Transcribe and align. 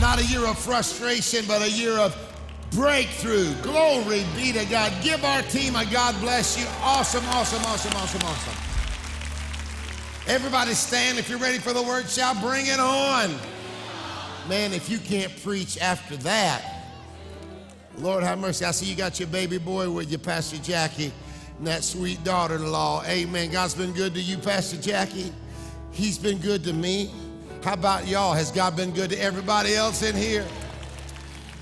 not, 0.00 0.20
a 0.20 0.24
year 0.26 0.46
of 0.46 0.58
frustration, 0.58 1.44
but 1.46 1.62
a 1.62 1.70
year 1.70 1.98
of 1.98 2.16
breakthrough. 2.70 3.54
Glory 3.62 4.24
be 4.36 4.52
to 4.52 4.64
God. 4.66 4.92
Give 5.02 5.22
our 5.24 5.42
team 5.42 5.76
a 5.76 5.84
God 5.86 6.18
bless 6.20 6.58
you. 6.58 6.66
Awesome, 6.82 7.24
awesome, 7.26 7.64
awesome, 7.64 7.92
awesome, 7.96 8.22
awesome. 8.22 8.54
Everybody 10.26 10.74
stand 10.74 11.18
if 11.18 11.28
you're 11.30 11.38
ready 11.38 11.58
for 11.58 11.72
the 11.72 11.82
word. 11.82 12.08
Shall 12.08 12.34
bring 12.40 12.66
it 12.66 12.78
on. 12.78 13.34
Man, 14.48 14.72
if 14.72 14.88
you 14.90 14.98
can't 14.98 15.32
preach 15.42 15.78
after 15.78 16.16
that, 16.18 16.86
Lord 17.98 18.22
have 18.22 18.38
mercy. 18.38 18.64
I 18.64 18.70
see 18.70 18.86
you 18.86 18.96
got 18.96 19.18
your 19.18 19.28
baby 19.28 19.58
boy 19.58 19.90
with 19.90 20.10
you, 20.10 20.18
Pastor 20.18 20.58
Jackie, 20.58 21.12
and 21.58 21.66
that 21.66 21.82
sweet 21.82 22.22
daughter 22.24 22.56
in 22.56 22.70
law. 22.70 23.02
Amen. 23.06 23.50
God's 23.50 23.74
been 23.74 23.92
good 23.92 24.14
to 24.14 24.20
you, 24.20 24.38
Pastor 24.38 24.76
Jackie. 24.76 25.32
He's 25.90 26.18
been 26.18 26.38
good 26.38 26.62
to 26.64 26.72
me. 26.72 27.10
How 27.62 27.74
about 27.74 28.06
y'all? 28.06 28.34
Has 28.34 28.52
God 28.52 28.76
been 28.76 28.92
good 28.92 29.10
to 29.10 29.20
everybody 29.20 29.74
else 29.74 30.02
in 30.02 30.14
here? 30.14 30.46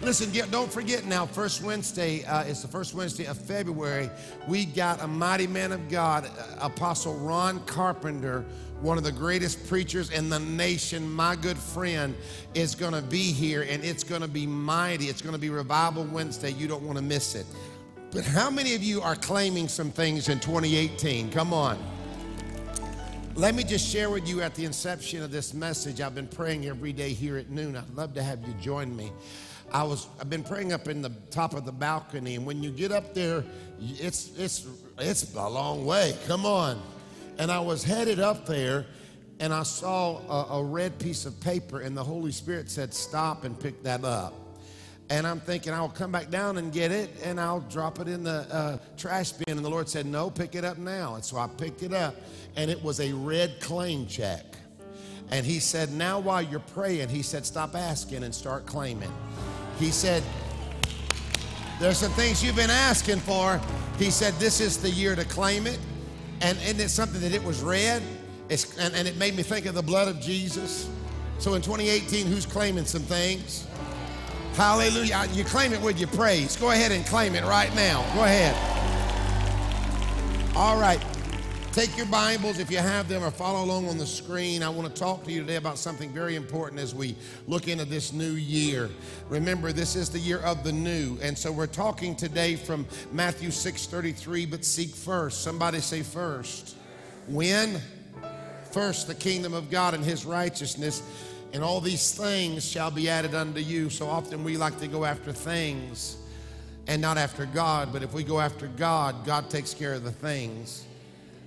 Listen, 0.03 0.31
get, 0.31 0.51
don't 0.51 0.71
forget 0.71 1.07
now, 1.07 1.25
first 1.25 1.63
Wednesday, 1.63 2.23
uh, 2.25 2.45
it's 2.45 2.61
the 2.61 2.69
first 2.69 2.93
Wednesday 2.93 3.25
of 3.25 3.39
February. 3.39 4.11
We 4.47 4.67
got 4.67 5.03
a 5.03 5.07
mighty 5.07 5.47
man 5.47 5.73
of 5.73 5.89
God, 5.89 6.27
uh, 6.27 6.57
Apostle 6.61 7.15
Ron 7.15 7.61
Carpenter, 7.61 8.45
one 8.83 8.99
of 8.99 9.05
the 9.05 9.11
greatest 9.11 9.67
preachers 9.69 10.11
in 10.11 10.29
the 10.29 10.39
nation, 10.39 11.11
my 11.11 11.35
good 11.35 11.57
friend, 11.57 12.15
is 12.53 12.75
going 12.75 12.93
to 12.93 13.01
be 13.01 13.33
here 13.33 13.63
and 13.63 13.83
it's 13.83 14.05
going 14.05 14.21
to 14.21 14.29
be 14.29 14.47
mighty. 14.47 15.07
It's 15.07 15.23
going 15.23 15.35
to 15.35 15.41
be 15.41 15.49
Revival 15.49 16.05
Wednesday. 16.05 16.53
You 16.53 16.69
don't 16.69 16.83
want 16.83 16.99
to 16.99 17.05
miss 17.05 17.35
it. 17.35 17.47
But 18.11 18.25
how 18.25 18.51
many 18.51 18.75
of 18.75 18.83
you 18.83 19.01
are 19.01 19.17
claiming 19.17 19.67
some 19.67 19.91
things 19.91 20.29
in 20.29 20.41
2018? 20.41 21.31
Come 21.31 21.55
on. 21.55 21.79
Let 23.37 23.55
me 23.55 23.65
just 23.65 23.87
share 23.87 24.09
with 24.09 24.27
you 24.27 24.41
at 24.41 24.55
the 24.55 24.65
inception 24.65 25.23
of 25.23 25.31
this 25.31 25.53
message. 25.53 26.01
I've 26.01 26.15
been 26.15 26.27
praying 26.27 26.65
every 26.65 26.95
day 26.95 27.13
here 27.13 27.37
at 27.37 27.51
noon. 27.51 27.77
I'd 27.77 27.95
love 27.95 28.15
to 28.15 28.23
have 28.23 28.41
you 28.49 28.55
join 28.63 28.97
me. 28.97 29.13
I 29.71 29.83
was 29.83 30.07
I've 30.19 30.31
been 30.31 30.43
praying 30.43 30.73
up 30.73 30.89
in 30.89 31.03
the 31.03 31.11
top 31.31 31.53
of 31.53 31.67
the 31.67 31.73
balcony, 31.73 32.37
and 32.37 32.47
when 32.47 32.63
you 32.63 32.71
get 32.71 32.93
up 32.93 33.13
there, 33.13 33.45
it's 33.79 34.31
it's 34.39 34.67
it's 34.99 35.35
a 35.35 35.49
long 35.51 35.85
way. 35.85 36.17
Come 36.27 36.47
on. 36.47 36.81
And 37.37 37.53
I 37.53 37.61
was 37.61 37.85
headed 37.85 38.21
up 38.21 38.47
there, 38.47 38.87
and 39.39 39.53
I 39.53 39.65
saw 39.65 40.17
a, 40.31 40.61
a 40.61 40.65
red 40.65 40.99
piece 40.99 41.27
of 41.27 41.39
paper, 41.39 41.81
and 41.81 41.95
the 41.95 42.05
Holy 42.05 42.33
Spirit 42.33 42.71
said, 42.71 42.95
"Stop 42.95 43.45
and 43.45 43.61
pick 43.61 43.83
that 43.83 44.03
up." 44.03 44.33
And 45.09 45.27
I'm 45.27 45.41
thinking 45.41 45.73
I'll 45.73 45.89
come 45.89 46.11
back 46.11 46.31
down 46.31 46.59
and 46.59 46.73
get 46.73 46.91
it, 46.91 47.11
and 47.23 47.39
I'll 47.39 47.61
drop 47.61 48.01
it 48.01 48.09
in 48.09 48.25
the 48.25 48.47
uh, 48.53 48.79
trash 48.97 49.33
bin. 49.33 49.57
And 49.57 49.65
the 49.65 49.71
Lord 49.71 49.89
said, 49.89 50.05
"No, 50.07 50.31
pick 50.31 50.55
it 50.55 50.65
up 50.65 50.79
now." 50.79 51.15
And 51.15 51.25
so 51.25 51.37
I 51.39 51.47
picked 51.47 51.83
it 51.83 51.93
up, 51.93 52.17
and 52.57 52.71
it 52.71 52.83
was 52.83 53.01
a 53.01 53.13
red 53.13 53.61
claim 53.61 54.07
check. 54.07 54.45
And 55.31 55.47
He 55.47 55.61
said, 55.61 55.93
"Now 55.93 56.19
while 56.19 56.43
you're 56.43 56.59
praying," 56.59 57.09
He 57.09 57.23
said, 57.23 57.47
"Stop 57.47 57.77
asking 57.77 58.25
and 58.25 58.35
start 58.35 58.67
claiming." 58.67 59.13
He 59.79 59.91
said, 59.91 60.23
There's 61.79 61.99
some 61.99 62.13
things 62.13 62.43
you've 62.43 62.57
been 62.57 62.71
asking 62.71 63.19
for. 63.21 63.61
He 63.99 64.11
said, 64.11 64.33
This 64.35 64.61
is 64.61 64.79
the 64.79 64.91
year 64.91 65.15
to 65.15 65.25
claim 65.25 65.67
it. 65.67 65.79
And 66.41 66.57
isn't 66.59 66.81
it 66.81 66.89
something 66.89 67.21
that 67.21 67.33
it 67.33 67.43
was 67.45 67.63
red? 67.63 68.03
It's, 68.49 68.79
and, 68.79 68.95
and 68.95 69.07
it 69.07 69.17
made 69.17 69.37
me 69.37 69.43
think 69.43 69.67
of 69.67 69.75
the 69.75 69.83
blood 69.83 70.09
of 70.09 70.21
Jesus. 70.21 70.89
So 71.39 71.55
in 71.55 71.63
2018, 71.63 72.27
who's 72.27 72.47
claiming 72.47 72.87
some 72.87 73.03
things? 73.03 73.67
Hallelujah. 74.57 75.27
You 75.35 75.45
claim 75.45 75.75
it 75.75 75.83
with 75.83 75.99
your 75.99 76.09
praise. 76.09 76.57
Go 76.57 76.71
ahead 76.71 76.91
and 76.91 77.05
claim 77.05 77.35
it 77.35 77.45
right 77.45 77.75
now. 77.75 78.03
Go 78.15 78.25
ahead. 78.25 78.57
All 80.57 80.81
right. 80.81 80.99
Take 81.73 81.95
your 81.95 82.07
Bibles 82.07 82.59
if 82.59 82.71
you 82.71 82.79
have 82.79 83.07
them 83.07 83.23
or 83.23 83.31
follow 83.31 83.63
along 83.63 83.87
on 83.87 83.99
the 83.99 84.07
screen. 84.07 84.63
I 84.63 84.71
want 84.71 84.89
to 84.89 84.99
talk 84.99 85.25
to 85.25 85.31
you 85.31 85.43
today 85.43 85.57
about 85.57 85.77
something 85.77 86.09
very 86.09 86.37
important 86.37 86.81
as 86.81 86.95
we 86.95 87.17
look 87.47 87.69
into 87.69 87.85
this 87.85 88.15
new 88.15 88.33
year. 88.33 88.89
Remember, 89.29 89.73
this 89.73 89.95
is 89.95 90.09
the 90.09 90.19
year 90.19 90.39
of 90.39 90.65
the 90.65 90.73
new. 90.73 91.19
And 91.21 91.37
so 91.37 91.53
we're 91.53 91.67
talking 91.67 92.17
today 92.17 92.57
from 92.57 92.87
Matthew 93.13 93.51
6:33, 93.51 94.47
but 94.47 94.65
seek 94.65 94.89
first. 94.89 95.43
Somebody 95.43 95.81
say 95.81 96.03
first. 96.03 96.77
When? 97.29 97.79
First 98.71 99.07
the 99.07 99.15
kingdom 99.15 99.53
of 99.53 99.71
God 99.71 99.93
and 99.93 100.03
his 100.03 100.25
righteousness, 100.25 101.03
and 101.53 101.63
all 101.63 101.81
these 101.81 102.15
things 102.15 102.69
shall 102.69 102.91
be 102.91 103.09
added 103.09 103.35
unto 103.35 103.61
you. 103.61 103.91
So 103.91 104.07
often 104.07 104.45
we 104.45 104.57
like 104.57 104.79
to 104.81 104.89
go 104.89 105.05
after 105.05 105.33
things 105.33 106.17
and 106.87 107.03
not 107.03 107.19
after 107.19 107.47
God, 107.47 107.93
but 107.93 108.03
if 108.03 108.13
we 108.13 108.23
go 108.25 108.41
after 108.41 108.67
God, 108.69 109.25
God 109.25 109.51
takes 109.51 109.75
care 109.75 109.95
of 109.95 110.05
the 110.05 110.13
things. 110.13 110.85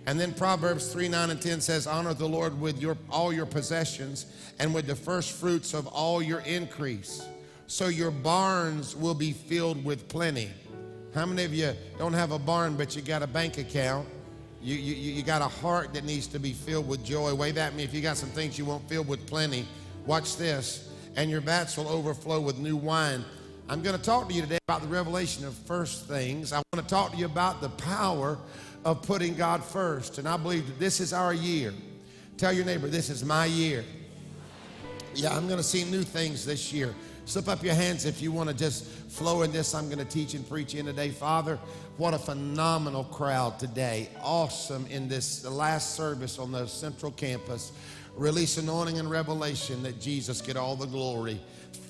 And 0.06 0.20
then 0.20 0.34
Proverbs 0.34 0.92
3 0.92 1.08
9 1.08 1.30
and 1.30 1.42
10 1.42 1.62
says, 1.62 1.86
Honor 1.86 2.14
the 2.14 2.28
Lord 2.28 2.60
with 2.60 2.82
your, 2.82 2.98
all 3.10 3.32
your 3.32 3.46
possessions 3.46 4.26
and 4.58 4.74
with 4.74 4.88
the 4.88 4.96
first 4.96 5.34
fruits 5.34 5.74
of 5.74 5.88
all 5.88 6.22
your 6.22 6.40
increase. 6.40 7.28
So 7.68 7.88
your 7.88 8.10
barns 8.10 8.96
will 8.96 9.14
be 9.14 9.34
filled 9.34 9.86
with 9.86 10.08
plenty. 10.08 10.50
How 11.14 11.26
many 11.26 11.44
of 11.44 11.54
you 11.54 11.74
don't 11.98 12.14
have 12.14 12.32
a 12.32 12.40
barn, 12.40 12.76
but 12.76 12.96
you 12.96 13.02
got 13.02 13.22
a 13.22 13.28
bank 13.28 13.58
account? 13.58 14.08
You, 14.62 14.76
you, 14.76 15.14
you 15.14 15.24
got 15.24 15.42
a 15.42 15.48
heart 15.48 15.94
that 15.94 16.04
needs 16.04 16.28
to 16.28 16.40
be 16.40 16.54
filled 16.54 16.88
with 16.88 17.04
joy. 17.06 17.34
Wave 17.34 17.58
at 17.58 17.76
me 17.76 17.84
if 17.84 17.94
you 17.94 18.02
got 18.02 18.18
some 18.18 18.30
things 18.30 18.58
you 18.58 18.66
want 18.66 18.90
filled 18.90 19.08
with 19.08 19.26
plenty. 19.26 19.66
Watch 20.10 20.38
this. 20.38 20.90
And 21.16 21.30
your 21.30 21.40
vats 21.40 21.78
will 21.78 21.88
overflow 21.88 22.42
with 22.42 22.58
new 22.58 22.76
wine. 22.76 23.24
I'm 23.70 23.84
going 23.84 23.96
to 23.96 24.02
talk 24.02 24.28
to 24.28 24.34
you 24.34 24.42
today 24.42 24.58
about 24.68 24.82
the 24.82 24.88
revelation 24.88 25.46
of 25.46 25.54
first 25.54 26.08
things. 26.08 26.52
I 26.52 26.64
want 26.74 26.84
to 26.84 26.90
talk 26.90 27.12
to 27.12 27.18
you 27.18 27.28
about 27.28 27.62
the 27.62 27.70
power 27.70 28.40
of 28.84 29.04
putting 29.04 29.36
God 29.36 29.64
first. 29.64 30.18
And 30.18 30.28
I 30.28 30.36
believe 30.36 30.66
that 30.66 30.80
this 30.80 31.00
is 31.00 31.14
our 31.14 31.32
year. 31.32 31.76
Tell 32.38 32.52
your 32.52 32.66
neighbor, 32.66 32.88
this 32.88 33.12
is 33.12 33.24
my 33.24 33.46
year. 33.46 33.86
Yeah, 35.14 35.38
I'm 35.38 35.46
going 35.46 35.60
to 35.60 35.64
see 35.64 35.84
new 35.84 36.02
things 36.02 36.44
this 36.44 36.74
year. 36.74 36.96
Slip 37.26 37.48
up 37.48 37.64
your 37.64 37.76
hands 37.76 38.06
if 38.06 38.20
you 38.20 38.32
want 38.32 38.50
to 38.50 38.56
just 38.56 38.86
flow 38.86 39.44
in 39.44 39.52
this. 39.52 39.76
I'm 39.76 39.90
going 39.90 40.00
to 40.00 40.12
teach 40.12 40.34
and 40.34 40.48
preach 40.50 40.74
in 40.74 40.88
today. 40.88 41.10
Father, 41.10 41.60
what 41.98 42.16
a 42.16 42.18
phenomenal 42.18 43.04
crowd 43.04 43.60
today. 43.60 44.10
Awesome 44.24 44.88
in 44.88 45.08
this 45.08 45.46
last 45.46 45.94
service 45.94 46.40
on 46.40 46.52
the 46.52 46.66
central 46.66 47.12
campus. 47.12 47.74
Release 48.16 48.58
anointing 48.58 49.00
and 49.00 49.10
revelation 49.10 49.82
that 49.84 50.00
Jesus 50.00 50.42
get 50.42 50.58
all 50.58 50.76
the 50.76 50.86
glory. 50.86 51.40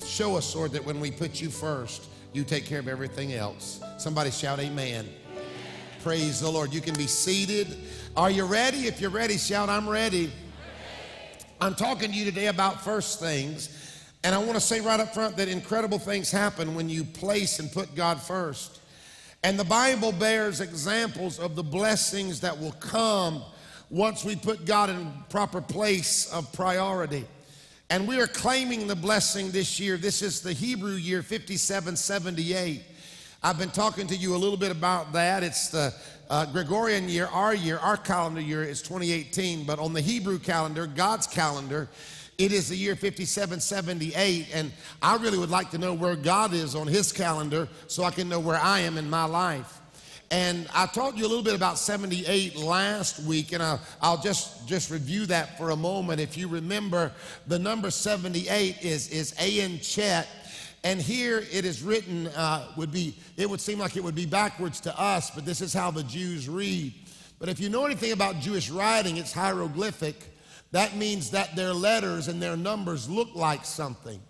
Show 0.06 0.36
us, 0.36 0.54
Lord, 0.54 0.72
that 0.72 0.84
when 0.84 1.00
we 1.00 1.10
put 1.10 1.40
you 1.40 1.50
first, 1.50 2.08
you 2.32 2.44
take 2.44 2.64
care 2.64 2.78
of 2.78 2.88
everything 2.88 3.32
else. 3.32 3.80
Somebody 3.98 4.30
shout, 4.30 4.60
Amen. 4.60 5.08
Praise 6.02 6.40
the 6.40 6.50
Lord. 6.50 6.72
You 6.72 6.80
can 6.80 6.94
be 6.94 7.06
seated. 7.06 7.76
Are 8.16 8.30
you 8.30 8.44
ready? 8.44 8.86
If 8.86 9.00
you're 9.00 9.10
ready, 9.10 9.36
shout, 9.36 9.68
I'm 9.68 9.88
ready. 9.88 10.32
I'm 11.60 11.74
talking 11.74 12.10
to 12.10 12.16
you 12.16 12.24
today 12.24 12.46
about 12.46 12.82
first 12.82 13.20
things. 13.20 13.76
And 14.22 14.34
I 14.34 14.38
want 14.38 14.54
to 14.54 14.60
say 14.60 14.80
right 14.80 15.00
up 15.00 15.12
front 15.12 15.36
that 15.36 15.48
incredible 15.48 15.98
things 15.98 16.30
happen 16.30 16.74
when 16.74 16.88
you 16.88 17.04
place 17.04 17.58
and 17.58 17.70
put 17.70 17.94
God 17.94 18.20
first. 18.20 18.80
And 19.42 19.58
the 19.58 19.64
Bible 19.64 20.12
bears 20.12 20.60
examples 20.60 21.38
of 21.38 21.56
the 21.56 21.62
blessings 21.62 22.40
that 22.40 22.58
will 22.58 22.72
come 22.72 23.42
once 23.90 24.24
we 24.24 24.36
put 24.36 24.64
God 24.64 24.88
in 24.88 25.12
proper 25.28 25.60
place 25.60 26.32
of 26.32 26.52
priority. 26.52 27.26
And 27.90 28.06
we 28.06 28.20
are 28.20 28.28
claiming 28.28 28.86
the 28.86 28.94
blessing 28.94 29.50
this 29.50 29.80
year. 29.80 29.96
This 29.96 30.22
is 30.22 30.40
the 30.40 30.52
Hebrew 30.52 30.94
year 30.94 31.22
5778. 31.22 32.82
I've 33.42 33.58
been 33.58 33.70
talking 33.70 34.06
to 34.06 34.14
you 34.14 34.36
a 34.36 34.38
little 34.38 34.56
bit 34.56 34.70
about 34.70 35.12
that. 35.14 35.42
It's 35.42 35.70
the 35.70 35.92
uh, 36.28 36.46
Gregorian 36.46 37.08
year, 37.08 37.26
our 37.26 37.52
year, 37.52 37.78
our 37.78 37.96
calendar 37.96 38.40
year 38.40 38.62
is 38.62 38.80
2018, 38.80 39.64
but 39.64 39.80
on 39.80 39.92
the 39.92 40.00
Hebrew 40.00 40.38
calendar, 40.38 40.86
God's 40.86 41.26
calendar, 41.26 41.88
it 42.38 42.52
is 42.52 42.68
the 42.68 42.76
year 42.76 42.94
5778. 42.94 44.48
And 44.54 44.70
I 45.02 45.16
really 45.16 45.38
would 45.38 45.50
like 45.50 45.70
to 45.70 45.78
know 45.78 45.94
where 45.94 46.14
God 46.14 46.54
is 46.54 46.76
on 46.76 46.86
his 46.86 47.10
calendar 47.10 47.68
so 47.88 48.04
I 48.04 48.12
can 48.12 48.28
know 48.28 48.38
where 48.38 48.58
I 48.58 48.80
am 48.80 48.98
in 48.98 49.10
my 49.10 49.24
life. 49.24 49.79
And 50.30 50.68
I 50.72 50.86
told 50.86 51.18
you 51.18 51.26
a 51.26 51.28
little 51.28 51.42
bit 51.42 51.54
about 51.54 51.76
78 51.76 52.56
last 52.56 53.18
week, 53.20 53.52
and 53.52 53.62
I'll, 53.62 53.80
I'll, 54.00 54.20
just, 54.20 54.68
just 54.68 54.90
review 54.90 55.26
that 55.26 55.58
for 55.58 55.70
a 55.70 55.76
moment. 55.76 56.20
If 56.20 56.36
you 56.36 56.46
remember, 56.46 57.10
the 57.48 57.58
number 57.58 57.90
78 57.90 58.82
is, 58.82 59.08
is 59.08 59.32
Ayin 59.32 59.82
Chet 59.82 60.28
and 60.82 61.00
here 61.00 61.44
it 61.52 61.64
is 61.64 61.82
written, 61.82 62.28
uh, 62.28 62.66
would 62.76 62.90
be, 62.90 63.14
it 63.36 63.48
would 63.48 63.60
seem 63.60 63.78
like 63.78 63.96
it 63.96 64.04
would 64.04 64.14
be 64.14 64.24
backwards 64.26 64.80
to 64.80 64.98
us, 64.98 65.30
but 65.30 65.44
this 65.44 65.60
is 65.60 65.74
how 65.74 65.90
the 65.90 66.02
Jews 66.04 66.48
read. 66.48 66.94
But 67.38 67.48
if 67.50 67.60
you 67.60 67.68
know 67.68 67.84
anything 67.84 68.12
about 68.12 68.40
Jewish 68.40 68.70
writing, 68.70 69.18
it's 69.18 69.32
hieroglyphic. 69.32 70.16
That 70.72 70.96
means 70.96 71.30
that 71.30 71.54
their 71.54 71.74
letters 71.74 72.28
and 72.28 72.40
their 72.40 72.56
numbers 72.56 73.10
look 73.10 73.34
like 73.34 73.64
something. 73.64 74.20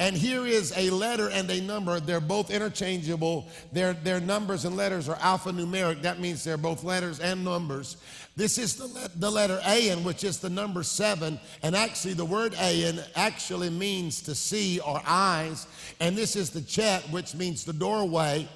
And 0.00 0.16
here 0.16 0.46
is 0.46 0.72
a 0.76 0.90
letter 0.90 1.28
and 1.28 1.50
a 1.50 1.60
number. 1.60 1.98
They're 1.98 2.20
both 2.20 2.52
interchangeable. 2.52 3.48
Their, 3.72 3.94
their 3.94 4.20
numbers 4.20 4.64
and 4.64 4.76
letters 4.76 5.08
are 5.08 5.16
alphanumeric. 5.16 6.02
That 6.02 6.20
means 6.20 6.44
they're 6.44 6.56
both 6.56 6.84
letters 6.84 7.18
and 7.18 7.44
numbers. 7.44 7.96
This 8.36 8.58
is 8.58 8.76
the, 8.76 9.10
the 9.16 9.28
letter 9.28 9.58
Ayin, 9.64 10.04
which 10.04 10.22
is 10.22 10.38
the 10.38 10.50
number 10.50 10.84
seven. 10.84 11.40
And 11.64 11.74
actually, 11.74 12.14
the 12.14 12.24
word 12.24 12.52
Ayin 12.52 13.04
actually 13.16 13.70
means 13.70 14.22
to 14.22 14.36
see 14.36 14.78
or 14.78 15.02
eyes. 15.04 15.66
And 15.98 16.14
this 16.14 16.36
is 16.36 16.50
the 16.50 16.60
Chet, 16.60 17.02
which 17.10 17.34
means 17.34 17.64
the 17.64 17.72
doorway. 17.72 18.48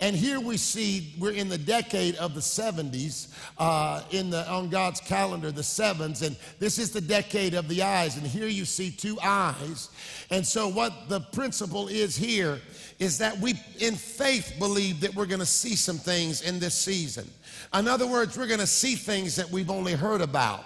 And 0.00 0.14
here 0.14 0.38
we 0.38 0.56
see 0.56 1.12
we're 1.18 1.32
in 1.32 1.48
the 1.48 1.58
decade 1.58 2.14
of 2.16 2.34
the 2.34 2.40
70s 2.40 3.28
uh, 3.58 4.02
in 4.12 4.30
the, 4.30 4.48
on 4.48 4.68
God's 4.68 5.00
calendar, 5.00 5.50
the 5.50 5.62
sevens. 5.64 6.22
And 6.22 6.36
this 6.60 6.78
is 6.78 6.92
the 6.92 7.00
decade 7.00 7.54
of 7.54 7.66
the 7.68 7.82
eyes. 7.82 8.16
And 8.16 8.24
here 8.24 8.46
you 8.46 8.64
see 8.64 8.92
two 8.92 9.18
eyes. 9.20 9.90
And 10.30 10.46
so, 10.46 10.68
what 10.68 11.08
the 11.08 11.20
principle 11.20 11.88
is 11.88 12.16
here 12.16 12.60
is 13.00 13.18
that 13.18 13.38
we, 13.38 13.54
in 13.80 13.96
faith, 13.96 14.54
believe 14.60 15.00
that 15.00 15.14
we're 15.16 15.26
going 15.26 15.40
to 15.40 15.46
see 15.46 15.74
some 15.74 15.98
things 15.98 16.42
in 16.42 16.60
this 16.60 16.74
season. 16.74 17.28
In 17.74 17.88
other 17.88 18.06
words, 18.06 18.38
we're 18.38 18.46
going 18.46 18.60
to 18.60 18.66
see 18.66 18.94
things 18.94 19.34
that 19.36 19.50
we've 19.50 19.70
only 19.70 19.94
heard 19.94 20.20
about, 20.20 20.64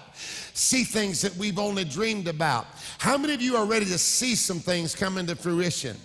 see 0.54 0.84
things 0.84 1.22
that 1.22 1.34
we've 1.36 1.58
only 1.58 1.84
dreamed 1.84 2.28
about. 2.28 2.66
How 2.98 3.16
many 3.16 3.32
of 3.32 3.40
you 3.40 3.56
are 3.56 3.64
ready 3.64 3.86
to 3.86 3.98
see 3.98 4.34
some 4.34 4.60
things 4.60 4.94
come 4.94 5.16
into 5.16 5.36
fruition? 5.36 5.96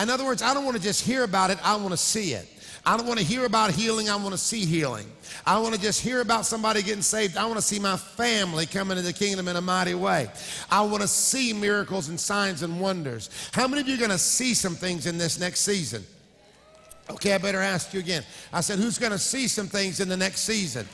In 0.00 0.10
other 0.10 0.24
words, 0.24 0.42
I 0.42 0.54
don't 0.54 0.64
want 0.64 0.76
to 0.76 0.82
just 0.82 1.04
hear 1.04 1.24
about 1.24 1.50
it, 1.50 1.58
I 1.64 1.76
want 1.76 1.90
to 1.90 1.96
see 1.96 2.32
it. 2.32 2.48
I 2.88 2.96
don't 2.96 3.06
want 3.06 3.18
to 3.18 3.24
hear 3.26 3.44
about 3.44 3.70
healing, 3.70 4.08
I 4.08 4.16
want 4.16 4.30
to 4.30 4.38
see 4.38 4.64
healing. 4.64 5.04
I 5.44 5.58
want 5.58 5.74
to 5.74 5.80
just 5.80 6.00
hear 6.00 6.22
about 6.22 6.46
somebody 6.46 6.82
getting 6.82 7.02
saved. 7.02 7.36
I 7.36 7.44
want 7.44 7.56
to 7.56 7.62
see 7.62 7.78
my 7.78 7.98
family 7.98 8.64
coming 8.64 8.96
into 8.96 9.12
the 9.12 9.12
kingdom 9.12 9.46
in 9.46 9.56
a 9.56 9.60
mighty 9.60 9.94
way. 9.94 10.28
I 10.70 10.80
want 10.80 11.02
to 11.02 11.08
see 11.08 11.52
miracles 11.52 12.08
and 12.08 12.18
signs 12.18 12.62
and 12.62 12.80
wonders. 12.80 13.28
How 13.52 13.68
many 13.68 13.82
of 13.82 13.88
you 13.88 13.96
are 13.96 13.98
going 13.98 14.10
to 14.10 14.16
see 14.16 14.54
some 14.54 14.74
things 14.74 15.04
in 15.04 15.18
this 15.18 15.38
next 15.38 15.60
season? 15.60 16.02
Okay, 17.10 17.34
I 17.34 17.38
better 17.38 17.60
ask 17.60 17.92
you 17.92 18.00
again. 18.00 18.24
I 18.54 18.62
said, 18.62 18.78
who's 18.78 18.96
going 18.96 19.12
to 19.12 19.18
see 19.18 19.48
some 19.48 19.66
things 19.66 20.00
in 20.00 20.08
the 20.08 20.16
next 20.16 20.40
season? 20.40 20.88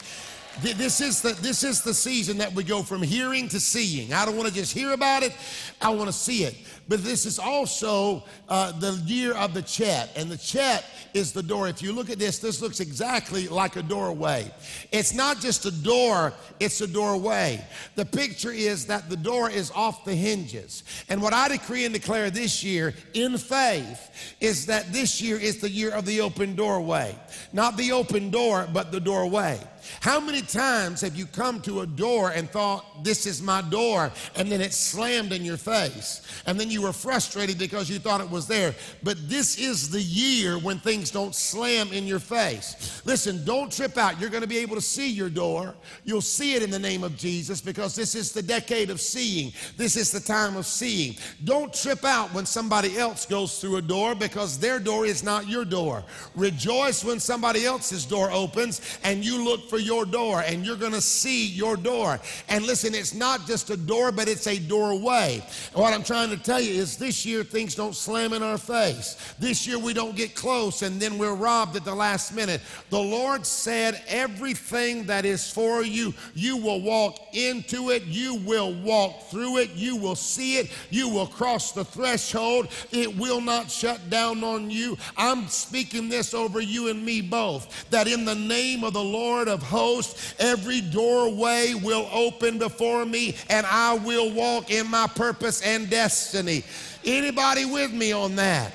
This 0.62 1.00
is, 1.00 1.22
the, 1.22 1.32
this 1.34 1.62
is 1.62 1.82
the 1.82 1.94
season 1.94 2.38
that 2.38 2.52
we 2.52 2.64
go 2.64 2.82
from 2.82 3.02
hearing 3.02 3.48
to 3.50 3.60
seeing. 3.60 4.12
I 4.12 4.24
don't 4.24 4.36
want 4.36 4.48
to 4.48 4.54
just 4.54 4.72
hear 4.72 4.92
about 4.92 5.22
it, 5.22 5.32
I 5.80 5.90
want 5.90 6.08
to 6.08 6.12
see 6.12 6.42
it. 6.42 6.56
But 6.88 7.02
this 7.02 7.26
is 7.26 7.38
also 7.38 8.24
uh, 8.48 8.72
the 8.72 8.92
year 9.06 9.34
of 9.34 9.54
the 9.54 9.62
Chet. 9.62 10.10
And 10.16 10.30
the 10.30 10.36
Chet 10.36 10.84
is 11.14 11.32
the 11.32 11.42
door. 11.42 11.68
If 11.68 11.82
you 11.82 11.92
look 11.92 12.10
at 12.10 12.18
this, 12.18 12.38
this 12.38 12.60
looks 12.60 12.80
exactly 12.80 13.48
like 13.48 13.76
a 13.76 13.82
doorway. 13.82 14.52
It's 14.92 15.14
not 15.14 15.40
just 15.40 15.64
a 15.64 15.70
door, 15.70 16.32
it's 16.60 16.80
a 16.80 16.86
doorway. 16.86 17.64
The 17.94 18.04
picture 18.04 18.50
is 18.50 18.86
that 18.86 19.08
the 19.08 19.16
door 19.16 19.50
is 19.50 19.70
off 19.70 20.04
the 20.04 20.14
hinges. 20.14 20.84
And 21.08 21.22
what 21.22 21.32
I 21.32 21.48
decree 21.48 21.84
and 21.84 21.94
declare 21.94 22.30
this 22.30 22.62
year 22.62 22.94
in 23.14 23.38
faith 23.38 24.36
is 24.40 24.66
that 24.66 24.92
this 24.92 25.22
year 25.22 25.38
is 25.38 25.58
the 25.58 25.70
year 25.70 25.90
of 25.90 26.04
the 26.04 26.20
open 26.20 26.54
doorway. 26.54 27.16
Not 27.52 27.76
the 27.76 27.92
open 27.92 28.30
door, 28.30 28.68
but 28.72 28.92
the 28.92 29.00
doorway. 29.00 29.58
How 30.00 30.20
many 30.20 30.42
times 30.42 31.00
have 31.00 31.16
you 31.16 31.26
come 31.26 31.60
to 31.62 31.80
a 31.80 31.86
door 31.86 32.30
and 32.30 32.48
thought, 32.48 33.04
this 33.04 33.26
is 33.26 33.42
my 33.42 33.62
door, 33.62 34.10
and 34.36 34.50
then 34.50 34.60
it 34.60 34.72
slammed 34.72 35.32
in 35.32 35.44
your 35.44 35.56
face? 35.56 36.22
And 36.46 36.58
then 36.58 36.70
you 36.70 36.82
were 36.82 36.92
frustrated 36.92 37.58
because 37.58 37.90
you 37.90 37.98
thought 37.98 38.20
it 38.20 38.30
was 38.30 38.46
there. 38.46 38.74
But 39.02 39.28
this 39.28 39.58
is 39.58 39.90
the 39.90 40.02
year 40.02 40.58
when 40.58 40.78
things 40.78 41.10
don't 41.10 41.34
slam 41.34 41.92
in 41.92 42.06
your 42.06 42.18
face. 42.18 43.02
Listen, 43.04 43.44
don't 43.44 43.70
trip 43.72 43.96
out. 43.98 44.20
You're 44.20 44.30
going 44.30 44.42
to 44.42 44.48
be 44.48 44.58
able 44.58 44.76
to 44.76 44.82
see 44.82 45.10
your 45.10 45.30
door. 45.30 45.74
You'll 46.04 46.20
see 46.20 46.54
it 46.54 46.62
in 46.62 46.70
the 46.70 46.78
name 46.78 47.04
of 47.04 47.16
Jesus 47.16 47.60
because 47.60 47.94
this 47.94 48.14
is 48.14 48.32
the 48.32 48.42
decade 48.42 48.90
of 48.90 49.00
seeing. 49.00 49.52
This 49.76 49.96
is 49.96 50.10
the 50.10 50.20
time 50.20 50.56
of 50.56 50.66
seeing. 50.66 51.16
Don't 51.44 51.72
trip 51.72 52.04
out 52.04 52.32
when 52.32 52.46
somebody 52.46 52.98
else 52.98 53.26
goes 53.26 53.60
through 53.60 53.76
a 53.76 53.82
door 53.82 54.14
because 54.14 54.58
their 54.58 54.78
door 54.78 55.06
is 55.06 55.22
not 55.22 55.48
your 55.48 55.64
door. 55.64 56.04
Rejoice 56.34 57.04
when 57.04 57.20
somebody 57.20 57.64
else's 57.64 58.04
door 58.04 58.30
opens 58.30 58.80
and 59.02 59.24
you 59.24 59.44
look 59.44 59.68
for 59.68 59.73
your 59.78 60.04
door 60.04 60.42
and 60.42 60.64
you're 60.64 60.76
going 60.76 60.92
to 60.92 61.00
see 61.00 61.46
your 61.46 61.76
door. 61.76 62.20
And 62.48 62.64
listen, 62.64 62.94
it's 62.94 63.14
not 63.14 63.46
just 63.46 63.70
a 63.70 63.76
door, 63.76 64.12
but 64.12 64.28
it's 64.28 64.46
a 64.46 64.58
doorway. 64.58 65.42
what 65.72 65.92
I'm 65.92 66.04
trying 66.04 66.30
to 66.30 66.36
tell 66.36 66.60
you 66.60 66.74
is 66.74 66.96
this 66.96 67.24
year 67.24 67.44
things 67.44 67.74
don't 67.74 67.94
slam 67.94 68.32
in 68.32 68.42
our 68.42 68.58
face. 68.58 69.34
This 69.38 69.66
year 69.66 69.78
we 69.78 69.92
don't 69.92 70.16
get 70.16 70.34
close 70.34 70.82
and 70.82 71.00
then 71.00 71.18
we're 71.18 71.34
robbed 71.34 71.76
at 71.76 71.84
the 71.84 71.94
last 71.94 72.34
minute. 72.34 72.60
The 72.90 72.98
Lord 72.98 73.46
said, 73.46 74.02
everything 74.08 75.06
that 75.06 75.24
is 75.24 75.50
for 75.50 75.82
you, 75.82 76.14
you 76.34 76.56
will 76.56 76.80
walk 76.80 77.18
into 77.34 77.90
it, 77.90 78.04
you 78.04 78.36
will 78.36 78.74
walk 78.74 79.24
through 79.30 79.58
it, 79.58 79.70
you 79.74 79.96
will 79.96 80.16
see 80.16 80.58
it, 80.58 80.70
you 80.90 81.08
will 81.08 81.26
cross 81.26 81.72
the 81.72 81.84
threshold. 81.84 82.68
It 82.90 83.16
will 83.16 83.40
not 83.40 83.70
shut 83.70 84.10
down 84.10 84.44
on 84.44 84.70
you. 84.70 84.96
I'm 85.16 85.48
speaking 85.48 86.08
this 86.08 86.34
over 86.34 86.60
you 86.60 86.88
and 86.88 87.04
me 87.04 87.20
both 87.20 87.90
that 87.90 88.06
in 88.06 88.24
the 88.24 88.34
name 88.34 88.84
of 88.84 88.92
the 88.92 89.02
Lord 89.02 89.48
of 89.48 89.62
hosts, 89.64 90.34
every 90.38 90.80
doorway 90.80 91.74
will 91.74 92.08
open 92.12 92.58
before 92.58 93.04
me 93.04 93.36
and 93.50 93.66
I 93.66 93.94
will 93.94 94.32
walk 94.32 94.70
in 94.70 94.88
my 94.88 95.06
purpose 95.06 95.62
and 95.62 95.90
destiny. 95.90 96.64
Anybody 97.04 97.64
with 97.64 97.92
me 97.92 98.12
on 98.12 98.36
that? 98.36 98.72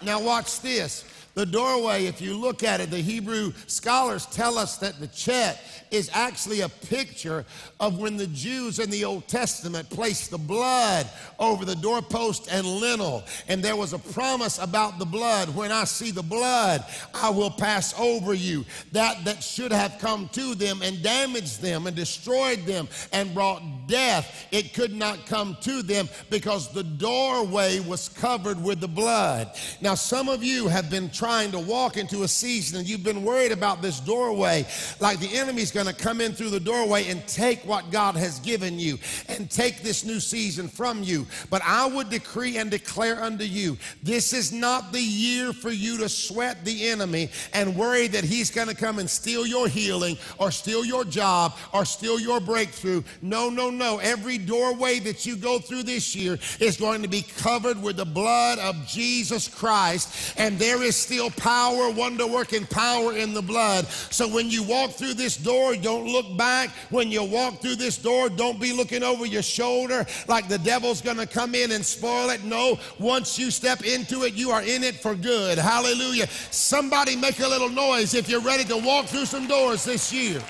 Now, 0.00 0.20
watch 0.20 0.60
this. 0.60 1.04
The 1.38 1.46
doorway, 1.46 2.06
if 2.06 2.20
you 2.20 2.36
look 2.36 2.64
at 2.64 2.80
it, 2.80 2.90
the 2.90 2.98
Hebrew 2.98 3.52
scholars 3.68 4.26
tell 4.26 4.58
us 4.58 4.76
that 4.78 4.98
the 4.98 5.06
chet 5.06 5.62
is 5.92 6.10
actually 6.12 6.62
a 6.62 6.68
picture 6.68 7.44
of 7.78 7.96
when 7.96 8.16
the 8.16 8.26
Jews 8.26 8.80
in 8.80 8.90
the 8.90 9.04
Old 9.04 9.28
Testament 9.28 9.88
placed 9.88 10.32
the 10.32 10.38
blood 10.38 11.08
over 11.38 11.64
the 11.64 11.76
doorpost 11.76 12.48
and 12.50 12.66
lintel. 12.66 13.22
And 13.46 13.62
there 13.62 13.76
was 13.76 13.92
a 13.92 14.00
promise 14.00 14.58
about 14.58 14.98
the 14.98 15.04
blood. 15.04 15.54
When 15.54 15.70
I 15.70 15.84
see 15.84 16.10
the 16.10 16.24
blood, 16.24 16.84
I 17.14 17.30
will 17.30 17.52
pass 17.52 17.96
over 18.00 18.34
you. 18.34 18.64
That 18.90 19.24
that 19.24 19.40
should 19.40 19.70
have 19.70 19.96
come 20.00 20.28
to 20.32 20.56
them 20.56 20.82
and 20.82 21.00
damaged 21.04 21.62
them 21.62 21.86
and 21.86 21.94
destroyed 21.94 22.66
them 22.66 22.88
and 23.12 23.32
brought 23.32 23.62
death. 23.86 24.48
It 24.50 24.74
could 24.74 24.92
not 24.92 25.24
come 25.26 25.56
to 25.60 25.82
them 25.82 26.08
because 26.30 26.72
the 26.72 26.82
doorway 26.82 27.78
was 27.78 28.08
covered 28.08 28.60
with 28.60 28.80
the 28.80 28.88
blood. 28.88 29.52
Now, 29.80 29.94
some 29.94 30.28
of 30.28 30.42
you 30.42 30.66
have 30.66 30.90
been 30.90 31.08
trying 31.10 31.27
to 31.28 31.58
walk 31.58 31.98
into 31.98 32.22
a 32.22 32.28
season 32.28 32.78
and 32.78 32.88
you've 32.88 33.04
been 33.04 33.22
worried 33.22 33.52
about 33.52 33.82
this 33.82 34.00
doorway, 34.00 34.66
like 34.98 35.20
the 35.20 35.36
enemy's 35.36 35.70
going 35.70 35.86
to 35.86 35.92
come 35.92 36.22
in 36.22 36.32
through 36.32 36.48
the 36.48 36.58
doorway 36.58 37.06
and 37.08 37.26
take 37.28 37.60
what 37.66 37.90
God 37.90 38.16
has 38.16 38.38
given 38.38 38.78
you 38.78 38.98
and 39.28 39.50
take 39.50 39.82
this 39.82 40.06
new 40.06 40.20
season 40.20 40.68
from 40.68 41.02
you. 41.02 41.26
But 41.50 41.60
I 41.64 41.86
would 41.86 42.08
decree 42.08 42.56
and 42.56 42.70
declare 42.70 43.22
unto 43.22 43.44
you 43.44 43.76
this 44.02 44.32
is 44.32 44.52
not 44.52 44.90
the 44.90 45.02
year 45.02 45.52
for 45.52 45.70
you 45.70 45.98
to 45.98 46.08
sweat 46.08 46.64
the 46.64 46.88
enemy 46.88 47.28
and 47.52 47.76
worry 47.76 48.08
that 48.08 48.24
he's 48.24 48.50
going 48.50 48.68
to 48.68 48.74
come 48.74 48.98
and 48.98 49.08
steal 49.08 49.46
your 49.46 49.68
healing 49.68 50.16
or 50.38 50.50
steal 50.50 50.82
your 50.82 51.04
job 51.04 51.56
or 51.74 51.84
steal 51.84 52.18
your 52.18 52.40
breakthrough. 52.40 53.02
No, 53.20 53.50
no, 53.50 53.68
no. 53.68 53.98
Every 53.98 54.38
doorway 54.38 54.98
that 55.00 55.26
you 55.26 55.36
go 55.36 55.58
through 55.58 55.82
this 55.82 56.16
year 56.16 56.38
is 56.58 56.78
going 56.78 57.02
to 57.02 57.08
be 57.08 57.20
covered 57.20 57.82
with 57.82 57.98
the 57.98 58.06
blood 58.06 58.58
of 58.58 58.86
Jesus 58.86 59.46
Christ. 59.46 60.34
And 60.38 60.58
there 60.58 60.82
is 60.82 60.96
still 61.08 61.30
power, 61.30 61.90
wonder 61.90 62.26
working 62.26 62.66
power 62.66 63.16
in 63.16 63.32
the 63.32 63.40
blood. 63.40 63.86
So 63.86 64.28
when 64.28 64.50
you 64.50 64.62
walk 64.62 64.90
through 64.90 65.14
this 65.14 65.38
door, 65.38 65.74
don't 65.74 66.06
look 66.06 66.36
back. 66.36 66.68
When 66.90 67.10
you 67.10 67.24
walk 67.24 67.62
through 67.62 67.76
this 67.76 67.96
door, 67.96 68.28
don't 68.28 68.60
be 68.60 68.74
looking 68.74 69.02
over 69.02 69.24
your 69.24 69.40
shoulder 69.40 70.04
like 70.26 70.48
the 70.48 70.58
devil's 70.58 71.00
going 71.00 71.16
to 71.16 71.26
come 71.26 71.54
in 71.54 71.72
and 71.72 71.82
spoil 71.82 72.28
it. 72.28 72.44
No, 72.44 72.78
once 72.98 73.38
you 73.38 73.50
step 73.50 73.86
into 73.86 74.24
it, 74.24 74.34
you 74.34 74.50
are 74.50 74.62
in 74.62 74.84
it 74.84 74.96
for 74.96 75.14
good. 75.14 75.56
Hallelujah. 75.56 76.26
Somebody 76.50 77.16
make 77.16 77.40
a 77.40 77.48
little 77.48 77.70
noise 77.70 78.12
if 78.12 78.28
you're 78.28 78.42
ready 78.42 78.64
to 78.64 78.76
walk 78.76 79.06
through 79.06 79.24
some 79.24 79.46
doors 79.46 79.84
this 79.84 80.12
year. 80.12 80.42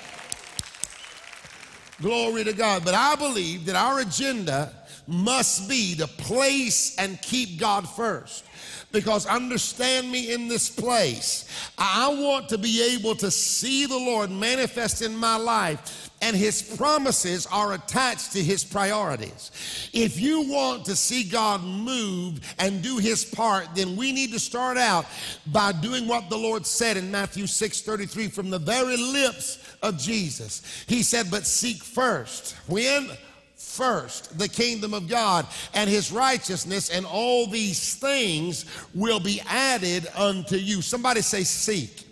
Glory 2.01 2.43
to 2.43 2.51
God. 2.51 2.83
But 2.83 2.95
I 2.95 3.15
believe 3.15 3.65
that 3.67 3.77
our 3.77 4.01
agenda 4.01 4.73
must 5.07 5.69
be 5.69 5.95
to 5.95 6.05
place 6.05 6.97
and 6.97 7.19
keep 7.21 7.57
God 7.57 7.87
first 7.87 8.43
because 8.91 9.25
understand 9.25 10.11
me 10.11 10.33
in 10.33 10.47
this 10.47 10.69
place. 10.69 11.45
I 11.77 12.07
want 12.07 12.49
to 12.49 12.57
be 12.57 12.95
able 12.95 13.15
to 13.15 13.29
see 13.29 13.85
the 13.85 13.97
Lord 13.97 14.31
manifest 14.31 15.01
in 15.01 15.15
my 15.15 15.37
life 15.37 16.09
and 16.21 16.35
his 16.35 16.61
promises 16.61 17.45
are 17.47 17.73
attached 17.73 18.33
to 18.33 18.43
his 18.43 18.63
priorities. 18.63 19.51
If 19.93 20.19
you 20.19 20.41
want 20.49 20.85
to 20.85 20.95
see 20.95 21.23
God 21.23 21.63
move 21.63 22.39
and 22.59 22.81
do 22.81 22.97
his 22.97 23.23
part, 23.23 23.67
then 23.75 23.95
we 23.95 24.11
need 24.11 24.31
to 24.33 24.39
start 24.39 24.77
out 24.77 25.05
by 25.47 25.71
doing 25.71 26.07
what 26.07 26.29
the 26.29 26.37
Lord 26.37 26.65
said 26.65 26.97
in 26.97 27.09
Matthew 27.11 27.47
6 27.47 27.81
33 27.81 28.27
from 28.27 28.49
the 28.49 28.59
very 28.59 28.97
lips 28.97 29.59
of 29.81 29.97
Jesus. 29.97 30.83
He 30.87 31.03
said, 31.03 31.31
But 31.31 31.45
seek 31.45 31.83
first. 31.83 32.55
When? 32.67 33.09
First, 33.79 34.37
the 34.37 34.49
kingdom 34.49 34.93
of 34.93 35.07
God 35.07 35.47
and 35.73 35.89
his 35.89 36.11
righteousness, 36.11 36.89
and 36.89 37.05
all 37.05 37.47
these 37.47 37.95
things 37.95 38.65
will 38.93 39.21
be 39.21 39.41
added 39.47 40.05
unto 40.17 40.57
you. 40.57 40.81
Somebody 40.81 41.21
say, 41.21 41.45
Seek. 41.45 42.08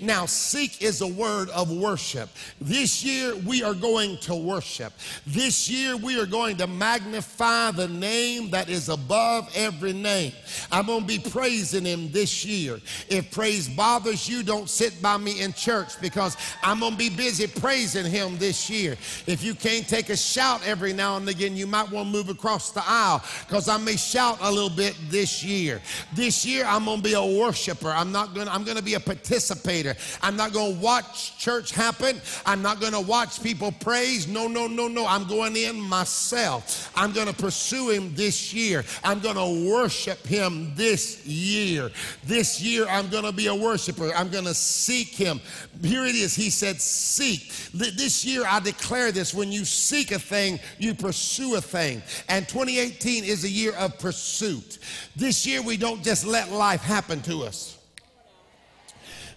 Now, 0.00 0.26
seek 0.26 0.82
is 0.82 1.00
a 1.00 1.06
word 1.06 1.48
of 1.50 1.70
worship. 1.70 2.28
This 2.60 3.04
year, 3.04 3.34
we 3.46 3.62
are 3.62 3.74
going 3.74 4.18
to 4.18 4.34
worship. 4.34 4.92
This 5.26 5.68
year, 5.68 5.96
we 5.96 6.20
are 6.20 6.26
going 6.26 6.56
to 6.56 6.66
magnify 6.66 7.70
the 7.72 7.88
name 7.88 8.50
that 8.50 8.68
is 8.68 8.88
above 8.88 9.50
every 9.54 9.92
name. 9.92 10.32
I'm 10.72 10.86
going 10.86 11.02
to 11.02 11.06
be 11.06 11.18
praising 11.18 11.84
him 11.84 12.10
this 12.10 12.44
year. 12.44 12.80
If 13.08 13.30
praise 13.30 13.68
bothers 13.68 14.28
you, 14.28 14.42
don't 14.42 14.68
sit 14.68 15.00
by 15.00 15.16
me 15.16 15.40
in 15.40 15.52
church 15.52 16.00
because 16.00 16.36
I'm 16.62 16.80
going 16.80 16.92
to 16.92 16.98
be 16.98 17.10
busy 17.10 17.46
praising 17.46 18.06
him 18.06 18.38
this 18.38 18.68
year. 18.68 18.96
If 19.26 19.42
you 19.42 19.54
can't 19.54 19.88
take 19.88 20.10
a 20.10 20.16
shout 20.16 20.66
every 20.66 20.92
now 20.92 21.16
and 21.16 21.28
again, 21.28 21.56
you 21.56 21.66
might 21.66 21.90
want 21.90 22.08
to 22.08 22.12
move 22.12 22.28
across 22.28 22.72
the 22.72 22.82
aisle 22.84 23.22
because 23.46 23.68
I 23.68 23.76
may 23.76 23.96
shout 23.96 24.38
a 24.40 24.50
little 24.50 24.70
bit 24.70 24.96
this 25.08 25.44
year. 25.44 25.80
This 26.14 26.44
year, 26.44 26.64
I'm 26.66 26.84
going 26.84 26.98
to 26.98 27.02
be 27.02 27.14
a 27.14 27.24
worshiper. 27.24 27.90
I'm 27.90 28.10
not 28.12 28.34
going 28.34 28.46
to, 28.46 28.52
I'm 28.52 28.64
going 28.64 28.76
to 28.76 28.82
be 28.82 28.94
a 28.94 29.00
participator. 29.00 29.85
I'm 30.22 30.36
not 30.36 30.52
going 30.52 30.74
to 30.74 30.80
watch 30.80 31.38
church 31.38 31.72
happen. 31.72 32.20
I'm 32.44 32.62
not 32.62 32.80
going 32.80 32.92
to 32.92 33.00
watch 33.00 33.42
people 33.42 33.72
praise. 33.72 34.26
No, 34.26 34.48
no, 34.48 34.66
no, 34.66 34.88
no. 34.88 35.06
I'm 35.06 35.26
going 35.28 35.56
in 35.56 35.80
myself. 35.80 36.90
I'm 36.96 37.12
going 37.12 37.26
to 37.26 37.34
pursue 37.34 37.90
him 37.90 38.14
this 38.14 38.52
year. 38.52 38.84
I'm 39.04 39.20
going 39.20 39.36
to 39.36 39.70
worship 39.70 40.26
him 40.26 40.72
this 40.74 41.24
year. 41.26 41.90
This 42.24 42.60
year, 42.60 42.86
I'm 42.88 43.08
going 43.08 43.24
to 43.24 43.32
be 43.32 43.46
a 43.46 43.54
worshiper. 43.54 44.12
I'm 44.14 44.30
going 44.30 44.44
to 44.44 44.54
seek 44.54 45.08
him. 45.08 45.40
Here 45.82 46.04
it 46.04 46.14
is. 46.14 46.34
He 46.34 46.50
said, 46.50 46.80
Seek. 46.80 47.52
This 47.72 48.24
year, 48.24 48.44
I 48.46 48.60
declare 48.60 49.12
this 49.12 49.34
when 49.34 49.52
you 49.52 49.64
seek 49.64 50.12
a 50.12 50.18
thing, 50.18 50.58
you 50.78 50.94
pursue 50.94 51.56
a 51.56 51.60
thing. 51.60 52.02
And 52.28 52.48
2018 52.48 53.24
is 53.24 53.44
a 53.44 53.48
year 53.48 53.74
of 53.74 53.98
pursuit. 53.98 54.78
This 55.14 55.46
year, 55.46 55.62
we 55.62 55.76
don't 55.76 56.02
just 56.02 56.26
let 56.26 56.50
life 56.50 56.82
happen 56.82 57.20
to 57.22 57.44
us. 57.44 57.75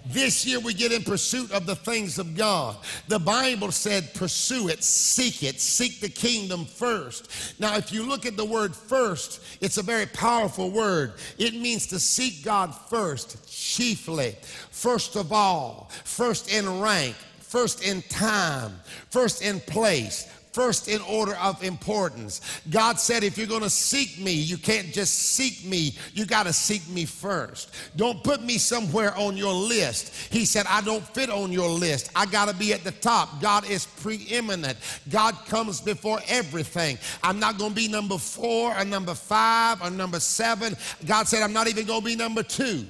This 0.05 0.45
year 0.45 0.59
we 0.59 0.73
get 0.73 0.91
in 0.91 1.03
pursuit 1.03 1.51
of 1.51 1.65
the 1.65 1.75
things 1.75 2.19
of 2.19 2.35
God. 2.35 2.77
The 3.07 3.19
Bible 3.19 3.71
said, 3.71 4.13
pursue 4.13 4.69
it, 4.69 4.83
seek 4.83 5.43
it, 5.43 5.59
seek 5.59 5.99
the 5.99 6.09
kingdom 6.09 6.65
first. 6.65 7.59
Now, 7.59 7.75
if 7.75 7.91
you 7.91 8.07
look 8.07 8.25
at 8.25 8.37
the 8.37 8.45
word 8.45 8.75
first, 8.75 9.43
it's 9.61 9.77
a 9.77 9.83
very 9.83 10.05
powerful 10.05 10.71
word. 10.71 11.13
It 11.37 11.53
means 11.53 11.85
to 11.87 11.99
seek 11.99 12.43
God 12.43 12.73
first, 12.89 13.45
chiefly, 13.47 14.35
first 14.71 15.15
of 15.15 15.33
all, 15.33 15.91
first 16.05 16.51
in 16.51 16.79
rank, 16.79 17.15
first 17.39 17.83
in 17.83 18.01
time, 18.03 18.79
first 19.09 19.41
in 19.41 19.59
place, 19.59 20.27
first 20.59 20.89
in 20.89 20.99
order 21.03 21.35
of 21.37 21.63
importance. 21.63 22.61
God 22.69 22.99
said, 22.99 23.23
if 23.23 23.37
you're 23.37 23.47
going 23.47 23.61
to 23.61 23.69
seek 23.69 24.19
me, 24.19 24.33
you 24.33 24.57
can't 24.57 24.91
just 24.91 25.13
seek 25.13 25.63
me, 25.63 25.95
you 26.13 26.25
got 26.25 26.47
to 26.47 26.51
seek 26.51 26.85
me 26.89 27.05
first. 27.05 27.73
Don't 27.95 28.21
put 28.25 28.43
me 28.43 28.57
somewhere 28.57 29.15
on 29.15 29.37
your 29.37 29.53
list. 29.53 30.13
He 30.33 30.43
said, 30.43 30.65
I 30.67 30.81
don't 30.81 31.07
fit 31.15 31.29
on 31.29 31.53
your 31.53 31.69
list. 31.69 32.11
I 32.13 32.25
got 32.25 32.49
to 32.49 32.53
be 32.53 32.73
at 32.73 32.83
the 32.83 32.91
top. 32.91 33.41
God 33.41 33.69
is 33.69 33.85
preeminent. 33.85 34.77
God 35.09 35.33
comes 35.45 35.79
before 35.79 36.19
everything. 36.27 36.97
I'm 37.23 37.39
not 37.39 37.57
going 37.57 37.71
to 37.71 37.75
be 37.77 37.87
number 37.87 38.17
four 38.17 38.77
or 38.77 38.83
number 38.83 39.15
five 39.15 39.81
or 39.81 39.89
number 39.89 40.19
seven. 40.19 40.75
God 41.05 41.29
said, 41.29 41.41
I'm 41.41 41.53
not 41.53 41.69
even 41.69 41.85
going 41.85 42.01
to 42.01 42.05
be 42.05 42.17
number 42.17 42.43
two. 42.43 42.85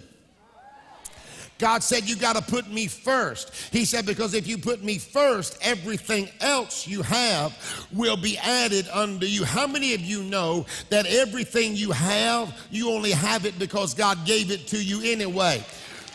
God 1.59 1.83
said, 1.83 2.09
You 2.09 2.15
got 2.15 2.35
to 2.35 2.41
put 2.41 2.71
me 2.71 2.87
first. 2.87 3.53
He 3.71 3.85
said, 3.85 4.05
Because 4.05 4.33
if 4.33 4.47
you 4.47 4.57
put 4.57 4.81
me 4.81 4.97
first, 4.97 5.57
everything 5.61 6.29
else 6.39 6.87
you 6.87 7.01
have 7.03 7.53
will 7.93 8.17
be 8.17 8.37
added 8.37 8.87
unto 8.91 9.25
you. 9.25 9.43
How 9.43 9.67
many 9.67 9.93
of 9.93 10.01
you 10.01 10.23
know 10.23 10.65
that 10.89 11.05
everything 11.05 11.75
you 11.75 11.91
have, 11.91 12.57
you 12.71 12.89
only 12.89 13.11
have 13.11 13.45
it 13.45 13.59
because 13.59 13.93
God 13.93 14.25
gave 14.25 14.49
it 14.49 14.67
to 14.67 14.83
you 14.83 15.01
anyway? 15.03 15.63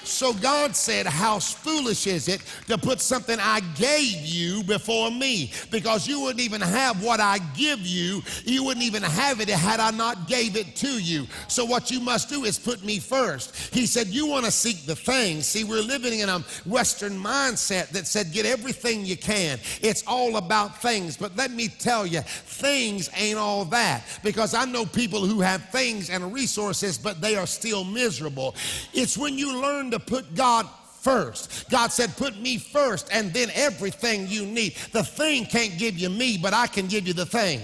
So 0.04 0.32
God 0.34 0.76
said, 0.76 1.06
How 1.06 1.38
foolish 1.38 2.06
is 2.06 2.28
it 2.28 2.42
to 2.68 2.78
put 2.78 3.00
something 3.00 3.38
I 3.40 3.60
gave 3.76 4.20
you 4.20 4.62
before 4.64 5.10
me? 5.10 5.50
Because 5.70 6.06
you 6.06 6.20
wouldn't 6.20 6.40
even 6.40 6.60
have 6.60 7.02
what 7.02 7.20
I 7.20 7.38
give 7.56 7.80
you. 7.80 8.22
You 8.44 8.64
wouldn't 8.64 8.84
even 8.84 9.02
have 9.02 9.40
it 9.40 9.48
had 9.48 9.80
I 9.80 9.90
not 9.90 10.28
gave 10.28 10.56
it 10.56 10.76
to 10.76 11.02
you. 11.02 11.26
So 11.48 11.64
what 11.64 11.90
you 11.90 12.00
must 12.00 12.28
do 12.28 12.44
is 12.44 12.58
put 12.58 12.84
me 12.84 12.98
first. 12.98 13.74
He 13.74 13.86
said, 13.86 14.08
You 14.08 14.26
want 14.26 14.44
to 14.44 14.50
seek 14.50 14.84
the 14.86 14.96
things. 14.96 15.46
See, 15.46 15.64
we're 15.64 15.82
living 15.82 16.20
in 16.20 16.28
a 16.28 16.40
Western 16.66 17.12
mindset 17.12 17.88
that 17.90 18.06
said, 18.06 18.32
Get 18.32 18.46
everything 18.46 19.04
you 19.04 19.16
can. 19.16 19.58
It's 19.80 20.04
all 20.06 20.36
about 20.36 20.82
things. 20.82 21.16
But 21.16 21.36
let 21.36 21.50
me 21.50 21.68
tell 21.68 22.06
you, 22.06 22.20
things 22.20 23.08
ain't 23.16 23.38
all 23.38 23.64
that. 23.66 24.04
Because 24.22 24.54
I 24.54 24.64
know 24.64 24.84
people 24.84 25.24
who 25.24 25.40
have 25.40 25.68
things 25.70 26.10
and 26.10 26.32
resources, 26.32 26.98
but 26.98 27.20
they 27.20 27.36
are 27.36 27.46
still 27.46 27.84
miserable. 27.84 28.54
It's 28.92 29.16
when 29.16 29.38
you 29.38 29.60
learn 29.60 29.90
to 29.94 30.04
put 30.04 30.34
God 30.34 30.68
first. 31.00 31.70
God 31.70 31.92
said, 31.92 32.16
Put 32.16 32.40
me 32.40 32.58
first, 32.58 33.08
and 33.12 33.32
then 33.32 33.50
everything 33.54 34.26
you 34.28 34.44
need. 34.44 34.74
The 34.92 35.04
thing 35.04 35.46
can't 35.46 35.78
give 35.78 35.98
you 35.98 36.10
me, 36.10 36.38
but 36.40 36.52
I 36.52 36.66
can 36.66 36.86
give 36.86 37.06
you 37.06 37.12
the 37.12 37.26
thing. 37.26 37.60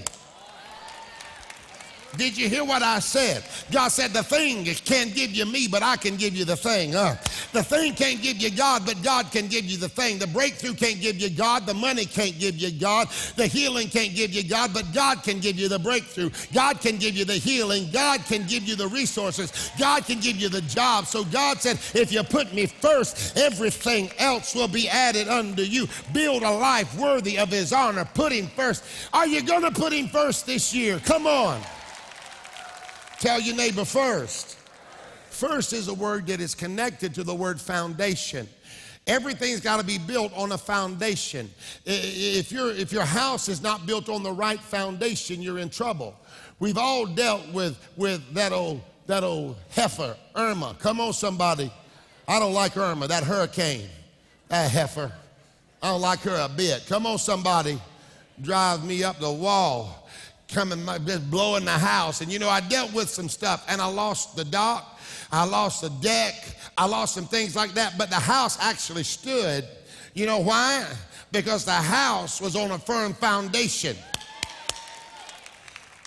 Did 2.16 2.36
you 2.36 2.48
hear 2.48 2.64
what 2.64 2.82
I 2.82 2.98
said? 2.98 3.44
God 3.70 3.88
said, 3.88 4.12
The 4.12 4.22
thing 4.22 4.64
can't 4.64 5.14
give 5.14 5.30
you 5.30 5.46
me, 5.46 5.68
but 5.68 5.82
I 5.82 5.96
can 5.96 6.16
give 6.16 6.34
you 6.34 6.44
the 6.44 6.56
thing. 6.56 6.94
Uh, 6.94 7.16
the 7.52 7.62
thing 7.62 7.94
can't 7.94 8.20
give 8.20 8.38
you 8.38 8.50
God, 8.50 8.84
but 8.84 9.00
God 9.02 9.30
can 9.30 9.46
give 9.46 9.64
you 9.64 9.78
the 9.78 9.88
thing. 9.88 10.18
The 10.18 10.26
breakthrough 10.26 10.74
can't 10.74 11.00
give 11.00 11.16
you 11.16 11.30
God. 11.30 11.66
The 11.66 11.74
money 11.74 12.04
can't 12.04 12.38
give 12.38 12.56
you 12.56 12.72
God. 12.72 13.08
The 13.36 13.46
healing 13.46 13.88
can't 13.88 14.14
give 14.14 14.32
you 14.32 14.42
God, 14.42 14.74
but 14.74 14.92
God 14.92 15.22
can 15.22 15.38
give 15.38 15.56
you 15.56 15.68
the 15.68 15.78
breakthrough. 15.78 16.30
God 16.52 16.80
can 16.80 16.96
give 16.96 17.16
you 17.16 17.24
the 17.24 17.34
healing. 17.34 17.88
God 17.92 18.24
can 18.24 18.46
give 18.46 18.64
you 18.64 18.76
the 18.76 18.88
resources. 18.88 19.70
God 19.78 20.04
can 20.04 20.20
give 20.20 20.36
you 20.36 20.48
the 20.48 20.62
job. 20.62 21.06
So 21.06 21.24
God 21.24 21.60
said, 21.60 21.78
If 21.94 22.12
you 22.12 22.22
put 22.24 22.52
me 22.52 22.66
first, 22.66 23.36
everything 23.36 24.10
else 24.18 24.54
will 24.54 24.68
be 24.68 24.88
added 24.88 25.28
unto 25.28 25.62
you. 25.62 25.86
Build 26.12 26.42
a 26.42 26.50
life 26.50 26.98
worthy 26.98 27.38
of 27.38 27.50
His 27.50 27.72
honor. 27.72 28.04
Put 28.04 28.32
Him 28.32 28.48
first. 28.48 28.84
Are 29.12 29.26
you 29.26 29.42
going 29.42 29.62
to 29.62 29.70
put 29.70 29.92
Him 29.92 30.08
first 30.08 30.46
this 30.46 30.74
year? 30.74 30.98
Come 31.00 31.26
on. 31.26 31.62
Tell 33.20 33.38
your 33.38 33.54
neighbor 33.54 33.84
first. 33.84 34.56
First 35.28 35.74
is 35.74 35.88
a 35.88 35.94
word 35.94 36.26
that 36.28 36.40
is 36.40 36.54
connected 36.54 37.14
to 37.16 37.22
the 37.22 37.34
word 37.34 37.60
foundation. 37.60 38.48
Everything's 39.06 39.60
got 39.60 39.78
to 39.78 39.84
be 39.84 39.98
built 39.98 40.32
on 40.34 40.52
a 40.52 40.58
foundation. 40.58 41.50
If, 41.84 42.50
your 42.50 42.70
if 42.70 42.92
your 42.92 43.04
house 43.04 43.50
is 43.50 43.62
not 43.62 43.86
built 43.86 44.08
on 44.08 44.22
the 44.22 44.32
right 44.32 44.58
foundation, 44.58 45.42
you're 45.42 45.58
in 45.58 45.68
trouble. 45.68 46.14
We've 46.60 46.78
all 46.78 47.04
dealt 47.04 47.46
with, 47.52 47.78
with 47.98 48.22
that, 48.32 48.52
old, 48.52 48.80
that 49.06 49.22
old 49.22 49.56
heifer, 49.70 50.16
Irma. 50.34 50.76
Come 50.78 50.98
on, 50.98 51.12
somebody. 51.12 51.70
I 52.26 52.38
don't 52.38 52.54
like 52.54 52.74
Irma, 52.78 53.06
that 53.08 53.22
hurricane, 53.22 53.88
that 54.48 54.70
heifer. 54.70 55.12
I 55.82 55.90
don't 55.90 56.00
like 56.00 56.20
her 56.20 56.36
a 56.36 56.48
bit. 56.48 56.86
Come 56.88 57.04
on, 57.04 57.18
somebody. 57.18 57.78
Drive 58.40 58.82
me 58.82 59.04
up 59.04 59.18
the 59.18 59.30
wall 59.30 59.99
coming, 60.52 60.84
just 61.06 61.30
blowing 61.30 61.64
the 61.64 61.70
house. 61.70 62.20
And 62.20 62.32
you 62.32 62.38
know, 62.38 62.48
I 62.48 62.60
dealt 62.60 62.92
with 62.92 63.08
some 63.08 63.28
stuff 63.28 63.64
and 63.68 63.80
I 63.80 63.86
lost 63.86 64.36
the 64.36 64.44
dock, 64.44 64.98
I 65.32 65.44
lost 65.44 65.82
the 65.82 65.90
deck, 66.00 66.34
I 66.76 66.86
lost 66.86 67.14
some 67.14 67.26
things 67.26 67.56
like 67.56 67.72
that. 67.72 67.96
But 67.96 68.10
the 68.10 68.16
house 68.16 68.58
actually 68.60 69.04
stood. 69.04 69.66
You 70.14 70.26
know 70.26 70.38
why? 70.38 70.86
Because 71.32 71.64
the 71.64 71.72
house 71.72 72.40
was 72.40 72.56
on 72.56 72.72
a 72.72 72.78
firm 72.78 73.14
foundation. 73.14 73.96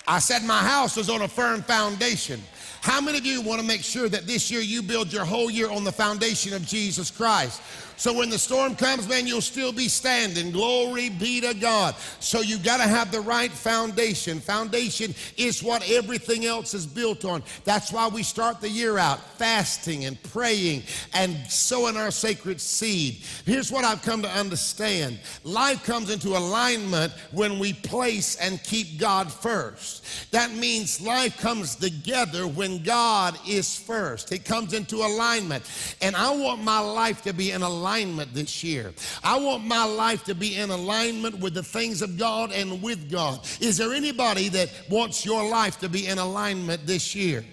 I 0.06 0.18
said 0.18 0.44
my 0.44 0.58
house 0.58 0.96
was 0.96 1.08
on 1.08 1.22
a 1.22 1.28
firm 1.28 1.62
foundation. 1.62 2.40
How 2.82 3.00
many 3.00 3.16
of 3.16 3.24
you 3.24 3.40
want 3.40 3.62
to 3.62 3.66
make 3.66 3.82
sure 3.82 4.10
that 4.10 4.26
this 4.26 4.50
year 4.50 4.60
you 4.60 4.82
build 4.82 5.10
your 5.10 5.24
whole 5.24 5.50
year 5.50 5.70
on 5.70 5.84
the 5.84 5.92
foundation 5.92 6.52
of 6.52 6.66
Jesus 6.66 7.10
Christ? 7.10 7.62
So 7.96 8.12
when 8.12 8.28
the 8.28 8.38
storm 8.38 8.74
comes, 8.74 9.08
man, 9.08 9.26
you'll 9.26 9.40
still 9.40 9.72
be 9.72 9.88
standing. 9.88 10.50
Glory 10.50 11.10
be 11.10 11.40
to 11.40 11.54
God. 11.54 11.94
So 12.20 12.40
you 12.40 12.58
got 12.58 12.78
to 12.78 12.84
have 12.84 13.12
the 13.12 13.20
right 13.20 13.50
foundation. 13.50 14.40
Foundation 14.40 15.14
is 15.36 15.62
what 15.62 15.88
everything 15.88 16.44
else 16.44 16.74
is 16.74 16.86
built 16.86 17.24
on. 17.24 17.42
That's 17.64 17.92
why 17.92 18.08
we 18.08 18.22
start 18.22 18.60
the 18.60 18.68
year 18.68 18.98
out 18.98 19.20
fasting 19.38 20.04
and 20.06 20.20
praying 20.24 20.82
and 21.12 21.36
sowing 21.48 21.96
our 21.96 22.10
sacred 22.10 22.60
seed. 22.60 23.18
Here's 23.44 23.70
what 23.70 23.84
I've 23.84 24.02
come 24.02 24.22
to 24.22 24.30
understand 24.30 25.18
life 25.44 25.84
comes 25.84 26.10
into 26.10 26.30
alignment 26.30 27.12
when 27.30 27.58
we 27.58 27.72
place 27.72 28.36
and 28.36 28.62
keep 28.62 28.98
God 28.98 29.32
first. 29.32 30.04
That 30.32 30.52
means 30.52 31.00
life 31.00 31.38
comes 31.38 31.76
together 31.76 32.46
when 32.46 32.82
God 32.82 33.38
is 33.46 33.76
first. 33.76 34.32
It 34.32 34.44
comes 34.44 34.72
into 34.72 34.96
alignment. 34.96 35.64
And 36.00 36.16
I 36.16 36.34
want 36.34 36.62
my 36.62 36.80
life 36.80 37.22
to 37.22 37.32
be 37.32 37.52
in 37.52 37.62
alignment 37.62 37.83
alignment 37.84 38.32
this 38.32 38.64
year. 38.64 38.94
I 39.22 39.38
want 39.38 39.66
my 39.66 39.84
life 39.84 40.24
to 40.24 40.34
be 40.34 40.56
in 40.56 40.70
alignment 40.70 41.38
with 41.38 41.52
the 41.52 41.62
things 41.62 42.00
of 42.00 42.16
God 42.16 42.50
and 42.50 42.82
with 42.82 43.10
God. 43.10 43.40
Is 43.60 43.76
there 43.76 43.92
anybody 43.92 44.48
that 44.48 44.70
wants 44.88 45.26
your 45.26 45.46
life 45.46 45.78
to 45.80 45.88
be 45.90 46.06
in 46.06 46.16
alignment 46.16 46.86
this 46.86 47.14
year? 47.14 47.44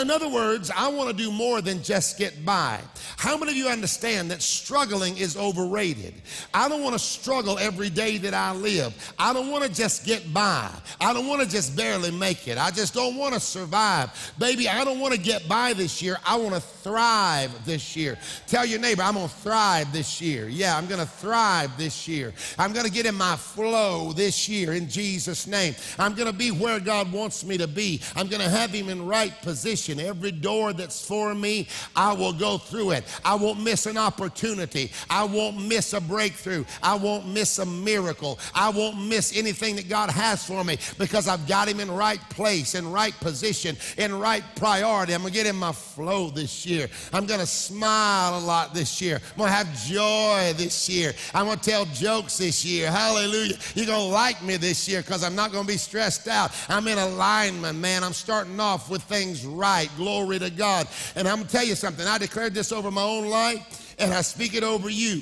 In 0.00 0.10
other 0.10 0.28
words, 0.28 0.70
I 0.70 0.88
want 0.88 1.08
to 1.08 1.16
do 1.16 1.32
more 1.32 1.62
than 1.62 1.82
just 1.82 2.18
get 2.18 2.44
by. 2.44 2.78
How 3.16 3.38
many 3.38 3.52
of 3.52 3.56
you 3.56 3.68
understand 3.68 4.30
that 4.30 4.42
struggling 4.42 5.16
is 5.16 5.34
overrated? 5.34 6.12
I 6.52 6.68
don't 6.68 6.82
want 6.82 6.94
to 6.94 6.98
struggle 6.98 7.58
every 7.58 7.88
day 7.88 8.18
that 8.18 8.34
I 8.34 8.52
live. 8.52 9.14
I 9.18 9.32
don't 9.32 9.50
want 9.50 9.64
to 9.64 9.72
just 9.72 10.04
get 10.04 10.34
by. 10.34 10.70
I 11.00 11.14
don't 11.14 11.26
want 11.26 11.40
to 11.40 11.48
just 11.48 11.74
barely 11.74 12.10
make 12.10 12.48
it. 12.48 12.58
I 12.58 12.70
just 12.70 12.92
don't 12.92 13.16
want 13.16 13.32
to 13.32 13.40
survive. 13.40 14.34
Baby, 14.38 14.68
I 14.68 14.84
don't 14.84 15.00
want 15.00 15.14
to 15.14 15.20
get 15.20 15.48
by 15.48 15.72
this 15.72 16.02
year. 16.02 16.18
I 16.26 16.36
want 16.36 16.54
to 16.54 16.60
thrive 16.60 17.64
this 17.64 17.96
year. 17.96 18.18
Tell 18.46 18.66
your 18.66 18.78
neighbor, 18.78 19.02
I'm 19.02 19.14
going 19.14 19.28
to 19.28 19.34
thrive 19.36 19.53
this 19.54 20.20
year. 20.20 20.48
Yeah, 20.48 20.76
I'm 20.76 20.86
going 20.86 21.00
to 21.00 21.06
thrive 21.06 21.78
this 21.78 22.08
year. 22.08 22.32
I'm 22.58 22.72
going 22.72 22.86
to 22.86 22.90
get 22.90 23.06
in 23.06 23.14
my 23.14 23.36
flow 23.36 24.12
this 24.12 24.48
year 24.48 24.72
in 24.72 24.88
Jesus' 24.88 25.46
name. 25.46 25.76
I'm 25.96 26.14
going 26.14 26.26
to 26.26 26.36
be 26.36 26.50
where 26.50 26.80
God 26.80 27.12
wants 27.12 27.44
me 27.44 27.56
to 27.58 27.68
be. 27.68 28.00
I'm 28.16 28.26
going 28.26 28.42
to 28.42 28.48
have 28.48 28.70
Him 28.70 28.88
in 28.88 29.06
right 29.06 29.32
position. 29.42 30.00
Every 30.00 30.32
door 30.32 30.72
that's 30.72 31.06
for 31.06 31.36
me, 31.36 31.68
I 31.94 32.12
will 32.14 32.32
go 32.32 32.58
through 32.58 32.92
it. 32.92 33.04
I 33.24 33.36
won't 33.36 33.62
miss 33.62 33.86
an 33.86 33.96
opportunity. 33.96 34.90
I 35.08 35.22
won't 35.22 35.64
miss 35.68 35.92
a 35.92 36.00
breakthrough. 36.00 36.64
I 36.82 36.96
won't 36.96 37.28
miss 37.28 37.60
a 37.60 37.66
miracle. 37.66 38.40
I 38.56 38.70
won't 38.70 39.00
miss 39.06 39.36
anything 39.36 39.76
that 39.76 39.88
God 39.88 40.10
has 40.10 40.44
for 40.44 40.64
me 40.64 40.78
because 40.98 41.28
I've 41.28 41.46
got 41.46 41.68
Him 41.68 41.78
in 41.78 41.92
right 41.92 42.20
place, 42.30 42.74
in 42.74 42.90
right 42.90 43.14
position, 43.20 43.76
in 43.98 44.18
right 44.18 44.42
priority. 44.56 45.14
I'm 45.14 45.20
going 45.20 45.32
to 45.32 45.38
get 45.38 45.46
in 45.46 45.54
my 45.54 45.72
flow 45.72 46.30
this 46.30 46.66
year. 46.66 46.88
I'm 47.12 47.26
going 47.26 47.38
to 47.38 47.46
smile 47.46 48.36
a 48.36 48.42
lot 48.44 48.74
this 48.74 49.00
year. 49.00 49.20
I'm 49.38 49.43
going 49.44 49.52
to 49.52 49.64
have 49.64 49.84
joy 49.84 50.54
this 50.56 50.88
year. 50.88 51.12
I'm 51.34 51.46
going 51.46 51.58
to 51.58 51.70
tell 51.70 51.84
jokes 51.86 52.38
this 52.38 52.64
year. 52.64 52.90
Hallelujah. 52.90 53.56
You're 53.74 53.86
going 53.86 54.08
to 54.08 54.14
like 54.14 54.42
me 54.42 54.56
this 54.56 54.88
year 54.88 55.02
because 55.02 55.22
I'm 55.22 55.34
not 55.34 55.52
going 55.52 55.64
to 55.64 55.72
be 55.72 55.76
stressed 55.76 56.28
out. 56.28 56.50
I'm 56.68 56.88
in 56.88 56.98
alignment, 56.98 57.78
man. 57.78 58.02
I'm 58.02 58.12
starting 58.12 58.58
off 58.58 58.88
with 58.88 59.02
things 59.02 59.44
right. 59.44 59.90
Glory 59.96 60.38
to 60.38 60.50
God. 60.50 60.88
And 61.14 61.28
I'm 61.28 61.36
going 61.36 61.46
to 61.46 61.52
tell 61.52 61.64
you 61.64 61.74
something. 61.74 62.06
I 62.06 62.18
declared 62.18 62.54
this 62.54 62.72
over 62.72 62.90
my 62.90 63.02
own 63.02 63.28
life 63.28 63.94
and 63.98 64.14
I 64.14 64.22
speak 64.22 64.54
it 64.54 64.64
over 64.64 64.88
you 64.88 65.20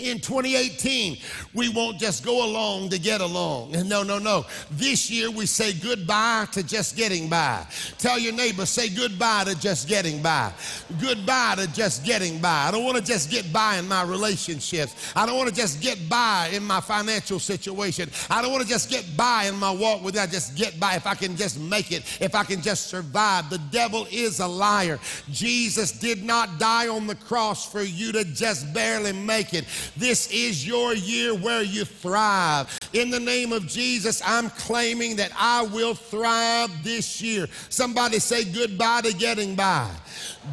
in 0.00 0.18
2018, 0.18 1.18
we 1.54 1.68
won't 1.68 1.98
just 1.98 2.24
go 2.24 2.44
along 2.44 2.90
to 2.90 2.98
get 2.98 3.20
along. 3.20 3.74
No, 3.90 4.04
no, 4.04 4.18
no. 4.20 4.46
This 4.70 5.10
year 5.10 5.32
we 5.32 5.46
say 5.46 5.72
goodbye 5.72 6.46
to 6.52 6.62
just 6.62 6.96
getting 6.96 7.28
by. 7.28 7.66
Tell 7.98 8.20
your 8.20 8.32
neighbor, 8.32 8.64
say 8.64 8.88
goodbye 8.88 9.44
to 9.44 9.58
just 9.58 9.88
getting 9.88 10.22
by. 10.22 10.52
Goodbye 11.00 11.56
to 11.56 11.66
just 11.72 12.04
getting 12.04 12.38
by. 12.40 12.68
I 12.68 12.70
don't 12.70 12.84
want 12.84 12.96
to 12.98 13.02
just 13.02 13.30
get 13.30 13.52
by 13.52 13.78
in 13.78 13.88
my 13.88 14.04
relationships. 14.04 15.12
I 15.16 15.26
don't 15.26 15.36
want 15.36 15.48
to 15.48 15.54
just 15.54 15.80
get 15.80 16.08
by 16.08 16.50
in 16.52 16.62
my 16.62 16.80
financial 16.80 17.40
situation. 17.40 18.10
I 18.28 18.42
don't 18.42 18.52
want 18.52 18.62
to 18.62 18.68
just 18.68 18.90
get 18.90 19.04
by 19.16 19.46
in 19.46 19.56
my 19.56 19.72
walk 19.72 20.04
with 20.04 20.14
God. 20.14 20.30
Just 20.30 20.56
get 20.56 20.78
by 20.78 20.94
if 20.94 21.06
I 21.06 21.14
can 21.14 21.36
just 21.36 21.58
make 21.58 21.90
it, 21.90 22.04
if 22.20 22.34
I 22.34 22.44
can 22.44 22.62
just 22.62 22.86
survive. 22.86 23.50
The 23.50 23.58
devil 23.72 24.06
is 24.10 24.38
a 24.38 24.46
liar. 24.46 25.00
Jesus 25.30 25.92
did 25.92 26.22
not 26.22 26.58
die 26.58 26.88
on 26.88 27.06
the 27.06 27.14
cross 27.14 27.70
for 27.70 27.82
you 27.82 28.12
to 28.12 28.24
just 28.24 28.72
barely 28.72 29.12
make 29.12 29.54
it. 29.54 29.64
This 29.96 30.30
is 30.30 30.66
your 30.66 30.94
year 30.94 31.34
where 31.34 31.62
you 31.62 31.84
thrive. 31.84 32.78
In 32.92 33.10
the 33.10 33.20
name 33.20 33.52
of 33.52 33.66
Jesus, 33.66 34.22
I'm 34.24 34.50
claiming 34.50 35.16
that 35.16 35.32
I 35.36 35.62
will 35.62 35.94
thrive 35.94 36.70
this 36.82 37.20
year. 37.20 37.46
Somebody 37.68 38.18
say 38.18 38.44
goodbye 38.44 39.02
to 39.02 39.12
getting 39.14 39.54
by. 39.54 39.90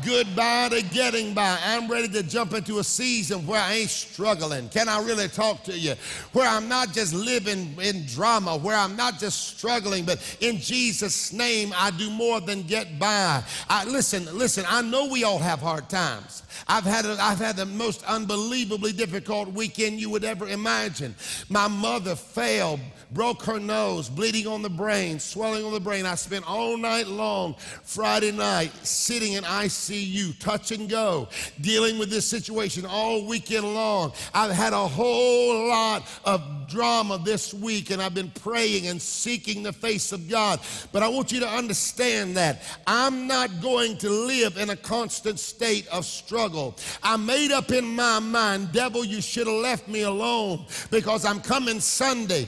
Goodbye 0.06 0.70
to 0.70 0.82
getting 0.84 1.34
by. 1.34 1.58
I'm 1.64 1.90
ready 1.90 2.08
to 2.10 2.24
jump 2.24 2.54
into 2.54 2.80
a 2.80 2.84
season 2.84 3.46
where 3.46 3.62
I 3.62 3.74
ain't 3.74 3.90
struggling. 3.90 4.70
Can 4.70 4.90
I 4.90 5.02
really 5.02 5.28
talk 5.28 5.64
to 5.66 5.78
you? 5.78 5.96
Where 6.34 6.48
I'm 6.48 6.68
not 6.68 6.94
just 6.94 7.14
living 7.14 7.76
in 7.82 8.06
drama, 8.06 8.58
where 8.58 8.76
I'm 8.76 8.96
not 8.96 9.20
just 9.20 9.58
struggling, 9.58 10.06
but 10.06 10.20
in 10.42 10.58
Jesus' 10.58 11.34
name, 11.34 11.74
I 11.76 11.92
do 11.92 12.10
more 12.10 12.42
than 12.42 12.64
get 12.64 13.00
by. 13.00 13.44
I, 13.70 13.86
listen, 13.86 14.26
listen, 14.38 14.66
I 14.68 14.82
know 14.82 15.08
we 15.08 15.24
all 15.24 15.40
have 15.40 15.60
hard 15.60 15.90
times. 15.90 16.44
I've 16.68 16.84
had, 16.84 17.06
a, 17.06 17.18
I've 17.20 17.38
had 17.38 17.56
the 17.58 17.66
most 17.66 18.04
unbelievably 18.06 18.94
difficult 18.94 19.54
weekend 19.54 20.00
you 20.00 20.10
would 20.10 20.24
ever 20.24 20.48
imagine. 20.48 21.16
My 21.50 21.68
mother 21.68 22.16
fell, 22.16 22.80
broke 23.12 23.44
her 23.44 23.60
nose, 23.60 24.10
bleeding 24.10 24.48
on 24.48 24.62
the 24.62 24.70
brain, 24.70 25.20
swelling 25.20 25.64
on 25.64 25.74
the 25.74 25.80
brain. 25.80 26.06
I 26.06 26.16
spent 26.16 26.50
all 26.50 26.78
night 26.78 27.08
long, 27.08 27.56
Friday 27.84 28.32
night, 28.32 28.74
sitting 28.86 29.34
in 29.34 29.46
ICU, 29.48 30.38
touch 30.40 30.72
and 30.72 30.90
go, 30.90 31.28
dealing 31.62 31.98
with 31.98 32.10
this 32.10 32.28
situation 32.28 32.86
all 32.86 33.26
weekend 33.26 33.74
long. 33.74 34.14
I've 34.34 34.52
had 34.52 34.74
a 34.74 34.88
whole 34.88 35.68
lot 35.68 36.04
of 36.26 36.42
drama 36.68 37.20
this 37.24 37.54
week, 37.54 37.92
and 37.92 38.02
I've 38.02 38.14
been 38.14 38.32
praying 38.32 38.88
and 38.88 39.02
seeking 39.02 39.64
the 39.64 39.74
face 39.74 40.12
of 40.12 40.30
God. 40.30 40.60
But 40.92 41.02
I 41.02 41.08
want 41.08 41.32
you 41.32 41.40
to 41.40 41.48
understand 41.48 42.36
that 42.38 42.62
I'm 42.86 43.28
not 43.28 43.62
going 43.62 43.98
to 44.00 44.10
live 44.10 44.58
in 44.58 44.70
a 44.70 44.76
constant 44.76 45.40
state 45.40 45.88
of 45.88 46.06
struggle. 46.06 46.76
I 47.02 47.18
made 47.18 47.52
up 47.52 47.72
in 47.72 47.86
my 47.86 48.20
mind, 48.20 48.72
devil, 48.74 49.06
you 49.06 49.22
should 49.22 49.48
have 49.48 49.56
left 49.56 49.88
me 49.88 50.02
alone 50.02 50.66
because 50.92 51.26
I'm 51.26 51.40
coming 51.40 51.80
Sunday 51.80 52.48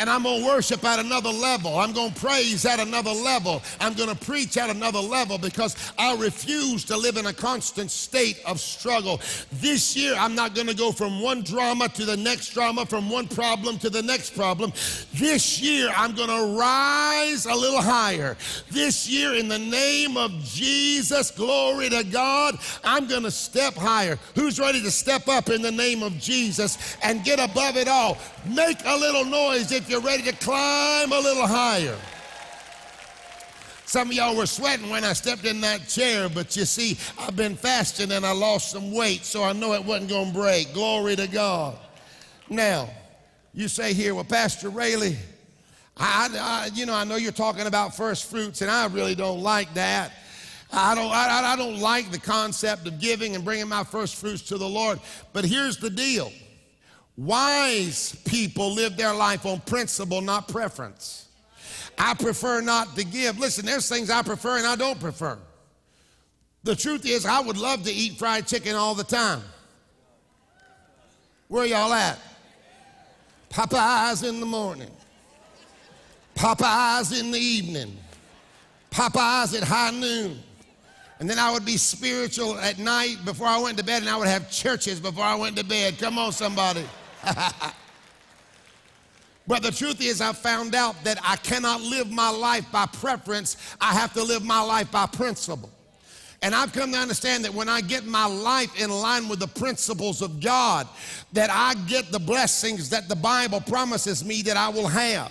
and 0.00 0.08
I'm 0.08 0.22
going 0.22 0.40
to 0.40 0.46
worship 0.46 0.82
at 0.82 0.98
another 0.98 1.28
level. 1.28 1.78
I'm 1.78 1.92
going 1.92 2.10
to 2.10 2.20
praise 2.20 2.64
at 2.64 2.80
another 2.80 3.12
level. 3.12 3.62
I'm 3.78 3.92
going 3.92 4.08
to 4.08 4.16
preach 4.16 4.56
at 4.56 4.70
another 4.70 4.98
level 4.98 5.36
because 5.36 5.76
I 5.98 6.16
refuse 6.16 6.84
to 6.86 6.96
live 6.96 7.18
in 7.18 7.26
a 7.26 7.34
constant 7.34 7.90
state 7.90 8.40
of 8.46 8.60
struggle. 8.60 9.20
This 9.52 9.94
year, 9.94 10.14
I'm 10.16 10.34
not 10.34 10.54
going 10.54 10.68
to 10.68 10.74
go 10.74 10.90
from 10.90 11.20
one 11.20 11.42
drama 11.42 11.90
to 11.90 12.06
the 12.06 12.16
next 12.16 12.54
drama, 12.54 12.86
from 12.86 13.10
one 13.10 13.28
problem 13.28 13.78
to 13.80 13.90
the 13.90 14.02
next 14.02 14.34
problem. 14.34 14.72
This 15.12 15.60
year, 15.60 15.90
I'm 15.94 16.14
going 16.14 16.30
to 16.30 16.58
rise 16.58 17.44
a 17.44 17.54
little 17.54 17.82
higher. 17.82 18.38
This 18.70 19.06
year, 19.06 19.34
in 19.34 19.48
the 19.48 19.58
name 19.58 20.16
of 20.16 20.32
Jesus, 20.44 21.30
glory 21.30 21.90
to 21.90 22.04
God, 22.04 22.58
I'm 22.82 23.06
going 23.06 23.24
to 23.24 23.30
step 23.30 23.74
higher. 23.74 24.18
Who's 24.34 24.58
ready 24.58 24.82
to 24.82 24.90
step 24.90 25.28
up 25.28 25.50
in 25.50 25.60
the 25.60 25.70
name 25.70 26.02
of 26.02 26.18
Jesus 26.18 26.96
and 27.02 27.22
get 27.22 27.38
above 27.38 27.76
it 27.76 27.86
all? 27.86 28.16
Make 28.46 28.78
a 28.86 28.96
little 28.96 29.26
noise 29.26 29.70
if 29.72 29.89
you're 29.90 30.00
ready 30.00 30.22
to 30.22 30.32
climb 30.32 31.10
a 31.10 31.18
little 31.18 31.46
higher. 31.46 31.96
Some 33.86 34.10
of 34.10 34.14
y'all 34.14 34.36
were 34.36 34.46
sweating 34.46 34.88
when 34.88 35.02
I 35.02 35.14
stepped 35.14 35.44
in 35.44 35.60
that 35.62 35.88
chair, 35.88 36.28
but 36.28 36.56
you 36.56 36.64
see, 36.64 36.96
I've 37.18 37.34
been 37.34 37.56
fasting 37.56 38.12
and 38.12 38.24
I 38.24 38.30
lost 38.30 38.70
some 38.70 38.92
weight, 38.92 39.24
so 39.24 39.42
I 39.42 39.52
know 39.52 39.72
it 39.72 39.84
wasn't 39.84 40.10
going 40.10 40.28
to 40.28 40.32
break. 40.32 40.72
Glory 40.72 41.16
to 41.16 41.26
God. 41.26 41.76
Now, 42.48 42.88
you 43.52 43.66
say 43.66 43.92
here, 43.92 44.14
well, 44.14 44.22
Pastor 44.22 44.68
Rayleigh, 44.68 45.16
I, 45.96 46.28
I, 46.38 46.70
you 46.72 46.86
know, 46.86 46.94
I 46.94 47.02
know 47.02 47.16
you're 47.16 47.32
talking 47.32 47.66
about 47.66 47.96
first 47.96 48.30
fruits, 48.30 48.62
and 48.62 48.70
I 48.70 48.86
really 48.86 49.16
don't 49.16 49.40
like 49.40 49.74
that. 49.74 50.12
I 50.72 50.94
don't, 50.94 51.10
I, 51.10 51.52
I 51.52 51.56
don't 51.56 51.80
like 51.80 52.12
the 52.12 52.20
concept 52.20 52.86
of 52.86 53.00
giving 53.00 53.34
and 53.34 53.44
bringing 53.44 53.68
my 53.68 53.82
first 53.82 54.14
fruits 54.14 54.42
to 54.42 54.56
the 54.56 54.68
Lord. 54.68 55.00
But 55.32 55.44
here's 55.44 55.78
the 55.78 55.90
deal 55.90 56.30
Wise 57.20 58.14
people 58.24 58.72
live 58.72 58.96
their 58.96 59.12
life 59.12 59.44
on 59.44 59.60
principle, 59.60 60.22
not 60.22 60.48
preference. 60.48 61.28
I 61.98 62.14
prefer 62.14 62.62
not 62.62 62.96
to 62.96 63.04
give. 63.04 63.38
Listen, 63.38 63.66
there's 63.66 63.86
things 63.86 64.08
I 64.08 64.22
prefer 64.22 64.56
and 64.56 64.66
I 64.66 64.74
don't 64.74 64.98
prefer. 64.98 65.36
The 66.64 66.74
truth 66.74 67.04
is, 67.04 67.26
I 67.26 67.40
would 67.40 67.58
love 67.58 67.82
to 67.84 67.92
eat 67.92 68.16
fried 68.18 68.46
chicken 68.46 68.74
all 68.74 68.94
the 68.94 69.04
time. 69.04 69.42
Where 71.48 71.66
y'all 71.66 71.92
at? 71.92 72.18
Popeyes 73.50 74.26
in 74.26 74.40
the 74.40 74.46
morning, 74.46 74.90
Popeyes 76.34 77.20
in 77.20 77.32
the 77.32 77.38
evening, 77.38 77.98
Popeyes 78.90 79.54
at 79.54 79.64
high 79.64 79.90
noon. 79.90 80.38
And 81.18 81.28
then 81.28 81.38
I 81.38 81.52
would 81.52 81.66
be 81.66 81.76
spiritual 81.76 82.58
at 82.58 82.78
night 82.78 83.18
before 83.26 83.46
I 83.46 83.58
went 83.58 83.76
to 83.76 83.84
bed, 83.84 84.00
and 84.00 84.08
I 84.08 84.16
would 84.16 84.28
have 84.28 84.50
churches 84.50 84.98
before 85.00 85.24
I 85.24 85.34
went 85.34 85.58
to 85.58 85.64
bed. 85.64 85.98
Come 85.98 86.16
on, 86.16 86.32
somebody. 86.32 86.82
but 89.46 89.62
the 89.62 89.70
truth 89.70 90.00
is, 90.00 90.20
I 90.20 90.32
found 90.32 90.74
out 90.74 91.02
that 91.04 91.18
I 91.22 91.36
cannot 91.36 91.80
live 91.80 92.10
my 92.10 92.30
life 92.30 92.70
by 92.72 92.86
preference, 92.86 93.56
I 93.80 93.92
have 93.92 94.12
to 94.14 94.22
live 94.22 94.44
my 94.44 94.60
life 94.60 94.90
by 94.90 95.06
principle. 95.06 95.70
And 96.42 96.54
I've 96.54 96.72
come 96.72 96.92
to 96.92 96.98
understand 96.98 97.44
that 97.44 97.52
when 97.52 97.68
I 97.68 97.82
get 97.82 98.06
my 98.06 98.24
life 98.24 98.80
in 98.80 98.88
line 98.90 99.28
with 99.28 99.40
the 99.40 99.46
principles 99.46 100.22
of 100.22 100.40
God, 100.40 100.88
that 101.34 101.50
I 101.50 101.74
get 101.86 102.10
the 102.10 102.18
blessings 102.18 102.88
that 102.90 103.08
the 103.08 103.16
Bible 103.16 103.60
promises 103.60 104.24
me 104.24 104.40
that 104.42 104.56
I 104.56 104.70
will 104.70 104.88
have. 104.88 105.30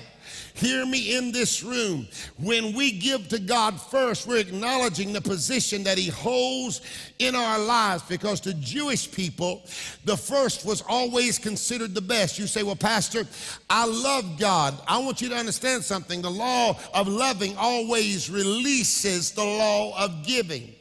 Hear 0.60 0.86
me 0.86 1.16
in 1.16 1.32
this 1.32 1.64
room. 1.64 2.06
When 2.38 2.76
we 2.76 2.92
give 2.92 3.30
to 3.30 3.40
God 3.40 3.80
first, 3.80 4.28
we're 4.28 4.40
acknowledging 4.40 5.14
the 5.14 5.22
position 5.22 5.84
that 5.84 5.98
He 5.98 6.10
holds 6.10 6.82
in 7.18 7.34
our 7.34 7.58
lives 7.58 8.04
because 8.04 8.42
to 8.42 8.54
Jewish 8.56 9.10
people, 9.10 9.64
the 10.04 10.18
first 10.18 10.66
was 10.66 10.84
always 10.90 11.40
considered 11.40 11.96
the 11.96 12.02
best. 12.02 12.38
You 12.38 12.46
say, 12.46 12.64
Well, 12.64 12.76
Pastor, 12.76 13.24
I 13.70 13.86
love 13.86 14.38
God. 14.38 14.78
I 14.86 14.98
want 14.98 15.22
you 15.22 15.30
to 15.30 15.36
understand 15.36 15.82
something. 15.82 16.22
The 16.22 16.30
law 16.30 16.78
of 16.94 17.08
loving 17.08 17.56
always 17.56 18.30
releases 18.30 19.32
the 19.32 19.46
law 19.46 19.98
of 19.98 20.26
giving. 20.26 20.76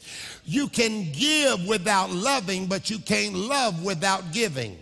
You 0.45 0.69
can 0.69 1.13
give 1.13 1.69
without 1.69 2.11
loving, 2.11 2.67
but 2.67 2.91
you 2.91 2.99
can't 2.99 3.35
love 3.35 3.85
without 3.85 4.33
giving. 4.33 4.77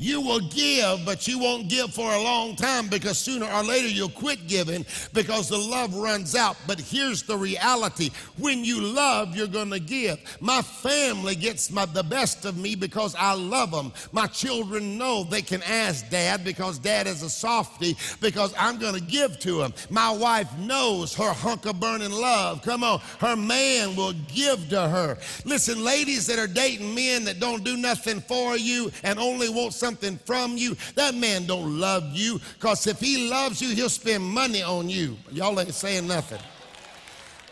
You 0.00 0.22
will 0.22 0.40
give, 0.40 1.04
but 1.04 1.28
you 1.28 1.38
won't 1.38 1.68
give 1.68 1.92
for 1.92 2.10
a 2.10 2.22
long 2.22 2.56
time 2.56 2.88
because 2.88 3.18
sooner 3.18 3.44
or 3.44 3.62
later 3.62 3.86
you'll 3.86 4.08
quit 4.08 4.46
giving 4.46 4.86
because 5.12 5.50
the 5.50 5.58
love 5.58 5.94
runs 5.94 6.34
out. 6.34 6.56
But 6.66 6.80
here's 6.80 7.22
the 7.22 7.36
reality 7.36 8.08
when 8.38 8.64
you 8.64 8.80
love, 8.80 9.36
you're 9.36 9.46
going 9.46 9.68
to 9.68 9.78
give. 9.78 10.18
My 10.40 10.62
family 10.62 11.34
gets 11.34 11.70
my, 11.70 11.84
the 11.84 12.02
best 12.02 12.46
of 12.46 12.56
me 12.56 12.76
because 12.76 13.14
I 13.14 13.34
love 13.34 13.72
them. 13.72 13.92
My 14.10 14.26
children 14.26 14.96
know 14.96 15.22
they 15.22 15.42
can 15.42 15.62
ask 15.64 16.08
dad 16.08 16.44
because 16.44 16.78
dad 16.78 17.06
is 17.06 17.22
a 17.22 17.28
softy 17.28 17.94
because 18.22 18.54
I'm 18.58 18.78
going 18.78 18.94
to 18.94 19.02
give 19.02 19.38
to 19.40 19.58
them. 19.58 19.74
My 19.90 20.10
wife 20.10 20.50
knows 20.56 21.14
her 21.16 21.34
hunk 21.34 21.66
of 21.66 21.78
burning 21.78 22.10
love. 22.10 22.62
Come 22.62 22.84
on, 22.84 23.00
her 23.18 23.36
man 23.36 23.96
will 23.96 24.14
give 24.28 24.70
to 24.70 24.88
her. 24.88 25.18
Listen, 25.44 25.84
ladies 25.84 26.26
that 26.28 26.38
are 26.38 26.46
dating 26.46 26.94
men 26.94 27.24
that 27.24 27.38
don't 27.38 27.64
do 27.64 27.76
nothing 27.76 28.22
for 28.22 28.56
you 28.56 28.90
and 29.02 29.18
only 29.18 29.50
want 29.50 29.74
some 29.74 29.89
something 29.90 30.18
from 30.18 30.56
you, 30.56 30.76
that 30.94 31.14
man 31.14 31.46
don't 31.46 31.78
love 31.78 32.04
you. 32.12 32.40
Because 32.54 32.86
if 32.86 33.00
he 33.00 33.28
loves 33.28 33.60
you, 33.60 33.70
he'll 33.70 33.88
spend 33.88 34.22
money 34.22 34.62
on 34.62 34.88
you. 34.88 35.16
Y'all 35.32 35.58
ain't 35.58 35.74
saying 35.74 36.06
nothing. 36.06 36.38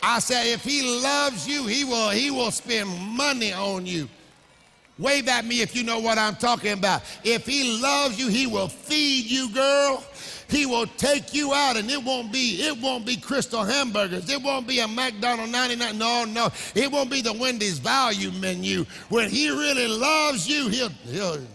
I 0.01 0.21
say 0.21 0.53
if 0.53 0.63
he 0.63 1.03
loves 1.03 1.49
you, 1.49 1.67
he 1.67 1.85
will, 1.85 2.11
he 2.11 2.31
will 2.31 2.53
spend 2.53 2.89
money 3.17 3.53
on 3.53 3.87
you. 3.87 4.09
Wave 5.01 5.29
at 5.29 5.45
me 5.45 5.61
if 5.61 5.75
you 5.75 5.83
know 5.83 5.99
what 5.99 6.19
I'm 6.19 6.37
talking 6.37 6.73
about. 6.73 7.03
If 7.25 7.47
he 7.47 7.81
loves 7.81 8.19
you, 8.19 8.29
he 8.29 8.47
will 8.47 8.69
feed 8.69 9.25
you, 9.27 9.53
girl. 9.53 10.05
He 10.49 10.65
will 10.67 10.87
take 10.87 11.35
you 11.35 11.53
out, 11.53 11.77
and 11.77 11.91
it 11.91 12.03
won't 12.03 12.33
be 12.33 12.63
it 12.63 12.81
won't 12.81 13.05
be 13.05 13.17
Krystal 13.17 13.69
hamburgers. 13.69 14.31
It 14.31 14.43
won't 14.43 14.67
be 14.67 14.81
a 14.81 14.89
McDonald 14.89 15.51
99. 15.51 15.99
No, 15.99 16.25
no. 16.25 16.49
It 16.75 16.91
won't 16.91 17.11
be 17.11 17.21
the 17.21 17.33
Wendy's 17.33 17.79
value 17.79 18.31
menu. 18.33 18.87
When 19.09 19.29
he 19.29 19.51
really 19.51 19.87
loves 19.87 20.49
you, 20.49 20.69
he'll 20.69 20.89
he'll 20.89 21.47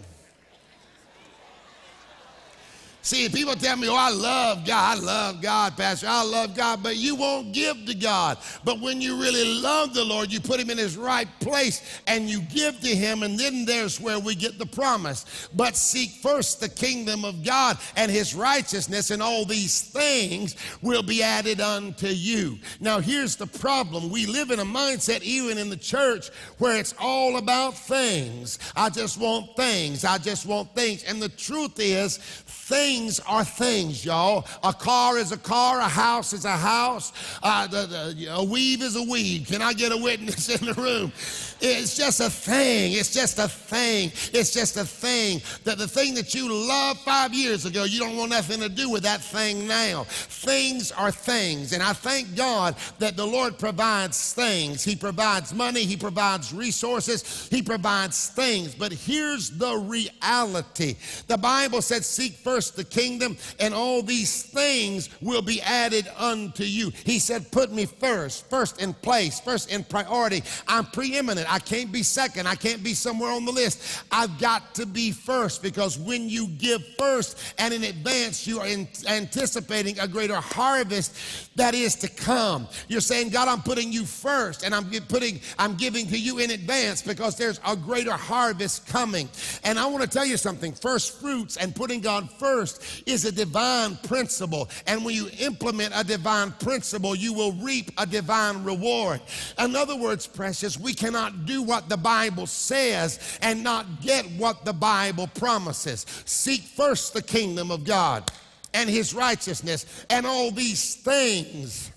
See, 3.04 3.28
people 3.28 3.54
tell 3.54 3.76
me, 3.76 3.86
oh, 3.86 3.94
I 3.94 4.08
love 4.08 4.64
God. 4.64 4.96
I 4.96 5.00
love 5.00 5.42
God, 5.42 5.76
Pastor. 5.76 6.06
I 6.08 6.24
love 6.24 6.56
God, 6.56 6.82
but 6.82 6.96
you 6.96 7.14
won't 7.14 7.52
give 7.52 7.84
to 7.84 7.94
God. 7.94 8.38
But 8.64 8.80
when 8.80 9.02
you 9.02 9.20
really 9.20 9.60
love 9.60 9.92
the 9.92 10.02
Lord, 10.02 10.32
you 10.32 10.40
put 10.40 10.58
him 10.58 10.70
in 10.70 10.78
his 10.78 10.96
right 10.96 11.28
place 11.38 12.00
and 12.06 12.30
you 12.30 12.40
give 12.40 12.80
to 12.80 12.88
him, 12.88 13.22
and 13.22 13.38
then 13.38 13.66
there's 13.66 14.00
where 14.00 14.18
we 14.18 14.34
get 14.34 14.58
the 14.58 14.64
promise. 14.64 15.50
But 15.54 15.76
seek 15.76 16.12
first 16.22 16.60
the 16.60 16.68
kingdom 16.70 17.26
of 17.26 17.44
God 17.44 17.76
and 17.94 18.10
his 18.10 18.34
righteousness, 18.34 19.10
and 19.10 19.20
all 19.20 19.44
these 19.44 19.82
things 19.82 20.56
will 20.80 21.02
be 21.02 21.22
added 21.22 21.60
unto 21.60 22.06
you. 22.06 22.58
Now, 22.80 23.00
here's 23.00 23.36
the 23.36 23.46
problem 23.46 24.08
we 24.08 24.24
live 24.24 24.50
in 24.50 24.60
a 24.60 24.64
mindset, 24.64 25.20
even 25.20 25.58
in 25.58 25.68
the 25.68 25.76
church, 25.76 26.30
where 26.56 26.80
it's 26.80 26.94
all 26.98 27.36
about 27.36 27.76
things. 27.76 28.58
I 28.74 28.88
just 28.88 29.20
want 29.20 29.54
things. 29.56 30.06
I 30.06 30.16
just 30.16 30.46
want 30.46 30.74
things. 30.74 31.04
And 31.04 31.20
the 31.20 31.28
truth 31.28 31.78
is, 31.78 32.43
Things 32.64 33.20
are 33.20 33.44
things, 33.44 34.06
y'all. 34.06 34.46
A 34.62 34.72
car 34.72 35.18
is 35.18 35.32
a 35.32 35.36
car, 35.36 35.80
a 35.80 35.88
house 35.88 36.32
is 36.32 36.46
a 36.46 36.56
house, 36.56 37.12
uh, 37.42 37.66
the, 37.66 38.14
the, 38.16 38.34
a 38.34 38.42
weave 38.42 38.80
is 38.80 38.96
a 38.96 39.02
weave. 39.02 39.48
Can 39.48 39.60
I 39.60 39.74
get 39.74 39.92
a 39.92 39.98
witness 39.98 40.48
in 40.60 40.64
the 40.64 40.72
room? 40.72 41.12
It's 41.60 41.94
just 41.94 42.20
a 42.20 42.30
thing. 42.30 42.92
It's 42.92 43.12
just 43.12 43.38
a 43.38 43.48
thing. 43.48 44.12
It's 44.32 44.50
just 44.50 44.78
a 44.78 44.84
thing. 44.84 45.42
That 45.64 45.76
the 45.76 45.86
thing 45.86 46.14
that 46.14 46.34
you 46.34 46.50
loved 46.50 47.00
five 47.00 47.34
years 47.34 47.66
ago, 47.66 47.84
you 47.84 48.00
don't 48.00 48.16
want 48.16 48.30
nothing 48.30 48.60
to 48.60 48.70
do 48.70 48.88
with 48.88 49.02
that 49.02 49.20
thing 49.20 49.68
now. 49.68 50.04
Things 50.04 50.90
are 50.90 51.10
things. 51.12 51.74
And 51.74 51.82
I 51.82 51.92
thank 51.92 52.34
God 52.34 52.76
that 52.98 53.16
the 53.16 53.26
Lord 53.26 53.58
provides 53.58 54.32
things. 54.32 54.82
He 54.82 54.96
provides 54.96 55.52
money, 55.52 55.84
He 55.84 55.98
provides 55.98 56.54
resources, 56.54 57.48
He 57.50 57.60
provides 57.60 58.30
things. 58.30 58.74
But 58.74 58.92
here's 58.92 59.50
the 59.50 59.76
reality 59.76 60.96
the 61.26 61.38
Bible 61.38 61.82
said, 61.82 62.04
Seek 62.04 62.32
first 62.32 62.53
the 62.54 62.84
kingdom, 62.84 63.36
and 63.58 63.74
all 63.74 64.02
these 64.02 64.42
things 64.42 65.08
will 65.20 65.42
be 65.42 65.60
added 65.62 66.08
unto 66.16 66.64
you. 66.64 66.90
He 67.04 67.18
said, 67.18 67.50
Put 67.50 67.72
me 67.72 67.86
first, 67.86 68.48
first 68.48 68.80
in 68.80 68.94
place, 68.94 69.40
first 69.40 69.70
in 69.70 69.84
priority. 69.84 70.42
I'm 70.68 70.86
preeminent. 70.86 71.52
I 71.52 71.58
can't 71.58 71.90
be 71.90 72.02
second. 72.02 72.46
I 72.46 72.54
can't 72.54 72.82
be 72.82 72.94
somewhere 72.94 73.30
on 73.30 73.44
the 73.44 73.52
list. 73.52 74.04
I've 74.10 74.38
got 74.38 74.74
to 74.76 74.86
be 74.86 75.12
first 75.12 75.62
because 75.62 75.98
when 75.98 76.28
you 76.28 76.48
give 76.48 76.82
first 76.98 77.38
and 77.58 77.74
in 77.74 77.84
advance, 77.84 78.46
you 78.46 78.60
are 78.60 78.66
in, 78.66 78.88
anticipating 79.08 79.98
a 79.98 80.08
greater 80.08 80.36
harvest 80.36 81.53
that 81.56 81.74
is 81.74 81.94
to 81.96 82.08
come. 82.08 82.68
You're 82.88 83.00
saying, 83.00 83.30
God, 83.30 83.48
I'm 83.48 83.62
putting 83.62 83.92
you 83.92 84.04
first 84.04 84.64
and 84.64 84.74
I'm 84.74 84.90
putting, 85.08 85.40
I'm 85.58 85.76
giving 85.76 86.06
to 86.08 86.18
you 86.18 86.38
in 86.38 86.50
advance 86.50 87.02
because 87.02 87.36
there's 87.36 87.60
a 87.66 87.76
greater 87.76 88.12
harvest 88.12 88.86
coming. 88.86 89.28
And 89.62 89.78
I 89.78 89.86
want 89.86 90.02
to 90.02 90.08
tell 90.08 90.26
you 90.26 90.36
something. 90.36 90.72
First 90.72 91.20
fruits 91.20 91.56
and 91.56 91.74
putting 91.74 92.00
God 92.00 92.28
first 92.38 93.02
is 93.06 93.24
a 93.24 93.32
divine 93.32 93.96
principle. 94.04 94.68
And 94.86 95.04
when 95.04 95.14
you 95.14 95.28
implement 95.38 95.92
a 95.94 96.04
divine 96.04 96.52
principle, 96.52 97.14
you 97.14 97.32
will 97.32 97.52
reap 97.52 97.90
a 97.98 98.06
divine 98.06 98.64
reward. 98.64 99.20
In 99.58 99.76
other 99.76 99.96
words, 99.96 100.26
precious, 100.26 100.78
we 100.78 100.94
cannot 100.94 101.46
do 101.46 101.62
what 101.62 101.88
the 101.88 101.96
Bible 101.96 102.46
says 102.46 103.38
and 103.42 103.62
not 103.62 104.00
get 104.00 104.24
what 104.32 104.64
the 104.64 104.72
Bible 104.72 105.28
promises. 105.34 106.06
Seek 106.24 106.62
first 106.62 107.14
the 107.14 107.22
kingdom 107.22 107.70
of 107.70 107.84
God 107.84 108.30
and 108.74 108.90
his 108.90 109.14
righteousness 109.14 109.86
and 110.10 110.26
all 110.26 110.50
these 110.50 110.96
things. 110.96 111.90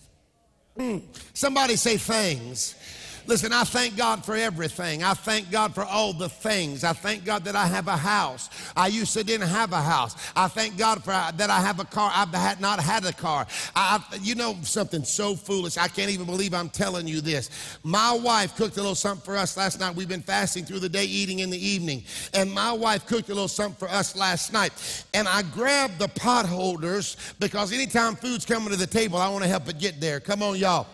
Mm. 0.78 1.02
Somebody 1.34 1.76
say 1.76 1.98
things 1.98 2.76
Listen, 3.28 3.52
I 3.52 3.66
thank 3.66 3.98
God 3.98 4.24
for 4.24 4.38
everything. 4.38 5.04
I 5.04 5.14
thank 5.14 5.52
God 5.52 5.76
for 5.76 5.84
all 5.84 6.14
the 6.14 6.30
things. 6.30 6.86
I 6.86 6.94
thank 6.94 7.26
God 7.26 7.44
that 7.44 7.58
I 7.58 7.68
have 7.68 7.90
a 7.90 7.98
house. 7.98 8.50
I 8.74 8.88
used 8.88 9.14
to 9.14 9.24
didn't 9.24 9.50
have 9.50 9.74
a 9.74 9.82
house. 9.82 10.16
I 10.34 10.48
thank 10.48 10.78
God 10.78 11.04
for 11.04 11.12
that 11.12 11.50
I 11.50 11.60
have 11.60 11.82
a 11.82 11.86
car. 11.86 12.10
I've 12.16 12.34
had 12.34 12.62
not 12.62 12.80
had 12.80 13.04
a 13.06 13.12
car. 13.12 13.46
I, 13.76 14.02
you 14.22 14.36
know 14.36 14.56
something 14.62 15.04
so 15.04 15.36
foolish. 15.36 15.76
I 15.78 15.90
can't 15.90 16.10
even 16.10 16.26
believe 16.26 16.54
I'm 16.54 16.70
telling 16.70 17.06
you 17.06 17.20
this. 17.20 17.78
My 17.84 18.14
wife 18.14 18.56
cooked 18.56 18.78
a 18.78 18.80
little 18.80 18.96
something 18.96 19.26
for 19.26 19.36
us 19.36 19.58
last 19.58 19.82
night. 19.82 19.94
We've 19.94 20.08
been 20.08 20.22
fasting 20.22 20.64
through 20.64 20.80
the 20.80 20.90
day, 20.90 21.04
eating 21.04 21.40
in 21.40 21.50
the 21.50 21.60
evening. 21.60 22.04
And 22.34 22.50
my 22.50 22.72
wife 22.72 23.06
cooked 23.08 23.28
a 23.28 23.34
little 23.34 23.50
something 23.50 23.78
for 23.78 23.94
us 23.94 24.16
last 24.16 24.54
night. 24.54 25.06
And 25.14 25.28
I 25.28 25.42
grabbed 25.42 26.00
the 26.00 26.08
pot 26.08 26.46
holders 26.46 27.18
because 27.42 27.74
anytime 27.74 28.16
food's 28.16 28.46
coming 28.46 28.70
to 28.70 28.78
the 28.78 28.88
table, 28.88 29.18
I 29.18 29.28
want 29.28 29.44
to 29.44 29.50
help 29.50 29.68
it 29.68 29.80
get 29.80 30.00
there. 30.00 30.22
Come 30.22 30.42
on, 30.42 30.56
y'all. 30.56 30.88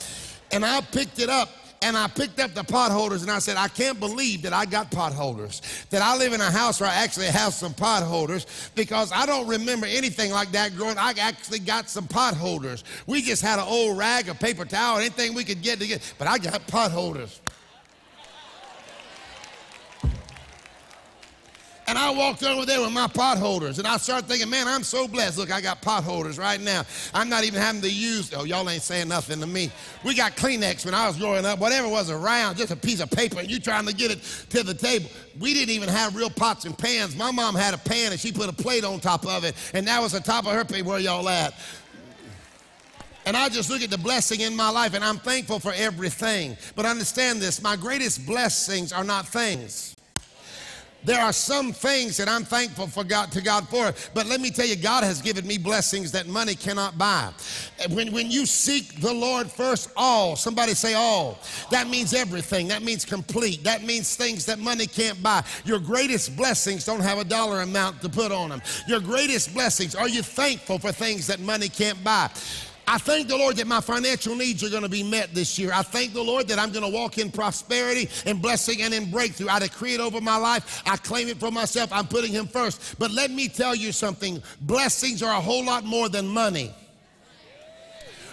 And 0.52 0.66
I 0.66 0.82
picked 0.82 1.20
it 1.20 1.30
up 1.30 1.50
and 1.84 1.98
I 1.98 2.08
picked 2.08 2.40
up 2.40 2.54
the 2.54 2.64
pot 2.64 2.92
holders 2.92 3.22
and 3.22 3.32
I 3.32 3.40
said, 3.40 3.58
I 3.58 3.68
can't 3.68 4.00
believe 4.00 4.42
that 4.44 4.54
I 4.54 4.66
got 4.66 4.90
pot 4.90 5.14
holders. 5.14 5.62
That 5.90 6.02
I 6.02 6.18
live 6.18 6.34
in 6.34 6.42
a 6.42 6.50
house 6.50 6.80
where 6.80 6.90
I 6.90 6.96
actually 6.96 7.28
have 7.28 7.54
some 7.54 7.74
pot 7.74 8.04
holders 8.04 8.72
because 8.74 9.12
I 9.12 9.26
don't 9.26 9.48
remember 9.48 9.86
anything 9.86 10.32
like 10.32 10.52
that 10.52 10.76
growing. 10.76 10.98
I 10.98 11.14
actually 11.20 11.60
got 11.60 11.90
some 11.90 12.08
pot 12.08 12.36
holders. 12.36 12.84
We 13.06 13.22
just 13.22 13.42
had 13.42 13.60
an 13.60 13.66
old 13.68 13.98
rag, 13.98 14.30
a 14.30 14.36
paper 14.36 14.66
towel, 14.66 14.98
anything 15.00 15.34
we 15.34 15.44
could 15.44 15.62
get 15.62 15.80
to 15.80 15.88
get, 15.88 16.14
but 16.18 16.28
I 16.28 16.38
got 16.38 16.66
pot 16.68 16.92
And 21.86 21.98
I 21.98 22.12
walked 22.12 22.44
over 22.44 22.66
there 22.66 22.80
with 22.80 22.94
my 22.94 23.08
pot 23.08 23.38
holders 23.38 23.78
and 23.78 23.86
I 23.86 23.98
started 23.98 24.28
thinking, 24.28 24.50
man, 24.50 24.68
I'm 24.68 24.84
so 24.84 25.08
blessed. 25.08 25.38
Look, 25.38 25.52
I 25.52 25.60
got 25.60 25.82
pot 25.82 26.04
holders 26.04 26.38
right 26.38 26.60
now. 26.60 26.84
I'm 27.14 27.28
not 27.28 27.44
even 27.44 27.60
having 27.60 27.82
to 27.82 27.90
use, 27.90 28.34
oh, 28.34 28.46
y'all 28.46 28.70
ain't 28.70 28.82
saying 28.82 29.10
nothing 29.10 29.42
to 29.42 29.48
me. 29.48 29.70
We 30.06 30.16
got 30.16 30.38
Kleenex 30.38 30.86
when 30.86 30.94
I 30.94 31.08
was 31.08 31.18
growing 31.18 31.46
up, 31.46 31.60
whatever 31.60 31.90
was 31.90 32.10
around, 32.10 32.58
just 32.58 32.72
a 32.72 32.78
piece 32.78 33.02
of 33.02 33.12
paper, 33.12 33.40
and 33.40 33.52
you 33.52 33.60
trying 33.60 33.86
to 33.86 33.94
get 33.94 34.12
it 34.12 34.24
to 34.52 34.64
the 34.64 34.74
table. 34.74 35.10
We 35.40 35.54
didn't 35.54 35.72
even 35.72 35.90
have 35.90 36.16
real 36.16 36.30
pots 36.30 36.64
and 36.64 36.78
pans. 36.78 37.18
My 37.18 37.32
mom 37.32 37.54
had 37.54 37.74
a 37.74 37.78
pan 37.78 38.12
and 38.12 38.20
she 38.20 38.32
put 38.32 38.50
a 38.50 38.54
plate 38.54 38.86
on 38.86 39.02
top 39.02 39.26
of 39.26 39.44
it, 39.44 39.54
and 39.74 39.86
that 39.88 40.02
was 40.02 40.14
the 40.14 40.22
top 40.22 40.46
of 40.46 40.54
her 40.54 40.64
plate. 40.64 40.86
Where 40.86 41.00
y'all 41.00 41.28
at? 41.28 41.54
And 43.26 43.38
I 43.38 43.50
just 43.50 43.70
look 43.70 43.82
at 43.82 43.90
the 43.90 43.98
blessing 43.98 44.42
in 44.42 44.56
my 44.56 44.70
life 44.70 44.94
and 44.94 45.04
I'm 45.04 45.18
thankful 45.18 45.60
for 45.60 45.72
everything. 45.74 46.58
But 46.76 46.86
understand 46.86 47.42
this 47.42 47.62
my 47.62 47.76
greatest 47.76 48.26
blessings 48.26 48.92
are 48.92 49.04
not 49.04 49.28
things. 49.28 49.96
There 51.06 51.22
are 51.22 51.34
some 51.34 51.74
things 51.74 52.18
that 52.18 52.30
I'm 52.30 52.44
thankful 52.44 52.88
for 52.88 53.04
God 53.04 53.32
to 53.34 53.42
God 53.42 53.68
for, 53.68 53.94
but 54.14 54.26
let 54.26 54.40
me 54.40 54.50
tell 54.50 54.66
you, 54.66 54.76
God 54.76 55.04
has 55.04 55.22
given 55.22 55.46
me 55.46 55.58
blessings 55.58 56.12
that 56.14 56.28
money 56.28 56.56
cannot 56.56 56.98
buy. 56.98 57.32
When, 57.90 58.14
when 58.14 58.32
you 58.32 58.46
seek 58.46 59.02
the 59.02 59.14
Lord 59.14 59.52
first, 59.52 59.92
all, 59.98 60.36
somebody 60.36 60.74
say 60.74 60.94
all, 60.94 61.40
that 61.72 61.90
means 61.90 62.14
everything. 62.14 62.68
That 62.70 62.84
means 62.84 63.06
complete. 63.06 63.64
That 63.64 63.84
means 63.84 64.16
things 64.16 64.46
that 64.46 64.60
money 64.60 64.88
can't 64.88 65.22
buy. 65.22 65.44
Your 65.66 65.80
greatest 65.80 66.38
blessings 66.38 66.86
don't 66.86 67.02
have 67.02 67.18
a 67.18 67.24
dollar 67.24 67.62
amount 67.62 68.02
to 68.02 68.10
put 68.10 68.32
on 68.32 68.50
them. 68.50 68.62
Your 68.88 69.00
greatest 69.00 69.54
blessings, 69.54 69.96
are 69.96 70.10
you 70.10 70.22
thankful 70.22 70.80
for 70.80 70.92
things 70.92 71.28
that 71.28 71.40
money 71.40 71.70
can't 71.70 72.02
buy? 72.04 72.30
I 72.88 72.98
thank 72.98 73.28
the 73.28 73.38
Lord 73.38 73.56
that 73.58 73.68
my 73.68 73.82
financial 73.82 74.36
needs 74.36 74.64
are 74.64 74.70
going 74.70 74.84
to 74.84 74.90
be 74.90 75.04
met 75.04 75.34
this 75.34 75.58
year. 75.58 75.72
I 75.74 75.84
thank 75.84 76.14
the 76.14 76.22
Lord 76.22 76.48
that 76.50 76.60
I'm 76.60 76.72
going 76.72 76.84
to 76.84 76.92
walk 76.92 77.18
in 77.18 77.32
prosperity 77.32 78.10
and 78.26 78.42
blessing 78.42 78.82
and 78.82 78.94
in 78.94 79.10
breakthrough. 79.10 79.48
I 79.48 79.60
decree 79.60 79.94
it 79.94 80.02
over 80.02 80.20
my 80.20 80.38
life. 80.38 80.84
I 80.86 80.98
claim 80.98 81.28
it 81.30 81.40
for 81.40 81.52
myself. 81.52 81.92
I'm 81.94 82.08
putting 82.08 82.32
Him 82.32 82.48
first. 82.48 83.00
But 83.00 83.12
let 83.12 83.32
me 83.32 83.48
tell 83.48 83.76
you 83.76 83.92
something 83.92 84.42
blessings 84.62 85.24
are 85.24 85.38
a 85.38 85.42
whole 85.42 85.64
lot 85.64 85.86
more 85.86 86.10
than 86.10 86.28
money. 86.28 86.74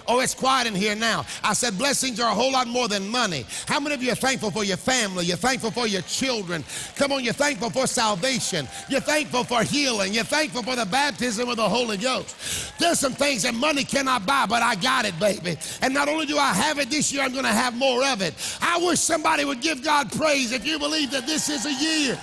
Oh, 0.07 0.21
it's 0.21 0.35
quiet 0.35 0.67
in 0.67 0.75
here 0.75 0.95
now. 0.95 1.25
I 1.43 1.53
said 1.53 1.79
blessings 1.79 2.21
are 2.21 2.31
a 2.31 2.35
whole 2.35 2.53
lot 2.53 2.67
more 2.67 2.89
than 2.89 3.09
money. 3.09 3.45
How 3.67 3.81
many 3.81 3.95
of 3.95 4.03
you 4.03 4.13
are 4.13 4.17
thankful 4.17 4.51
for 4.51 4.65
your 4.65 4.77
family? 4.77 5.25
You're 5.25 5.37
thankful 5.37 5.71
for 5.71 5.87
your 5.87 6.03
children. 6.03 6.65
Come 6.97 7.13
on, 7.13 7.25
you're 7.25 7.33
thankful 7.33 7.71
for 7.71 7.87
salvation. 7.87 8.69
You're 8.89 9.01
thankful 9.01 9.45
for 9.45 9.63
healing. 9.63 10.13
You're 10.13 10.25
thankful 10.25 10.63
for 10.63 10.77
the 10.77 10.87
baptism 10.87 11.49
of 11.49 11.57
the 11.57 11.69
Holy 11.69 11.97
Ghost. 11.97 12.79
There's 12.79 12.99
some 12.99 13.13
things 13.13 13.43
that 13.43 13.55
money 13.55 13.85
cannot 13.85 14.27
buy, 14.27 14.47
but 14.47 14.63
I 14.63 14.75
got 14.75 15.05
it, 15.05 15.19
baby. 15.19 15.57
And 15.83 15.95
not 15.95 16.09
only 16.09 16.27
do 16.27 16.39
I 16.39 16.53
have 16.53 16.79
it 16.79 16.91
this 16.91 17.13
year, 17.13 17.23
I'm 17.23 17.33
going 17.33 17.45
to 17.45 17.51
have 17.51 17.77
more 17.77 18.05
of 18.07 18.23
it. 18.23 18.35
I 18.61 18.79
wish 18.79 19.01
somebody 19.01 19.45
would 19.45 19.61
give 19.61 19.83
God 19.83 20.11
praise 20.13 20.53
if 20.53 20.67
you 20.67 20.79
believe 20.79 21.11
that 21.13 21.27
this 21.27 21.49
is 21.49 21.67
a 21.67 21.73
year. 21.73 22.19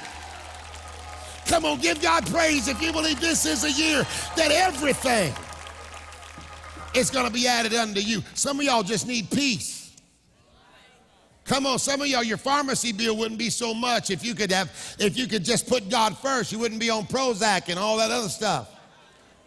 Come 1.48 1.63
on, 1.63 1.80
give 1.80 2.02
God 2.02 2.26
praise 2.28 2.68
if 2.68 2.82
you 2.82 2.92
believe 2.92 3.22
this 3.22 3.46
is 3.46 3.63
a 3.63 3.72
year 3.72 4.06
that 4.36 4.52
everything 4.52 5.34
is 6.98 7.10
going 7.10 7.26
to 7.26 7.32
be 7.32 7.48
added 7.48 7.74
unto 7.74 8.00
you. 8.00 8.24
Some 8.34 8.60
of 8.60 8.66
y'all 8.66 8.84
just 8.84 9.08
need 9.08 9.30
peace. 9.30 9.96
Come 11.46 11.66
on, 11.66 11.80
some 11.80 12.02
of 12.02 12.08
y'all, 12.08 12.24
your 12.24 12.38
pharmacy 12.38 12.92
bill 12.92 13.16
wouldn't 13.16 13.40
be 13.40 13.50
so 13.50 13.74
much 13.74 14.12
if 14.12 14.26
you 14.26 14.36
could 14.36 14.52
have, 14.52 14.70
if 15.00 15.18
you 15.18 15.28
could 15.28 15.46
just 15.46 15.68
put 15.68 15.88
God 15.90 16.18
first. 16.18 16.52
You 16.52 16.60
wouldn't 16.60 16.82
be 16.82 16.90
on 16.90 17.06
Prozac 17.06 17.70
and 17.70 17.80
all 17.80 17.98
that 17.98 18.12
other 18.12 18.28
stuff. 18.28 18.70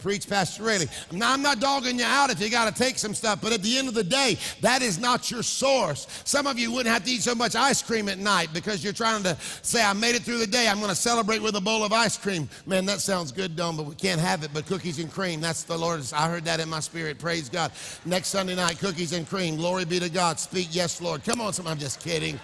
Preach, 0.01 0.29
Pastor 0.29 0.63
Rayleigh. 0.63 0.87
Now, 1.13 1.33
I'm 1.33 1.43
not 1.43 1.61
dogging 1.61 1.99
you 1.99 2.05
out 2.05 2.31
if 2.31 2.41
you 2.41 2.51
got 2.51 2.75
to 2.75 2.83
take 2.83 2.99
some 2.99 3.15
stuff, 3.15 3.41
but 3.41 3.53
at 3.53 3.63
the 3.63 3.79
end 3.79 3.89
of 3.89 3.95
the 3.95 4.05
day, 4.05 4.39
that 4.61 4.83
is 4.83 4.99
not 4.99 5.31
your 5.31 5.43
source. 5.43 6.07
Some 6.25 6.47
of 6.47 6.59
you 6.59 6.73
wouldn't 6.73 6.93
have 6.93 7.05
to 7.05 7.11
eat 7.11 7.23
so 7.23 7.35
much 7.35 7.55
ice 7.55 7.83
cream 7.83 8.09
at 8.09 8.19
night 8.19 8.49
because 8.53 8.83
you're 8.83 8.93
trying 8.93 9.23
to 9.25 9.37
say, 9.63 9.83
I 9.85 9.93
made 9.93 10.15
it 10.15 10.23
through 10.23 10.39
the 10.39 10.47
day. 10.47 10.69
I'm 10.69 10.79
going 10.79 10.91
to 10.91 10.95
celebrate 10.95 11.43
with 11.43 11.57
a 11.57 11.61
bowl 11.61 11.85
of 11.85 11.93
ice 11.93 12.17
cream. 12.17 12.49
Man, 12.67 12.87
that 12.87 13.01
sounds 13.01 13.33
good, 13.33 13.57
dumb, 13.57 13.77
but 13.77 13.87
we 13.87 13.95
can't 13.95 14.21
have 14.21 14.43
it. 14.43 14.51
But 14.53 14.67
cookies 14.67 14.99
and 14.99 15.11
cream, 15.11 15.41
that's 15.41 15.65
the 15.65 15.77
Lord's. 15.77 16.13
I 16.13 16.29
heard 16.29 16.45
that 16.45 16.61
in 16.61 16.69
my 16.69 16.81
spirit. 16.81 17.19
Praise 17.19 17.49
God. 17.49 17.73
Next 18.05 18.29
Sunday 18.29 18.57
night, 18.57 18.79
cookies 18.79 19.13
and 19.13 19.29
cream. 19.29 19.57
Glory 19.57 19.85
be 19.85 20.01
to 20.01 20.09
God. 20.09 20.41
Speak, 20.41 20.69
yes, 20.71 21.01
Lord. 21.01 21.25
Come 21.25 21.41
on, 21.41 21.53
some. 21.53 21.67
I'm 21.67 21.79
just 21.79 22.01
kidding. 22.01 22.41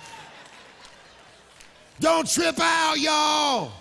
Don't 1.99 2.29
trip 2.29 2.57
out, 2.61 2.99
y'all. 2.99 3.73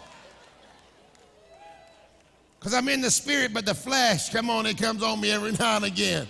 Because 2.65 2.80
I'm 2.80 2.89
in 2.89 2.99
the 2.99 3.12
spirit, 3.12 3.54
but 3.54 3.63
the 3.63 3.75
flesh, 3.75 4.32
come 4.32 4.49
on, 4.49 4.65
it 4.65 4.80
comes 4.80 5.04
on 5.04 5.21
me 5.21 5.30
every 5.30 5.51
now 5.60 5.75
and 5.75 5.86
again. 5.86 6.28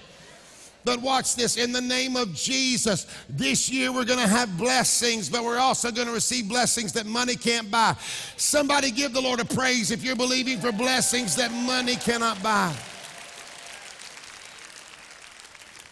But 0.83 0.99
watch 0.99 1.33
this 1.33 1.55
in 1.55 1.71
the 1.71 1.79
name 1.79 2.17
of 2.17 2.33
Jesus. 2.33 3.07
This 3.29 3.69
year 3.69 3.89
we're 3.93 4.03
going 4.03 4.19
to 4.19 4.27
have 4.27 4.57
blessings, 4.57 5.29
but 5.29 5.45
we're 5.45 5.59
also 5.59 5.91
going 5.91 6.07
to 6.07 6.13
receive 6.13 6.49
blessings 6.49 6.91
that 6.91 7.05
money 7.05 7.37
can't 7.37 7.71
buy. 7.71 7.95
Somebody 8.35 8.91
give 8.91 9.13
the 9.13 9.21
Lord 9.21 9.39
a 9.39 9.45
praise 9.45 9.91
if 9.91 10.03
you're 10.03 10.17
believing 10.17 10.59
for 10.59 10.73
blessings 10.73 11.37
that 11.37 11.53
money 11.53 11.95
cannot 11.95 12.43
buy. 12.43 12.75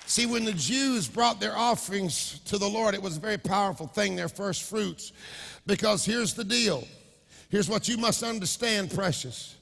See, 0.07 0.25
when 0.25 0.43
the 0.43 0.51
Jews 0.51 1.07
brought 1.07 1.39
their 1.39 1.55
offerings 1.55 2.41
to 2.47 2.57
the 2.57 2.67
Lord, 2.67 2.95
it 2.95 3.01
was 3.01 3.15
a 3.15 3.21
very 3.21 3.37
powerful 3.37 3.87
thing, 3.87 4.17
their 4.17 4.27
first 4.27 4.63
fruits. 4.63 5.13
Because 5.65 6.03
here's 6.03 6.33
the 6.33 6.43
deal 6.43 6.85
here's 7.49 7.69
what 7.69 7.87
you 7.87 7.95
must 7.95 8.23
understand, 8.23 8.91
precious. 8.91 9.55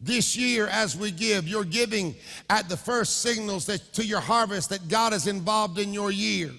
This 0.00 0.36
year, 0.36 0.66
as 0.66 0.96
we 0.96 1.10
give, 1.10 1.48
you're 1.48 1.64
giving 1.64 2.14
at 2.50 2.68
the 2.68 2.76
first 2.76 3.22
signals 3.22 3.66
that, 3.66 3.92
to 3.94 4.04
your 4.04 4.20
harvest 4.20 4.70
that 4.70 4.88
God 4.88 5.12
is 5.12 5.26
involved 5.26 5.78
in 5.78 5.94
your 5.94 6.10
year. 6.10 6.50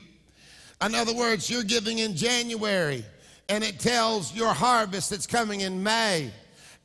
In 0.84 0.96
other 0.96 1.14
words, 1.14 1.50
you're 1.50 1.64
giving 1.64 2.00
in 2.00 2.16
January, 2.16 3.06
and 3.50 3.64
it 3.64 3.80
tells 3.80 4.34
your 4.34 4.54
harvest 4.54 5.12
that's 5.12 5.28
coming 5.28 5.62
in 5.62 5.82
May, 5.82 6.32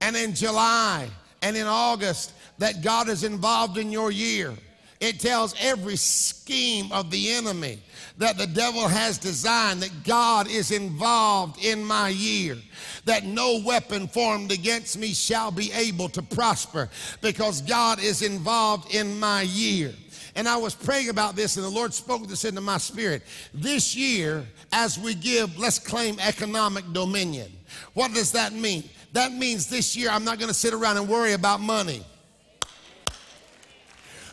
and 0.00 0.16
in 0.16 0.34
July, 0.34 1.08
and 1.42 1.56
in 1.56 1.66
August 1.66 2.32
that 2.58 2.82
God 2.82 3.08
is 3.08 3.24
involved 3.24 3.78
in 3.78 3.90
your 3.90 4.10
year. 4.10 4.54
It 5.02 5.18
tells 5.18 5.52
every 5.58 5.96
scheme 5.96 6.92
of 6.92 7.10
the 7.10 7.32
enemy 7.32 7.80
that 8.18 8.38
the 8.38 8.46
devil 8.46 8.86
has 8.86 9.18
designed 9.18 9.82
that 9.82 10.04
God 10.04 10.48
is 10.48 10.70
involved 10.70 11.62
in 11.64 11.84
my 11.84 12.10
year 12.10 12.56
that 13.04 13.24
no 13.24 13.60
weapon 13.64 14.06
formed 14.06 14.52
against 14.52 14.96
me 14.96 15.12
shall 15.12 15.50
be 15.50 15.72
able 15.72 16.08
to 16.10 16.22
prosper 16.22 16.88
because 17.20 17.62
God 17.62 18.00
is 18.00 18.22
involved 18.22 18.94
in 18.94 19.18
my 19.18 19.42
year. 19.42 19.92
And 20.36 20.46
I 20.48 20.56
was 20.56 20.72
praying 20.72 21.08
about 21.08 21.34
this, 21.34 21.56
and 21.56 21.64
the 21.66 21.70
Lord 21.70 21.92
spoke 21.92 22.28
this 22.28 22.44
into 22.44 22.60
my 22.60 22.78
spirit. 22.78 23.24
This 23.52 23.96
year, 23.96 24.46
as 24.72 25.00
we 25.00 25.16
give, 25.16 25.58
let's 25.58 25.80
claim 25.80 26.16
economic 26.20 26.84
dominion. 26.92 27.50
What 27.94 28.14
does 28.14 28.30
that 28.32 28.52
mean? 28.52 28.84
That 29.14 29.32
means 29.32 29.66
this 29.66 29.96
year 29.96 30.10
I'm 30.10 30.24
not 30.24 30.38
going 30.38 30.48
to 30.48 30.54
sit 30.54 30.72
around 30.72 30.96
and 30.96 31.08
worry 31.08 31.32
about 31.32 31.60
money. 31.60 32.04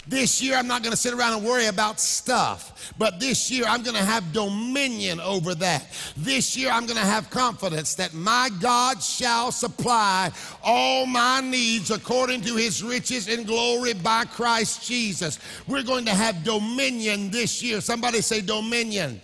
This 0.09 0.41
year, 0.41 0.55
I'm 0.55 0.65
not 0.65 0.81
going 0.81 0.89
to 0.89 0.97
sit 0.97 1.13
around 1.13 1.37
and 1.37 1.45
worry 1.45 1.67
about 1.67 1.99
stuff, 1.99 2.91
but 2.97 3.19
this 3.19 3.51
year, 3.51 3.65
I'm 3.67 3.83
going 3.83 3.95
to 3.95 4.03
have 4.03 4.33
dominion 4.33 5.19
over 5.19 5.53
that. 5.53 5.85
This 6.17 6.57
year, 6.57 6.71
I'm 6.71 6.87
going 6.87 6.97
to 6.97 7.05
have 7.05 7.29
confidence 7.29 7.93
that 7.93 8.15
my 8.15 8.49
God 8.59 9.03
shall 9.03 9.51
supply 9.51 10.31
all 10.63 11.05
my 11.05 11.41
needs 11.41 11.91
according 11.91 12.41
to 12.41 12.55
his 12.55 12.81
riches 12.81 13.27
and 13.27 13.45
glory 13.45 13.93
by 13.93 14.25
Christ 14.25 14.83
Jesus. 14.83 15.37
We're 15.67 15.83
going 15.83 16.05
to 16.05 16.15
have 16.15 16.43
dominion 16.43 17.29
this 17.29 17.61
year. 17.61 17.79
Somebody 17.79 18.21
say 18.21 18.41
dominion. 18.41 19.21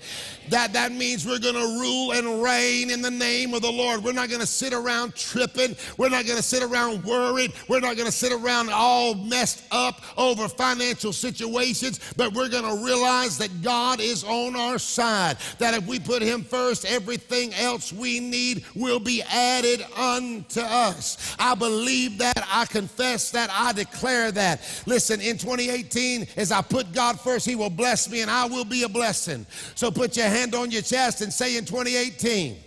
That, 0.49 0.73
that 0.73 0.91
means 0.91 1.25
we're 1.25 1.39
going 1.39 1.55
to 1.55 1.79
rule 1.79 2.11
and 2.13 2.43
reign 2.43 2.91
in 2.91 3.01
the 3.01 3.11
name 3.11 3.53
of 3.53 3.61
the 3.61 3.71
Lord. 3.71 4.03
We're 4.03 4.13
not 4.13 4.29
going 4.29 4.41
to 4.41 4.47
sit 4.47 4.73
around 4.73 5.15
tripping. 5.15 5.75
We're 5.97 6.09
not 6.09 6.25
going 6.25 6.37
to 6.37 6.43
sit 6.43 6.63
around 6.63 7.03
worried. 7.03 7.53
We're 7.67 7.79
not 7.79 7.95
going 7.95 8.07
to 8.07 8.11
sit 8.11 8.31
around 8.31 8.69
all 8.71 9.15
messed 9.15 9.63
up 9.71 10.01
over 10.17 10.47
financial 10.47 11.13
situations, 11.13 11.99
but 12.15 12.33
we're 12.33 12.49
going 12.49 12.63
to 12.63 12.85
realize 12.85 13.37
that 13.37 13.61
God 13.61 13.99
is 13.99 14.23
on 14.23 14.55
our 14.55 14.77
side. 14.77 15.37
That 15.59 15.73
if 15.73 15.87
we 15.87 15.99
put 15.99 16.21
Him 16.21 16.43
first, 16.43 16.85
everything 16.85 17.53
else 17.53 17.91
we 17.91 18.19
need 18.19 18.63
will 18.75 18.99
be 18.99 19.21
added 19.23 19.81
unto 19.97 20.61
us. 20.61 21.35
I 21.39 21.55
believe 21.55 22.17
that. 22.19 22.45
I 22.51 22.65
confess 22.65 23.31
that. 23.31 23.49
I 23.51 23.73
declare 23.73 24.31
that. 24.33 24.61
Listen, 24.85 25.21
in 25.21 25.37
2018, 25.37 26.27
as 26.37 26.51
I 26.51 26.61
put 26.61 26.93
God 26.93 27.19
first, 27.19 27.45
He 27.45 27.55
will 27.55 27.69
bless 27.69 28.09
me 28.09 28.21
and 28.21 28.31
I 28.31 28.45
will 28.45 28.65
be 28.65 28.83
a 28.83 28.89
blessing. 28.89 29.45
So 29.75 29.91
put 29.91 30.17
your 30.17 30.27
hand 30.35 30.53
on 30.53 30.69
your 30.69 30.81
chest 30.81 31.21
and 31.21 31.31
say 31.31 31.57
in 31.57 31.65
2018. 31.65 32.57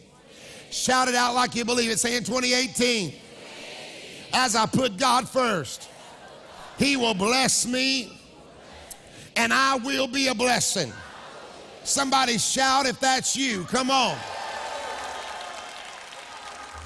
Shout 0.70 1.08
it 1.08 1.14
out 1.14 1.34
like 1.34 1.54
you 1.54 1.64
believe 1.64 1.90
it. 1.90 1.98
Say 1.98 2.16
in 2.16 2.24
2018. 2.24 3.12
As 4.32 4.56
I 4.56 4.66
put 4.66 4.96
God 4.96 5.28
first, 5.28 5.88
He 6.78 6.96
will 6.96 7.14
bless 7.14 7.66
me 7.66 8.12
and 9.36 9.52
I 9.52 9.76
will 9.76 10.08
be 10.08 10.28
a 10.28 10.34
blessing. 10.34 10.92
Somebody 11.84 12.38
shout 12.38 12.86
if 12.86 12.98
that's 13.00 13.36
you. 13.36 13.64
Come 13.64 13.90
on. 13.90 14.16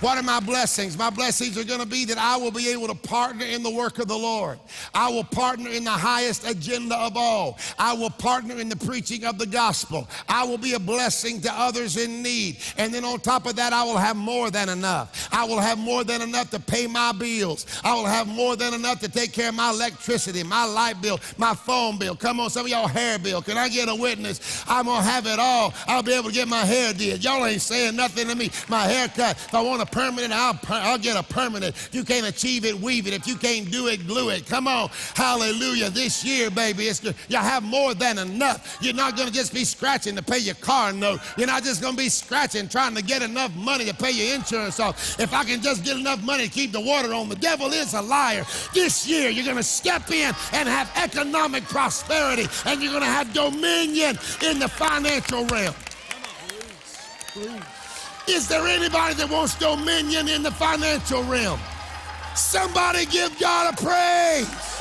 What 0.03 0.19
are 0.19 0.23
my 0.25 0.41
blessings? 0.41 0.99
My 0.99 1.11
blessings 1.11 1.57
are 1.57 1.63
going 1.63 1.79
to 1.79 1.87
be 1.87 2.05
that 2.07 2.19
I 2.19 2.37
will 2.37 2.51
be 2.51 2.71
able 2.71 2.89
to 2.89 2.95
partner 2.95 3.45
in 3.45 3.63
the 3.63 3.71
work 3.71 4.01
of 4.01 4.09
the 4.09 4.19
Lord. 4.19 4.59
I 4.93 5.09
will 5.09 5.23
partner 5.23 5.71
in 5.71 5.85
the 5.85 5.93
highest 5.93 6.45
agenda 6.45 6.97
of 6.97 7.17
all. 7.17 7.57
I 7.79 7.93
will 7.93 8.11
partner 8.11 8.59
in 8.59 8.69
the 8.69 8.75
preaching 8.75 9.25
of 9.25 9.39
the 9.39 9.47
gospel. 9.47 10.09
I 10.29 10.45
will 10.45 10.59
be 10.59 10.73
a 10.73 10.81
blessing 10.81 11.41
to 11.43 11.53
others 11.53 11.97
in 11.97 12.21
need. 12.21 12.57
And 12.79 12.93
then 12.93 13.05
on 13.05 13.21
top 13.21 13.47
of 13.47 13.55
that, 13.55 13.73
I 13.73 13.85
will 13.85 13.97
have 13.97 14.17
more 14.17 14.51
than 14.51 14.71
enough. 14.71 15.29
I 15.31 15.45
will 15.45 15.61
have 15.61 15.79
more 15.79 16.03
than 16.03 16.21
enough 16.21 16.51
to 16.51 16.59
pay 16.59 16.89
my 16.89 17.13
bills. 17.13 17.65
I 17.85 17.95
will 17.95 18.07
have 18.07 18.27
more 18.27 18.57
than 18.57 18.75
enough 18.75 18.99
to 19.03 19.09
take 19.09 19.33
care 19.33 19.51
of 19.51 19.55
my 19.55 19.71
electricity, 19.71 20.43
my 20.43 20.65
light 20.65 21.01
bill, 21.01 21.21
my 21.39 21.55
phone 21.55 21.97
bill. 21.97 22.17
Come 22.17 22.41
on, 22.41 22.51
some 22.51 22.67
of 22.67 22.73
y'all 22.73 22.89
hair 22.89 23.21
bill. 23.21 23.41
Can 23.41 23.57
I 23.57 23.69
get 23.69 23.89
a 23.89 23.95
witness? 23.95 24.65
I'm 24.67 24.87
going 24.87 25.01
to 25.01 25.09
have 25.09 25.29
it 25.29 25.39
all. 25.39 25.73
I'll 25.87 26.03
be 26.03 26.13
able 26.13 26.31
to 26.31 26.35
get 26.35 26.49
my 26.49 26.65
hair 26.65 26.93
did. 26.93 27.23
Y'all 27.23 27.47
ain't 27.47 27.63
saying 27.63 27.95
nothing 27.95 28.27
to 28.27 28.35
me. 28.35 28.51
My 28.69 28.83
haircut. 28.83 29.37
If 29.37 29.55
I 29.55 29.61
want 29.61 29.81
to 29.81 29.92
permanent, 29.93 30.33
I'll, 30.33 30.59
I'll 30.69 30.99
get 30.99 31.17
a 31.17 31.23
permanent. 31.23 31.77
If 31.77 31.95
you 31.95 32.03
can't 32.03 32.27
achieve 32.27 32.65
it, 32.65 32.75
weave 32.75 33.07
it. 33.07 33.13
If 33.13 33.27
you 33.27 33.37
can't 33.37 33.71
do 33.71 33.87
it, 33.87 34.07
glue 34.07 34.31
it. 34.31 34.47
Come 34.47 34.67
on. 34.67 34.89
Hallelujah. 35.15 35.91
This 35.91 36.25
year, 36.25 36.51
baby, 36.51 36.85
it's. 36.85 37.03
You 37.29 37.37
have 37.37 37.63
more 37.63 37.95
than 37.95 38.19
enough. 38.19 38.79
You're 38.81 38.95
not 38.95 39.17
going 39.17 39.29
to 39.29 39.35
just 39.35 39.55
be 39.55 39.65
scratching 39.65 40.17
to 40.17 40.23
pay 40.23 40.39
your 40.39 40.55
car 40.57 40.93
note. 40.93 41.21
You're 41.37 41.47
not 41.47 41.63
just 41.63 41.81
going 41.81 41.95
to 41.95 42.03
be 42.03 42.09
scratching 42.09 42.69
trying 42.69 42.95
to 42.95 43.03
get 43.03 43.23
enough 43.23 43.55
money 43.55 43.85
to 43.85 43.95
pay 43.95 44.11
your 44.11 44.35
insurance 44.35 44.81
off. 44.81 45.21
If 45.21 45.33
I 45.33 45.45
can 45.45 45.63
just 45.63 45.85
get 45.85 45.97
enough 45.97 46.23
money 46.25 46.45
to 46.45 46.51
keep 46.51 46.73
the 46.73 46.81
water 46.81 47.13
on, 47.15 47.29
the 47.29 47.37
devil 47.37 47.73
is 47.73 47.95
a 47.95 48.03
liar. 48.03 48.45
This 48.75 49.07
year, 49.07 49.29
you're 49.29 49.45
going 49.45 49.57
to 49.57 49.63
step 49.63 50.11
in 50.11 50.35
and 50.53 50.69
have 50.69 50.91
economic 50.97 51.65
prosperity 51.65 52.47
and 52.67 52.83
you're 52.83 52.93
going 52.93 53.05
to 53.05 53.09
have 53.09 53.33
dominion 53.33 54.19
in 54.43 54.59
the 54.59 54.69
financial 54.69 55.45
realm. 55.47 55.75
Please. 57.33 57.72
Is 58.29 58.49
there 58.49 58.67
anybody 58.67 59.15
that 59.15 59.29
wants 59.29 59.55
dominion 59.57 60.29
in 60.29 60.43
the 60.43 60.51
financial 60.51 61.23
realm? 61.25 61.61
Somebody 62.35 63.07
give 63.07 63.39
God 63.39 63.75
a 63.75 63.83
praise. 63.83 64.73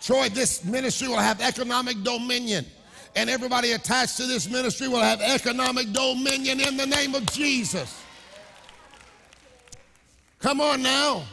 Troy, 0.00 0.28
this 0.28 0.64
ministry 0.64 1.08
will 1.08 1.16
have 1.16 1.40
economic 1.40 2.02
dominion. 2.02 2.66
And 3.16 3.30
everybody 3.30 3.72
attached 3.72 4.18
to 4.18 4.26
this 4.26 4.48
ministry 4.48 4.88
will 4.88 5.00
have 5.00 5.20
economic 5.20 5.92
dominion 5.92 6.60
in 6.60 6.76
the 6.76 6.86
name 6.86 7.14
of 7.14 7.26
Jesus. 7.32 8.02
Come 10.38 10.60
on 10.60 10.82
now. 10.82 11.24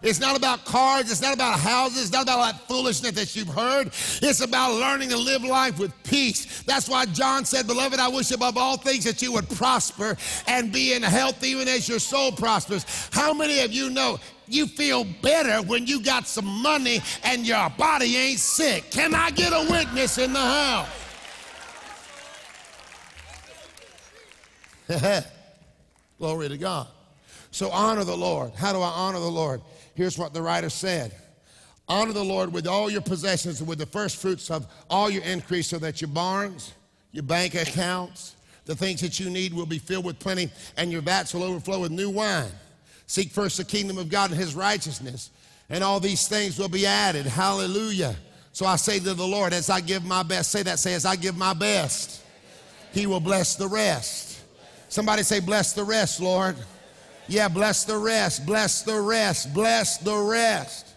It's 0.00 0.20
not 0.20 0.36
about 0.36 0.64
cars. 0.64 1.10
It's 1.10 1.20
not 1.20 1.34
about 1.34 1.58
houses. 1.58 2.02
It's 2.02 2.12
not 2.12 2.22
about 2.22 2.52
that 2.52 2.68
foolishness 2.68 3.12
that 3.12 3.34
you've 3.34 3.48
heard. 3.48 3.88
It's 3.88 4.40
about 4.40 4.74
learning 4.74 5.08
to 5.08 5.16
live 5.16 5.42
life 5.42 5.80
with 5.80 5.92
peace. 6.04 6.62
That's 6.62 6.88
why 6.88 7.06
John 7.06 7.44
said, 7.44 7.66
Beloved, 7.66 7.98
I 7.98 8.06
wish 8.06 8.30
above 8.30 8.56
all 8.56 8.76
things 8.76 9.02
that 9.04 9.20
you 9.22 9.32
would 9.32 9.48
prosper 9.50 10.16
and 10.46 10.72
be 10.72 10.92
in 10.92 11.02
health 11.02 11.42
even 11.42 11.66
as 11.66 11.88
your 11.88 11.98
soul 11.98 12.30
prospers. 12.30 12.86
How 13.10 13.34
many 13.34 13.60
of 13.60 13.72
you 13.72 13.90
know 13.90 14.20
you 14.46 14.68
feel 14.68 15.04
better 15.20 15.66
when 15.66 15.84
you 15.84 16.00
got 16.00 16.28
some 16.28 16.46
money 16.46 17.00
and 17.24 17.44
your 17.44 17.68
body 17.70 18.16
ain't 18.16 18.38
sick? 18.38 18.92
Can 18.92 19.16
I 19.16 19.32
get 19.32 19.52
a 19.52 19.66
witness 19.68 20.16
in 20.18 20.32
the 20.32 20.38
house? 20.38 20.88
Glory 26.18 26.48
to 26.48 26.56
God. 26.56 26.86
So 27.50 27.70
honor 27.70 28.04
the 28.04 28.16
Lord. 28.16 28.52
How 28.54 28.72
do 28.72 28.80
I 28.80 28.88
honor 28.90 29.18
the 29.18 29.26
Lord? 29.26 29.60
Here's 29.98 30.16
what 30.16 30.32
the 30.32 30.40
writer 30.40 30.70
said 30.70 31.12
Honor 31.88 32.12
the 32.12 32.22
Lord 32.22 32.52
with 32.52 32.68
all 32.68 32.88
your 32.88 33.00
possessions 33.00 33.58
and 33.58 33.68
with 33.68 33.80
the 33.80 33.86
first 33.86 34.18
fruits 34.18 34.48
of 34.48 34.64
all 34.88 35.10
your 35.10 35.24
increase, 35.24 35.66
so 35.66 35.78
that 35.80 36.00
your 36.00 36.08
barns, 36.08 36.72
your 37.10 37.24
bank 37.24 37.56
accounts, 37.56 38.36
the 38.64 38.76
things 38.76 39.00
that 39.00 39.18
you 39.18 39.28
need 39.28 39.52
will 39.52 39.66
be 39.66 39.80
filled 39.80 40.04
with 40.04 40.20
plenty, 40.20 40.50
and 40.76 40.92
your 40.92 41.00
vats 41.00 41.34
will 41.34 41.42
overflow 41.42 41.80
with 41.80 41.90
new 41.90 42.10
wine. 42.10 42.52
Seek 43.08 43.32
first 43.32 43.56
the 43.56 43.64
kingdom 43.64 43.98
of 43.98 44.08
God 44.08 44.30
and 44.30 44.38
his 44.38 44.54
righteousness, 44.54 45.30
and 45.68 45.82
all 45.82 45.98
these 45.98 46.28
things 46.28 46.60
will 46.60 46.68
be 46.68 46.86
added. 46.86 47.26
Hallelujah. 47.26 48.14
So 48.52 48.66
I 48.66 48.76
say 48.76 49.00
to 49.00 49.14
the 49.14 49.26
Lord, 49.26 49.52
as 49.52 49.68
I 49.68 49.80
give 49.80 50.04
my 50.04 50.22
best, 50.22 50.52
say 50.52 50.62
that, 50.62 50.78
say, 50.78 50.94
as 50.94 51.06
I 51.06 51.16
give 51.16 51.36
my 51.36 51.54
best, 51.54 52.22
he 52.92 53.08
will 53.08 53.18
bless 53.18 53.56
the 53.56 53.66
rest. 53.66 54.44
Somebody 54.88 55.24
say, 55.24 55.40
bless 55.40 55.72
the 55.72 55.82
rest, 55.82 56.20
Lord. 56.20 56.54
Yeah, 57.28 57.48
bless 57.48 57.84
the 57.84 57.98
rest, 57.98 58.46
bless 58.46 58.82
the 58.82 58.98
rest, 59.00 59.52
bless 59.52 59.98
the 59.98 60.16
rest. 60.16 60.87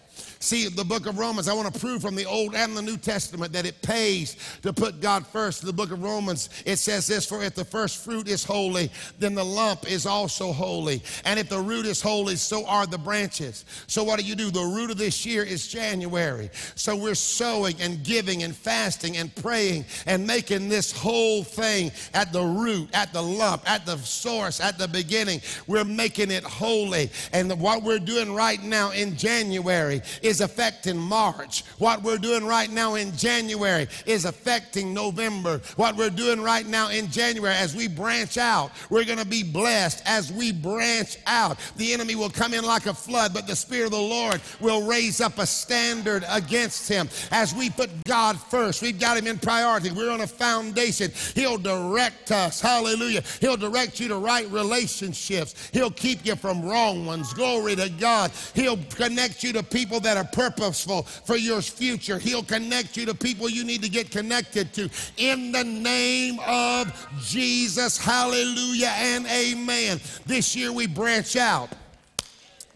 See, 0.42 0.68
the 0.68 0.84
book 0.84 1.06
of 1.06 1.20
Romans, 1.20 1.48
I 1.48 1.54
want 1.54 1.72
to 1.72 1.80
prove 1.80 2.02
from 2.02 2.16
the 2.16 2.26
Old 2.26 2.56
and 2.56 2.76
the 2.76 2.82
New 2.82 2.98
Testament 2.98 3.54
that 3.54 3.68
it 3.68 3.80
pays 3.84 4.36
to 4.64 4.74
put 4.74 5.00
God 5.00 5.28
first. 5.28 5.64
The 5.64 5.72
book 5.72 5.92
of 5.92 6.02
Romans, 6.02 6.50
it 6.66 6.78
says 6.78 7.06
this 7.06 7.28
For 7.28 7.44
if 7.44 7.54
the 7.54 7.64
first 7.64 8.04
fruit 8.04 8.28
is 8.28 8.44
holy, 8.44 8.90
then 9.20 9.36
the 9.36 9.46
lump 9.46 9.90
is 9.90 10.08
also 10.08 10.52
holy. 10.52 11.04
And 11.26 11.40
if 11.40 11.48
the 11.48 11.60
root 11.60 11.86
is 11.86 12.02
holy, 12.02 12.38
so 12.38 12.66
are 12.66 12.88
the 12.88 12.98
branches. 12.98 13.66
So, 13.86 14.04
what 14.04 14.20
do 14.20 14.26
you 14.26 14.34
do? 14.34 14.50
The 14.50 14.64
root 14.64 14.90
of 14.90 14.98
this 14.98 15.28
year 15.28 15.44
is 15.44 15.68
January. 15.68 16.50
So, 16.74 16.96
we're 16.96 17.14
sowing 17.14 17.80
and 17.80 18.04
giving 18.04 18.42
and 18.42 18.56
fasting 18.56 19.18
and 19.18 19.34
praying 19.36 19.86
and 20.08 20.26
making 20.26 20.70
this 20.70 20.92
whole 20.92 21.44
thing 21.44 21.92
at 22.16 22.34
the 22.34 22.44
root, 22.44 22.90
at 22.94 23.14
the 23.14 23.22
lump, 23.22 23.70
at 23.70 23.86
the 23.86 23.98
source, 24.00 24.60
at 24.60 24.80
the 24.80 24.88
beginning. 24.88 25.42
We're 25.68 25.84
making 25.84 26.32
it 26.32 26.44
holy. 26.44 27.12
And 27.32 27.62
what 27.62 27.84
we're 27.84 28.00
doing 28.00 28.34
right 28.34 28.62
now 28.64 28.90
in 28.90 29.16
January 29.16 30.02
is 30.24 30.31
affecting 30.40 30.98
March. 30.98 31.66
What 31.80 32.02
we're 32.04 32.18
doing 32.18 32.46
right 32.46 32.72
now 32.72 32.96
in 32.96 33.16
January 33.18 33.88
is 34.06 34.24
affecting 34.24 34.94
November. 34.94 35.60
What 35.76 35.98
we're 35.98 36.10
doing 36.10 36.42
right 36.42 36.66
now 36.66 36.90
in 36.90 37.10
January 37.12 37.56
as 37.56 37.76
we 37.76 37.90
branch 37.90 38.38
out, 38.38 38.72
we're 38.90 39.04
going 39.04 39.20
to 39.20 39.26
be 39.26 39.44
blessed 39.44 40.02
as 40.06 40.32
we 40.32 40.54
branch 40.54 41.18
out. 41.28 41.58
The 41.76 41.92
enemy 41.92 42.16
will 42.16 42.30
come 42.30 42.54
in 42.54 42.64
like 42.64 42.86
a 42.86 42.94
flood, 42.94 43.34
but 43.34 43.48
the 43.48 43.56
Spirit 43.56 43.86
of 43.86 43.92
the 43.92 43.98
Lord 43.98 44.40
will 44.60 44.88
raise 44.88 45.20
up 45.20 45.40
a 45.40 45.46
standard 45.46 46.24
against 46.30 46.88
him. 46.88 47.10
As 47.32 47.54
we 47.54 47.70
put 47.70 47.90
God 48.06 48.40
first, 48.40 48.82
we've 48.82 49.00
got 49.00 49.18
him 49.18 49.28
in 49.28 49.38
priority. 49.38 49.92
We're 49.92 50.12
on 50.12 50.22
a 50.22 50.28
foundation. 50.28 51.12
He'll 51.36 51.58
direct 51.58 52.32
us. 52.32 52.62
Hallelujah. 52.62 53.24
He'll 53.40 53.58
direct 53.58 54.00
you 54.00 54.08
to 54.10 54.18
right 54.18 54.50
relationships. 54.52 55.70
He'll 55.74 55.92
keep 55.92 56.26
you 56.26 56.36
from 56.36 56.64
wrong 56.64 57.06
ones. 57.06 57.34
Glory 57.34 57.76
to 57.76 57.90
God. 57.90 58.32
He'll 58.54 58.78
connect 58.96 59.44
you 59.44 59.54
to 59.54 59.64
people 59.64 60.00
that 60.02 60.18
are 60.18 60.21
are 60.22 60.28
purposeful 60.28 61.04
for 61.04 61.36
your 61.36 61.62
future. 61.62 62.20
He'll 62.20 62.44
connect 62.44 62.96
you 62.96 63.06
to 63.08 63.14
people 63.14 63.50
you 63.50 63.64
need 63.64 63.82
to 63.84 63.90
get 63.90 64.12
connected 64.12 64.74
to. 64.74 64.90
In 65.18 65.52
the 65.52 65.64
name 65.64 66.40
of 66.46 66.92
Jesus, 67.22 67.98
hallelujah 67.98 68.94
and 68.96 69.26
amen. 69.28 70.00
This 70.26 70.56
year 70.56 70.72
we 70.72 70.88
branch 70.88 71.36
out 71.36 71.70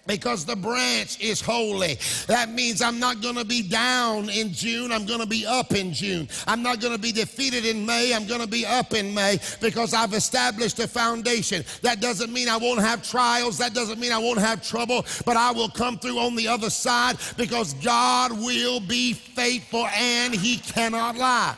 because 0.07 0.45
the 0.45 0.55
branch 0.55 1.19
is 1.19 1.41
holy. 1.41 1.97
That 2.27 2.49
means 2.49 2.81
I'm 2.81 2.99
not 2.99 3.21
going 3.21 3.35
to 3.35 3.45
be 3.45 3.61
down 3.61 4.29
in 4.29 4.51
June. 4.53 4.91
I'm 4.91 5.05
going 5.05 5.19
to 5.19 5.25
be 5.25 5.45
up 5.45 5.73
in 5.73 5.93
June. 5.93 6.27
I'm 6.47 6.61
not 6.61 6.79
going 6.79 6.93
to 6.93 6.99
be 6.99 7.11
defeated 7.11 7.65
in 7.65 7.85
May. 7.85 8.13
I'm 8.13 8.27
going 8.27 8.41
to 8.41 8.47
be 8.47 8.65
up 8.65 8.93
in 8.93 9.13
May 9.13 9.39
because 9.61 9.93
I've 9.93 10.13
established 10.13 10.79
a 10.79 10.87
foundation. 10.87 11.63
That 11.81 12.01
doesn't 12.01 12.31
mean 12.31 12.49
I 12.49 12.57
won't 12.57 12.81
have 12.81 13.07
trials. 13.07 13.57
That 13.57 13.73
doesn't 13.73 13.99
mean 13.99 14.11
I 14.11 14.19
won't 14.19 14.39
have 14.39 14.65
trouble, 14.65 15.05
but 15.25 15.37
I 15.37 15.51
will 15.51 15.69
come 15.69 15.97
through 15.97 16.19
on 16.19 16.35
the 16.35 16.47
other 16.47 16.69
side 16.69 17.17
because 17.37 17.73
God 17.75 18.31
will 18.31 18.79
be 18.79 19.13
faithful 19.13 19.87
and 19.87 20.33
He 20.33 20.57
cannot 20.57 21.17
lie. 21.17 21.55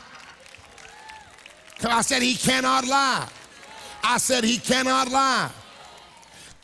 I 1.84 2.00
said 2.00 2.22
He 2.22 2.34
cannot 2.34 2.86
lie. 2.86 3.28
I 4.02 4.18
said 4.18 4.42
He 4.42 4.58
cannot 4.58 5.10
lie. 5.10 5.50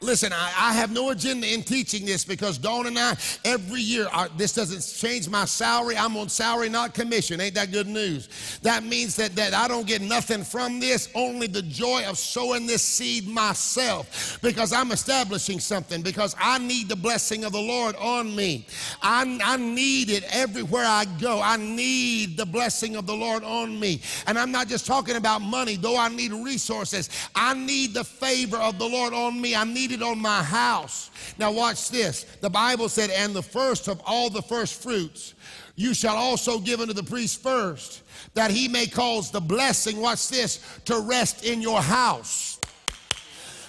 Listen, 0.04 0.34
I, 0.34 0.52
I, 0.58 0.72
have 0.74 0.90
no 0.92 1.10
agenda 1.10 1.50
in 1.50 1.62
teaching 1.62 2.04
this 2.04 2.26
because 2.26 2.58
Dawn 2.58 2.86
and 2.86 2.98
I, 2.98 3.16
every 3.42 3.80
year, 3.80 4.06
this 4.36 4.52
doesn't 4.52 4.82
change 5.00 5.30
my 5.30 5.46
salary. 5.46 5.96
I'm 5.96 6.14
on 6.18 6.28
salary, 6.28 6.68
not 6.68 6.92
commission. 6.92 7.40
Ain't 7.40 7.54
that 7.54 7.72
good 7.72 7.86
news? 7.86 8.58
That 8.60 8.84
means 8.84 9.16
that, 9.16 9.34
that 9.36 9.54
I 9.54 9.66
don't 9.66 9.86
get 9.86 10.02
nothing 10.02 10.44
from 10.44 10.78
this, 10.78 11.08
only 11.14 11.46
the 11.46 11.62
joy 11.62 12.04
of 12.06 12.18
sowing 12.18 12.66
this 12.66 12.82
seed 12.82 13.26
myself 13.26 14.38
because 14.42 14.74
I'm 14.74 14.92
establishing 14.92 15.58
something, 15.58 16.02
because 16.02 16.36
I 16.38 16.58
need 16.58 16.90
the 16.90 16.96
blessing 16.96 17.44
of 17.44 17.52
the 17.52 17.62
Lord 17.62 17.96
on 17.96 18.36
me. 18.36 18.66
I, 19.00 19.38
I 19.42 19.56
need 19.56 20.10
it 20.10 20.24
everywhere 20.30 20.84
I 20.84 21.06
go. 21.18 21.40
I 21.40 21.56
need 21.56 22.36
the 22.36 22.44
blessing 22.44 22.96
of 22.96 23.06
the 23.06 23.16
Lord 23.16 23.42
on 23.42 23.80
me. 23.80 24.02
And 24.26 24.38
I'm 24.38 24.52
not 24.52 24.68
just 24.68 24.86
talking 24.86 25.16
about 25.16 25.40
money, 25.40 25.76
though 25.76 25.96
I 25.96 26.10
need 26.10 26.32
resources. 26.32 27.08
I 27.34 27.54
need 27.54 27.94
the 27.94 28.04
favor 28.04 28.58
of 28.58 28.78
the 28.78 28.86
Lord 28.86 29.14
on 29.14 29.40
me. 29.40 29.54
I 29.54 29.64
need 29.64 29.93
on 30.02 30.20
my 30.20 30.42
house. 30.42 31.10
Now, 31.38 31.52
watch 31.52 31.90
this. 31.90 32.24
The 32.40 32.50
Bible 32.50 32.88
said, 32.88 33.10
And 33.10 33.34
the 33.34 33.42
first 33.42 33.88
of 33.88 34.00
all 34.06 34.30
the 34.30 34.42
first 34.42 34.82
fruits 34.82 35.34
you 35.76 35.94
shall 35.94 36.16
also 36.16 36.58
give 36.58 36.80
unto 36.80 36.92
the 36.92 37.02
priest 37.02 37.42
first, 37.42 38.02
that 38.34 38.50
he 38.50 38.68
may 38.68 38.86
cause 38.86 39.30
the 39.30 39.40
blessing, 39.40 40.00
watch 40.00 40.28
this, 40.28 40.60
to 40.84 41.00
rest 41.00 41.44
in 41.44 41.60
your 41.60 41.80
house. 41.80 42.60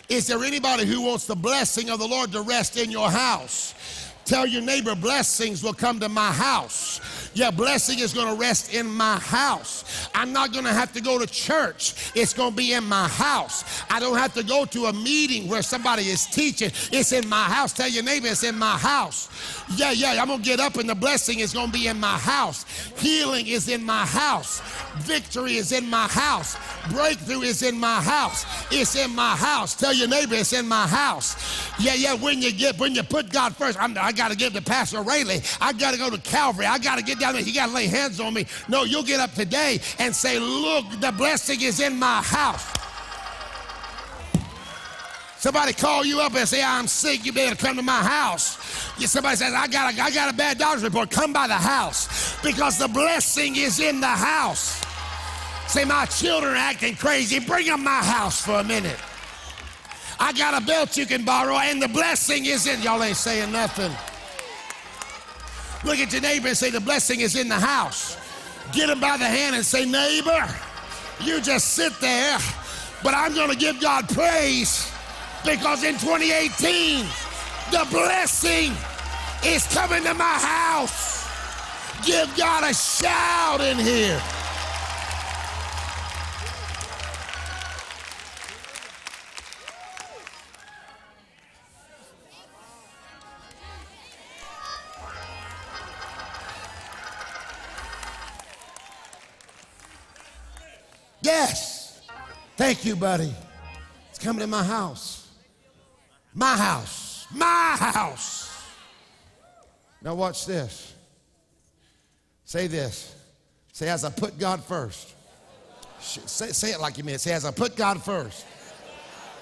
Is 0.07 0.27
there 0.27 0.43
anybody 0.43 0.85
who 0.85 1.01
wants 1.01 1.25
the 1.25 1.35
blessing 1.35 1.89
of 1.89 1.97
the 1.99 2.07
Lord 2.07 2.31
to 2.33 2.41
rest 2.41 2.77
in 2.77 2.91
your 2.91 3.09
house? 3.09 3.73
Tell 4.23 4.45
your 4.45 4.61
neighbor, 4.61 4.95
blessings 4.95 5.63
will 5.63 5.73
come 5.73 5.99
to 5.99 6.09
my 6.09 6.31
house. 6.31 6.99
Your 7.35 7.51
blessing 7.51 7.99
is 7.99 8.13
going 8.13 8.33
to 8.33 8.39
rest 8.39 8.73
in 8.73 8.87
my 8.87 9.17
house. 9.17 10.07
I'm 10.15 10.31
not 10.31 10.53
going 10.53 10.63
to 10.63 10.71
have 10.71 10.93
to 10.93 11.01
go 11.01 11.19
to 11.19 11.27
church. 11.27 12.11
It's 12.15 12.33
going 12.33 12.51
to 12.51 12.55
be 12.55 12.71
in 12.71 12.85
my 12.85 13.09
house. 13.09 13.83
I 13.89 13.99
don't 13.99 14.17
have 14.17 14.33
to 14.35 14.43
go 14.43 14.63
to 14.63 14.85
a 14.85 14.93
meeting 14.93 15.49
where 15.49 15.61
somebody 15.61 16.03
is 16.03 16.25
teaching. 16.25 16.71
It's 16.93 17.11
in 17.11 17.27
my 17.27 17.43
house. 17.43 17.73
Tell 17.73 17.89
your 17.89 18.03
neighbor 18.03 18.27
it's 18.27 18.43
in 18.43 18.57
my 18.57 18.77
house. 18.77 19.29
Yeah, 19.75 19.91
yeah, 19.91 20.21
I'm 20.21 20.27
going 20.27 20.39
to 20.39 20.45
get 20.45 20.61
up 20.61 20.77
and 20.77 20.87
the 20.87 20.95
blessing 20.95 21.39
is 21.39 21.53
going 21.53 21.67
to 21.67 21.73
be 21.73 21.87
in 21.87 21.99
my 21.99 22.17
house. 22.17 22.65
Healing 22.99 23.47
is 23.47 23.67
in 23.67 23.83
my 23.83 24.05
house. 24.05 24.61
Victory 24.99 25.57
is 25.57 25.73
in 25.73 25.89
my 25.89 26.07
house. 26.07 26.55
Breakthrough 26.89 27.41
is 27.41 27.63
in 27.63 27.77
my 27.77 28.01
house. 28.01 28.45
It's 28.71 28.95
in 28.95 29.13
my 29.13 29.35
house. 29.35 29.75
Tell 29.75 29.93
your 29.93 30.07
neighbor 30.07 30.35
it's 30.35 30.53
in 30.53 30.67
my 30.67 30.87
house. 30.87 31.35
Yeah, 31.79 31.95
yeah, 31.95 32.13
when 32.13 32.41
you 32.41 32.53
get, 32.53 32.79
when 32.79 32.95
you 32.95 33.03
put 33.03 33.29
God 33.29 33.53
first, 33.57 33.77
I'm, 33.81 33.97
i 33.97 34.13
got 34.13 34.31
to 34.31 34.37
give 34.37 34.53
to 34.53 34.61
Pastor 34.61 35.01
Raley. 35.01 35.41
I 35.59 35.73
got 35.73 35.91
to 35.91 35.97
go 35.97 36.09
to 36.09 36.17
Calvary. 36.21 36.65
I 36.65 36.77
got 36.77 36.97
to 36.97 37.03
get 37.03 37.19
down 37.19 37.24
there. 37.33 37.41
He 37.41 37.51
got 37.51 37.67
to 37.67 37.73
lay 37.73 37.87
hands 37.87 38.19
on 38.19 38.33
me. 38.33 38.45
No, 38.67 38.83
you'll 38.83 39.03
get 39.03 39.19
up 39.19 39.33
today 39.33 39.79
and 39.99 40.15
say, 40.15 40.39
Look, 40.39 40.85
the 40.99 41.11
blessing 41.11 41.61
is 41.61 41.79
in 41.79 41.97
my 41.97 42.21
house. 42.21 42.71
Somebody 45.45 45.73
call 45.73 46.03
you 46.03 46.21
up 46.21 46.33
and 46.33 46.47
say, 46.47 46.63
I'm 46.63 46.87
sick, 46.87 47.23
you 47.23 47.31
better 47.31 47.55
come 47.55 47.75
to 47.75 47.83
my 47.83 48.01
house. 48.01 48.57
Somebody 49.05 49.35
says, 49.35 49.53
I 49.53 49.67
got, 49.67 49.93
a, 49.93 50.01
I 50.01 50.09
got 50.09 50.33
a 50.33 50.35
bad 50.35 50.57
doctor's 50.57 50.83
report. 50.83 51.11
Come 51.11 51.33
by 51.33 51.45
the 51.45 51.53
house 51.53 52.35
because 52.41 52.79
the 52.79 52.87
blessing 52.87 53.55
is 53.55 53.79
in 53.79 54.01
the 54.01 54.07
house. 54.07 54.83
Say, 55.67 55.85
my 55.85 56.05
children 56.07 56.53
are 56.53 56.57
acting 56.57 56.95
crazy. 56.95 57.39
Bring 57.39 57.67
them 57.67 57.83
my 57.83 58.03
house 58.03 58.43
for 58.43 58.59
a 58.59 58.63
minute. 58.63 58.97
I 60.19 60.33
got 60.33 60.59
a 60.59 60.65
belt 60.65 60.97
you 60.97 61.05
can 61.05 61.23
borrow, 61.23 61.57
and 61.57 61.79
the 61.79 61.89
blessing 61.89 62.45
is 62.45 62.65
in. 62.65 62.81
Y'all 62.81 63.03
ain't 63.03 63.17
saying 63.17 63.51
nothing. 63.51 63.91
Look 65.85 65.99
at 65.99 66.11
your 66.11 66.21
neighbor 66.21 66.47
and 66.47 66.57
say, 66.57 66.71
The 66.71 66.81
blessing 66.81 67.21
is 67.21 67.35
in 67.35 67.47
the 67.47 67.59
house. 67.59 68.17
Get 68.73 68.89
him 68.89 68.99
by 68.99 69.17
the 69.17 69.25
hand 69.25 69.55
and 69.55 69.63
say, 69.63 69.85
Neighbor, 69.85 70.49
you 71.23 71.39
just 71.39 71.75
sit 71.75 71.93
there, 72.01 72.39
but 73.03 73.13
I'm 73.13 73.35
going 73.35 73.51
to 73.51 73.55
give 73.55 73.79
God 73.79 74.09
praise 74.09 74.91
because 75.45 75.83
in 75.83 75.93
2018, 75.93 77.05
the 77.71 77.87
blessing 77.91 78.73
is 79.45 79.65
coming 79.67 80.03
to 80.03 80.13
my 80.15 80.23
house. 80.23 81.27
Give 82.05 82.35
God 82.35 82.63
a 82.63 82.73
shout 82.73 83.61
in 83.61 83.77
here. 83.77 84.21
Yes. 101.25 102.01
Thank 102.55 102.85
you, 102.85 102.95
buddy. 102.95 103.33
It's 104.11 104.19
coming 104.19 104.41
to 104.41 104.47
my 104.47 104.63
house. 104.63 105.27
My 106.35 106.55
house. 106.55 107.25
My 107.33 107.75
house. 107.79 108.51
Now, 110.03 110.13
watch 110.13 110.45
this. 110.45 110.93
Say 112.45 112.67
this. 112.67 113.15
Say, 113.73 113.89
as 113.89 114.05
I 114.05 114.11
put 114.11 114.37
God 114.37 114.63
first. 114.63 115.15
Say, 115.99 116.49
say 116.49 116.71
it 116.71 116.79
like 116.79 116.99
you 116.99 117.03
mean 117.03 117.15
it. 117.15 117.21
Say, 117.21 117.33
as 117.33 117.43
I 117.43 117.49
put 117.49 117.75
God 117.75 118.03
first. 118.03 118.45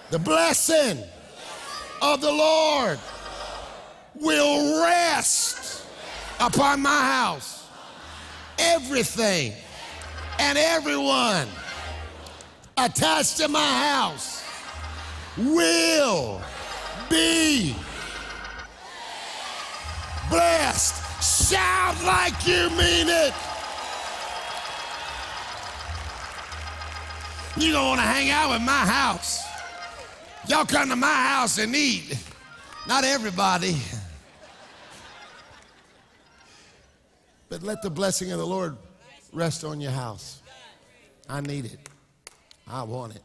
The 0.09 0.19
blessing 0.19 1.03
of 2.01 2.21
the 2.21 2.31
Lord 2.31 2.97
will 4.15 4.81
rest 4.85 5.85
upon 6.39 6.81
my 6.81 7.01
house. 7.01 7.67
Everything 8.57 9.51
and 10.39 10.57
everyone 10.57 11.47
attached 12.77 13.37
to 13.37 13.47
my 13.47 13.59
house 13.59 14.43
will 15.37 16.41
be 17.09 17.75
blessed. 20.29 21.01
Shout 21.49 22.03
like 22.03 22.47
you 22.47 22.69
mean 22.71 23.07
it. 23.07 23.33
You 27.55 27.71
don't 27.71 27.87
want 27.87 27.99
to 27.99 28.07
hang 28.07 28.29
out 28.31 28.51
with 28.51 28.61
my 28.61 28.71
house. 28.71 29.43
Y'all 30.47 30.65
come 30.65 30.89
to 30.89 30.95
my 30.95 31.07
house 31.07 31.57
and 31.59 31.75
eat. 31.75 32.17
Not 32.87 33.03
everybody. 33.03 33.77
But 37.47 37.61
let 37.61 37.81
the 37.83 37.89
blessing 37.89 38.31
of 38.31 38.39
the 38.39 38.47
Lord 38.47 38.75
rest 39.31 39.63
on 39.63 39.79
your 39.79 39.91
house. 39.91 40.41
I 41.29 41.41
need 41.41 41.65
it. 41.65 41.92
I 42.67 42.83
want 42.83 43.15
it. 43.15 43.23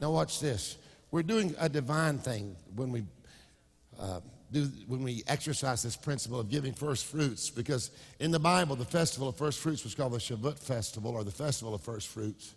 Now 0.00 0.10
watch 0.10 0.40
this. 0.40 0.76
We're 1.10 1.22
doing 1.22 1.54
a 1.58 1.68
divine 1.68 2.18
thing 2.18 2.56
when 2.74 2.90
we 2.90 3.04
uh, 4.00 4.20
do 4.50 4.68
when 4.86 5.02
we 5.02 5.22
exercise 5.26 5.82
this 5.82 5.96
principle 5.96 6.40
of 6.40 6.50
giving 6.50 6.72
first 6.72 7.06
fruits 7.06 7.50
because 7.50 7.90
in 8.18 8.30
the 8.30 8.38
Bible 8.38 8.76
the 8.76 8.84
festival 8.84 9.28
of 9.28 9.36
first 9.36 9.60
fruits 9.60 9.84
was 9.84 9.94
called 9.94 10.12
the 10.12 10.18
Shavuot 10.18 10.58
festival 10.58 11.12
or 11.12 11.24
the 11.24 11.30
festival 11.30 11.74
of 11.74 11.80
first 11.80 12.08
fruits. 12.08 12.54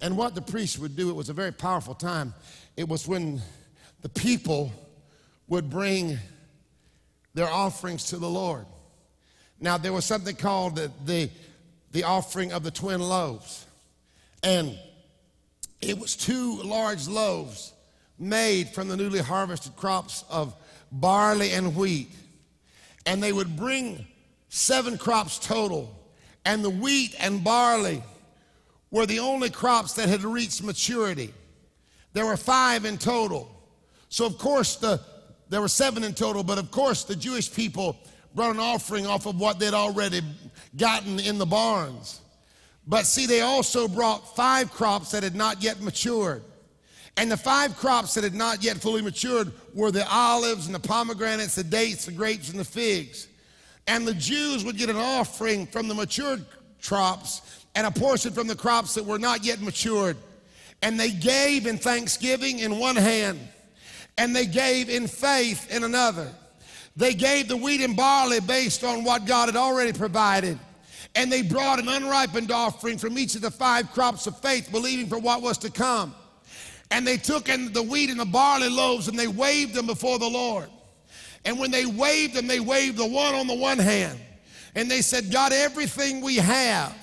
And 0.00 0.16
what 0.16 0.34
the 0.34 0.42
priests 0.42 0.78
would 0.78 0.96
do, 0.96 1.10
it 1.10 1.14
was 1.14 1.28
a 1.28 1.32
very 1.32 1.52
powerful 1.52 1.94
time. 1.94 2.34
It 2.76 2.88
was 2.88 3.08
when 3.08 3.40
the 4.02 4.08
people 4.08 4.72
would 5.48 5.70
bring 5.70 6.18
their 7.34 7.48
offerings 7.48 8.04
to 8.06 8.18
the 8.18 8.28
Lord. 8.28 8.66
Now, 9.58 9.78
there 9.78 9.92
was 9.92 10.04
something 10.04 10.36
called 10.36 10.76
the, 10.76 10.90
the, 11.04 11.30
the 11.92 12.04
offering 12.04 12.52
of 12.52 12.62
the 12.62 12.70
twin 12.70 13.00
loaves. 13.00 13.64
And 14.42 14.78
it 15.80 15.98
was 15.98 16.16
two 16.16 16.60
large 16.62 17.06
loaves 17.06 17.72
made 18.18 18.68
from 18.68 18.88
the 18.88 18.96
newly 18.96 19.20
harvested 19.20 19.76
crops 19.76 20.24
of 20.30 20.54
barley 20.90 21.52
and 21.52 21.76
wheat. 21.76 22.08
And 23.04 23.22
they 23.22 23.32
would 23.32 23.56
bring 23.56 24.06
seven 24.48 24.98
crops 24.98 25.38
total. 25.38 25.94
And 26.44 26.64
the 26.64 26.70
wheat 26.70 27.14
and 27.20 27.44
barley 27.44 28.02
were 28.90 29.06
the 29.06 29.18
only 29.18 29.50
crops 29.50 29.94
that 29.94 30.08
had 30.08 30.24
reached 30.24 30.62
maturity. 30.62 31.32
There 32.12 32.24
were 32.24 32.36
five 32.36 32.84
in 32.84 32.98
total. 32.98 33.50
So, 34.08 34.24
of 34.24 34.38
course, 34.38 34.76
the, 34.76 35.00
there 35.50 35.60
were 35.60 35.68
seven 35.68 36.02
in 36.04 36.14
total, 36.14 36.42
but 36.42 36.58
of 36.58 36.70
course, 36.70 37.04
the 37.04 37.16
Jewish 37.16 37.52
people 37.52 37.98
brought 38.34 38.54
an 38.54 38.60
offering 38.60 39.06
off 39.06 39.26
of 39.26 39.38
what 39.38 39.58
they'd 39.58 39.74
already 39.74 40.20
gotten 40.76 41.20
in 41.20 41.38
the 41.38 41.46
barns. 41.46 42.20
But 42.86 43.06
see, 43.06 43.26
they 43.26 43.40
also 43.40 43.88
brought 43.88 44.36
five 44.36 44.70
crops 44.70 45.10
that 45.10 45.22
had 45.22 45.34
not 45.34 45.62
yet 45.62 45.80
matured. 45.80 46.42
And 47.16 47.30
the 47.30 47.36
five 47.36 47.76
crops 47.76 48.14
that 48.14 48.24
had 48.24 48.34
not 48.34 48.62
yet 48.62 48.76
fully 48.76 49.02
matured 49.02 49.52
were 49.74 49.90
the 49.90 50.06
olives 50.08 50.66
and 50.66 50.74
the 50.74 50.80
pomegranates, 50.80 51.54
the 51.54 51.64
dates, 51.64 52.04
the 52.04 52.12
grapes, 52.12 52.50
and 52.50 52.58
the 52.58 52.64
figs. 52.64 53.26
And 53.86 54.06
the 54.06 54.14
Jews 54.14 54.64
would 54.64 54.76
get 54.76 54.90
an 54.90 54.96
offering 54.96 55.66
from 55.66 55.88
the 55.88 55.94
matured 55.94 56.44
crops 56.82 57.64
and 57.74 57.86
a 57.86 57.90
portion 57.90 58.32
from 58.32 58.46
the 58.46 58.54
crops 58.54 58.94
that 58.94 59.04
were 59.04 59.18
not 59.18 59.44
yet 59.44 59.60
matured. 59.60 60.16
And 60.82 61.00
they 61.00 61.10
gave 61.10 61.66
in 61.66 61.78
thanksgiving 61.78 62.58
in 62.58 62.78
one 62.78 62.96
hand, 62.96 63.40
and 64.18 64.36
they 64.36 64.46
gave 64.46 64.90
in 64.90 65.06
faith 65.06 65.74
in 65.74 65.84
another. 65.84 66.30
They 66.96 67.14
gave 67.14 67.48
the 67.48 67.56
wheat 67.56 67.80
and 67.80 67.96
barley 67.96 68.40
based 68.40 68.84
on 68.84 69.04
what 69.04 69.26
God 69.26 69.46
had 69.46 69.56
already 69.56 69.92
provided. 69.92 70.58
And 71.16 71.32
they 71.32 71.42
brought 71.42 71.78
an 71.78 71.88
unripened 71.88 72.52
offering 72.52 72.98
from 72.98 73.18
each 73.18 73.34
of 73.34 73.40
the 73.40 73.50
five 73.50 73.90
crops 73.92 74.26
of 74.26 74.38
faith, 74.40 74.70
believing 74.70 75.08
for 75.08 75.18
what 75.18 75.42
was 75.42 75.58
to 75.58 75.70
come. 75.70 76.14
And 76.90 77.06
they 77.06 77.16
took 77.16 77.48
in 77.48 77.72
the 77.72 77.82
wheat 77.82 78.10
and 78.10 78.20
the 78.20 78.26
barley 78.26 78.68
loaves 78.68 79.08
and 79.08 79.18
they 79.18 79.26
waved 79.26 79.74
them 79.74 79.86
before 79.86 80.18
the 80.18 80.28
Lord. 80.28 80.68
And 81.44 81.58
when 81.58 81.70
they 81.70 81.86
waved 81.86 82.34
them, 82.34 82.46
they 82.46 82.60
waved 82.60 82.98
the 82.98 83.06
one 83.06 83.34
on 83.34 83.46
the 83.46 83.54
one 83.54 83.78
hand. 83.78 84.20
And 84.74 84.90
they 84.90 85.00
said, 85.00 85.32
God, 85.32 85.52
everything 85.52 86.20
we 86.20 86.36
have, 86.36 86.94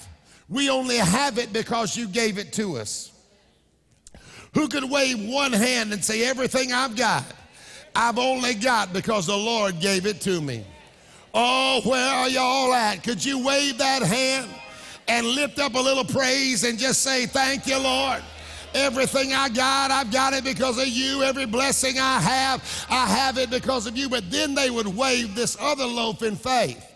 we 0.48 0.70
only 0.70 0.98
have 0.98 1.40
it 1.40 1.52
because 1.52 1.98
you 1.98 2.08
gave 2.08 2.38
it 2.38 2.54
to 2.54 2.78
us. 2.78 3.12
Who 4.54 4.68
could 4.68 4.90
wave 4.90 5.20
one 5.28 5.54
hand 5.54 5.92
and 5.92 6.04
say, 6.04 6.26
Everything 6.26 6.72
I've 6.72 6.96
got, 6.96 7.26
I've 7.96 8.20
only 8.20 8.54
got 8.54 8.94
because 8.94 9.26
the 9.26 9.36
Lord 9.36 9.80
gave 9.80 10.06
it 10.06 10.22
to 10.22 10.40
me? 10.40 10.64
Oh, 11.34 11.82
where 11.84 12.14
are 12.14 12.30
y'all 12.30 12.74
at? 12.74 13.04
Could 13.04 13.24
you 13.24 13.44
wave 13.44 13.80
that 13.80 14.04
hand 14.04 14.48
and 15.08 15.26
lift 15.26 15.60
up 15.60 15.74
a 15.74 15.80
little 15.80 16.06
praise 16.06 16.64
and 16.64 16.78
just 16.78 17.02
say, 17.02 17.26
Thank 17.26 17.66
you, 17.66 17.80
Lord? 17.80 18.22
Everything 18.76 19.34
I 19.34 19.50
got, 19.50 19.92
I've 19.92 20.12
got 20.12 20.34
it 20.34 20.44
because 20.44 20.80
of 20.80 20.88
you. 20.88 21.22
Every 21.24 21.46
blessing 21.46 22.00
I 22.00 22.20
have, 22.20 22.86
I 22.90 23.06
have 23.06 23.38
it 23.38 23.52
because 23.52 23.86
of 23.86 23.96
you. 23.96 24.10
But 24.10 24.30
then 24.32 24.56
they 24.56 24.70
would 24.72 24.88
wave 24.88 25.36
this 25.36 25.56
other 25.60 25.86
loaf 25.86 26.24
in 26.24 26.36
faith. 26.36 26.93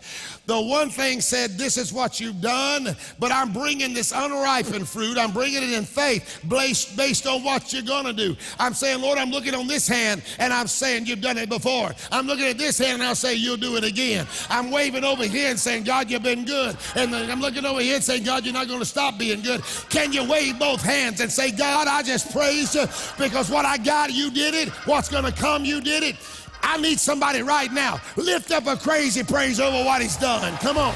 The 0.48 0.58
one 0.58 0.88
thing 0.88 1.20
said, 1.20 1.58
This 1.58 1.76
is 1.76 1.92
what 1.92 2.20
you've 2.20 2.40
done, 2.40 2.96
but 3.18 3.30
I'm 3.30 3.52
bringing 3.52 3.92
this 3.92 4.12
unripened 4.12 4.88
fruit. 4.88 5.18
I'm 5.18 5.30
bringing 5.30 5.62
it 5.62 5.74
in 5.74 5.84
faith 5.84 6.40
based, 6.48 6.96
based 6.96 7.26
on 7.26 7.44
what 7.44 7.70
you're 7.70 7.82
going 7.82 8.06
to 8.06 8.14
do. 8.14 8.34
I'm 8.58 8.72
saying, 8.72 9.02
Lord, 9.02 9.18
I'm 9.18 9.30
looking 9.30 9.54
on 9.54 9.66
this 9.66 9.86
hand 9.86 10.22
and 10.38 10.50
I'm 10.50 10.66
saying, 10.66 11.04
You've 11.04 11.20
done 11.20 11.36
it 11.36 11.50
before. 11.50 11.90
I'm 12.10 12.26
looking 12.26 12.46
at 12.46 12.56
this 12.56 12.78
hand 12.78 12.94
and 12.94 13.02
I'll 13.02 13.14
say, 13.14 13.34
You'll 13.34 13.58
do 13.58 13.76
it 13.76 13.84
again. 13.84 14.26
I'm 14.48 14.70
waving 14.70 15.04
over 15.04 15.24
here 15.24 15.50
and 15.50 15.60
saying, 15.60 15.84
God, 15.84 16.10
you've 16.10 16.22
been 16.22 16.46
good. 16.46 16.78
And 16.96 17.14
I'm 17.14 17.42
looking 17.42 17.66
over 17.66 17.82
here 17.82 17.96
and 17.96 18.04
saying, 18.04 18.24
God, 18.24 18.46
you're 18.46 18.54
not 18.54 18.68
going 18.68 18.80
to 18.80 18.86
stop 18.86 19.18
being 19.18 19.42
good. 19.42 19.62
Can 19.90 20.14
you 20.14 20.26
wave 20.26 20.58
both 20.58 20.80
hands 20.80 21.20
and 21.20 21.30
say, 21.30 21.50
God, 21.50 21.88
I 21.88 22.02
just 22.02 22.32
praise 22.32 22.74
you 22.74 22.86
because 23.22 23.50
what 23.50 23.66
I 23.66 23.76
got, 23.76 24.14
you 24.14 24.30
did 24.30 24.54
it. 24.54 24.70
What's 24.86 25.10
going 25.10 25.24
to 25.24 25.32
come, 25.32 25.66
you 25.66 25.82
did 25.82 26.02
it. 26.02 26.16
I 26.62 26.76
need 26.80 27.00
somebody 27.00 27.42
right 27.42 27.72
now. 27.72 28.00
Lift 28.16 28.50
up 28.50 28.66
a 28.66 28.76
crazy 28.76 29.22
praise 29.22 29.60
over 29.60 29.84
what 29.84 30.02
he's 30.02 30.16
done. 30.16 30.56
Come 30.58 30.76
on. 30.76 30.94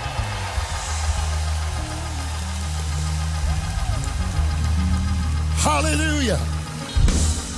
Hallelujah. 5.62 6.40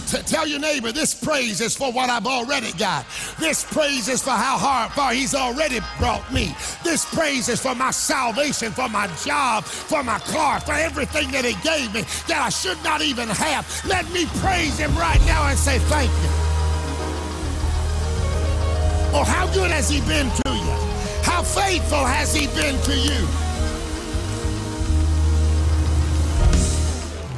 T- 0.06 0.22
tell 0.26 0.46
your 0.46 0.60
neighbor, 0.60 0.92
this 0.92 1.14
praise 1.14 1.60
is 1.62 1.74
for 1.74 1.90
what 1.90 2.10
I've 2.10 2.26
already 2.26 2.72
got. 2.72 3.06
This 3.38 3.64
praise 3.64 4.08
is 4.08 4.22
for 4.22 4.30
how 4.30 4.58
hard, 4.58 4.92
far 4.92 5.14
he's 5.14 5.34
already 5.34 5.80
brought 5.98 6.30
me. 6.32 6.54
This 6.84 7.04
praise 7.06 7.48
is 7.48 7.60
for 7.60 7.74
my 7.74 7.90
salvation, 7.90 8.72
for 8.72 8.88
my 8.90 9.06
job, 9.24 9.64
for 9.64 10.02
my 10.02 10.18
car, 10.18 10.60
for 10.60 10.72
everything 10.72 11.30
that 11.30 11.44
he 11.44 11.54
gave 11.62 11.92
me 11.94 12.02
that 12.28 12.42
I 12.44 12.50
should 12.50 12.82
not 12.84 13.00
even 13.00 13.28
have. 13.28 13.66
Let 13.86 14.08
me 14.12 14.26
praise 14.36 14.78
him 14.78 14.94
right 14.96 15.20
now 15.26 15.48
and 15.48 15.58
say 15.58 15.78
thank 15.78 16.10
you. 16.10 16.63
Oh, 19.16 19.22
how 19.22 19.46
good 19.54 19.70
has 19.70 19.88
he 19.88 20.00
been 20.00 20.28
to 20.28 20.52
you? 20.52 20.74
How 21.22 21.40
faithful 21.44 22.04
has 22.04 22.34
he 22.34 22.48
been 22.48 22.76
to 22.82 22.96
you? 22.98 23.28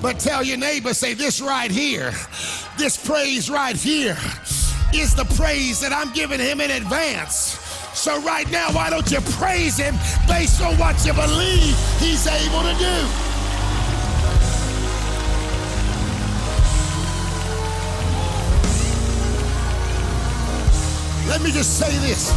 But 0.01 0.19
tell 0.19 0.43
your 0.43 0.57
neighbor, 0.57 0.95
say 0.95 1.13
this 1.13 1.43
right 1.43 1.71
here, 1.71 2.13
this 2.79 2.97
praise 2.97 3.51
right 3.51 3.77
here 3.77 4.17
is 4.95 5.15
the 5.15 5.27
praise 5.37 5.79
that 5.81 5.93
I'm 5.93 6.15
giving 6.15 6.41
him 6.41 6.63
in 6.63 6.71
advance. 6.71 7.61
So 7.93 8.23
right 8.23 8.51
now, 8.51 8.73
why 8.73 8.89
don't 8.89 9.11
you 9.11 9.21
praise 9.33 9.77
him 9.77 9.97
based 10.27 10.63
on 10.63 10.79
what 10.79 11.05
you 11.05 11.13
believe 11.13 11.77
he's 11.99 12.27
able 12.27 12.63
to 12.63 12.75
do? 12.79 13.36
Let 21.29 21.43
me 21.43 21.51
just 21.51 21.79
say 21.79 21.91
this. 21.99 22.31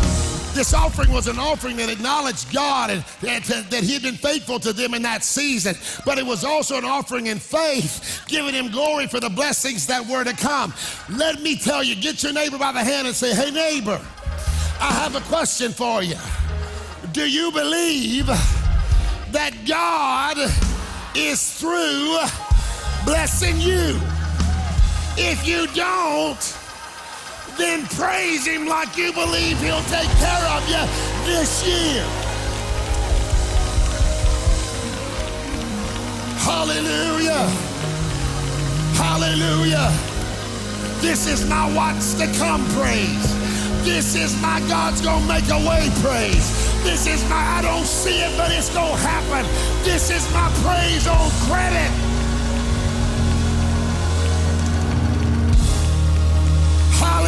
This 0.53 0.73
offering 0.73 1.11
was 1.11 1.27
an 1.27 1.37
offering 1.37 1.77
that 1.77 1.89
acknowledged 1.89 2.51
God 2.51 2.89
and 2.89 3.03
that, 3.21 3.43
that 3.69 3.83
He 3.83 3.93
had 3.93 4.01
been 4.01 4.15
faithful 4.15 4.59
to 4.59 4.73
them 4.73 4.93
in 4.93 5.01
that 5.03 5.23
season. 5.23 5.75
But 6.05 6.17
it 6.17 6.25
was 6.25 6.43
also 6.43 6.77
an 6.77 6.85
offering 6.85 7.27
in 7.27 7.37
faith, 7.37 8.23
giving 8.27 8.53
Him 8.53 8.71
glory 8.71 9.07
for 9.07 9.19
the 9.19 9.29
blessings 9.29 9.87
that 9.87 10.05
were 10.05 10.23
to 10.23 10.33
come. 10.33 10.73
Let 11.09 11.41
me 11.41 11.55
tell 11.55 11.83
you, 11.83 11.95
get 11.95 12.23
your 12.23 12.33
neighbor 12.33 12.57
by 12.57 12.71
the 12.71 12.83
hand 12.83 13.07
and 13.07 13.15
say, 13.15 13.33
Hey, 13.33 13.51
neighbor, 13.51 14.01
I 14.81 14.91
have 14.93 15.15
a 15.15 15.21
question 15.21 15.71
for 15.71 16.01
you. 16.01 16.17
Do 17.11 17.29
you 17.29 17.51
believe 17.51 18.25
that 19.31 19.53
God 19.67 20.37
is 21.15 21.59
through 21.59 22.17
blessing 23.05 23.59
you. 23.59 23.99
If 25.17 25.45
you 25.47 25.67
don't, 25.73 26.58
then 27.59 27.85
praise 27.87 28.47
Him 28.47 28.65
like 28.65 28.95
you 28.95 29.11
believe 29.11 29.59
He'll 29.59 29.83
take 29.83 30.09
care 30.17 30.45
of 30.55 30.63
you 30.69 30.81
this 31.25 31.67
year. 31.67 32.05
Hallelujah. 36.39 37.45
Hallelujah. 38.95 39.91
This 41.01 41.27
is 41.27 41.47
my 41.47 41.71
what's 41.75 42.13
to 42.15 42.27
come 42.39 42.65
praise. 42.69 43.35
This 43.83 44.15
is 44.15 44.41
my 44.41 44.59
God's 44.67 45.01
gonna 45.01 45.25
make 45.27 45.47
a 45.49 45.59
way 45.67 45.89
praise. 46.01 46.47
This 46.83 47.07
is 47.07 47.23
my 47.29 47.59
I 47.59 47.61
don't 47.61 47.85
see 47.85 48.19
it, 48.19 48.37
but 48.37 48.51
it's 48.51 48.73
gonna 48.73 48.95
happen. 48.97 49.45
This 49.83 50.09
is 50.09 50.23
my 50.33 50.49
praise 50.63 51.07
on 51.07 51.29
credit. 51.47 52.08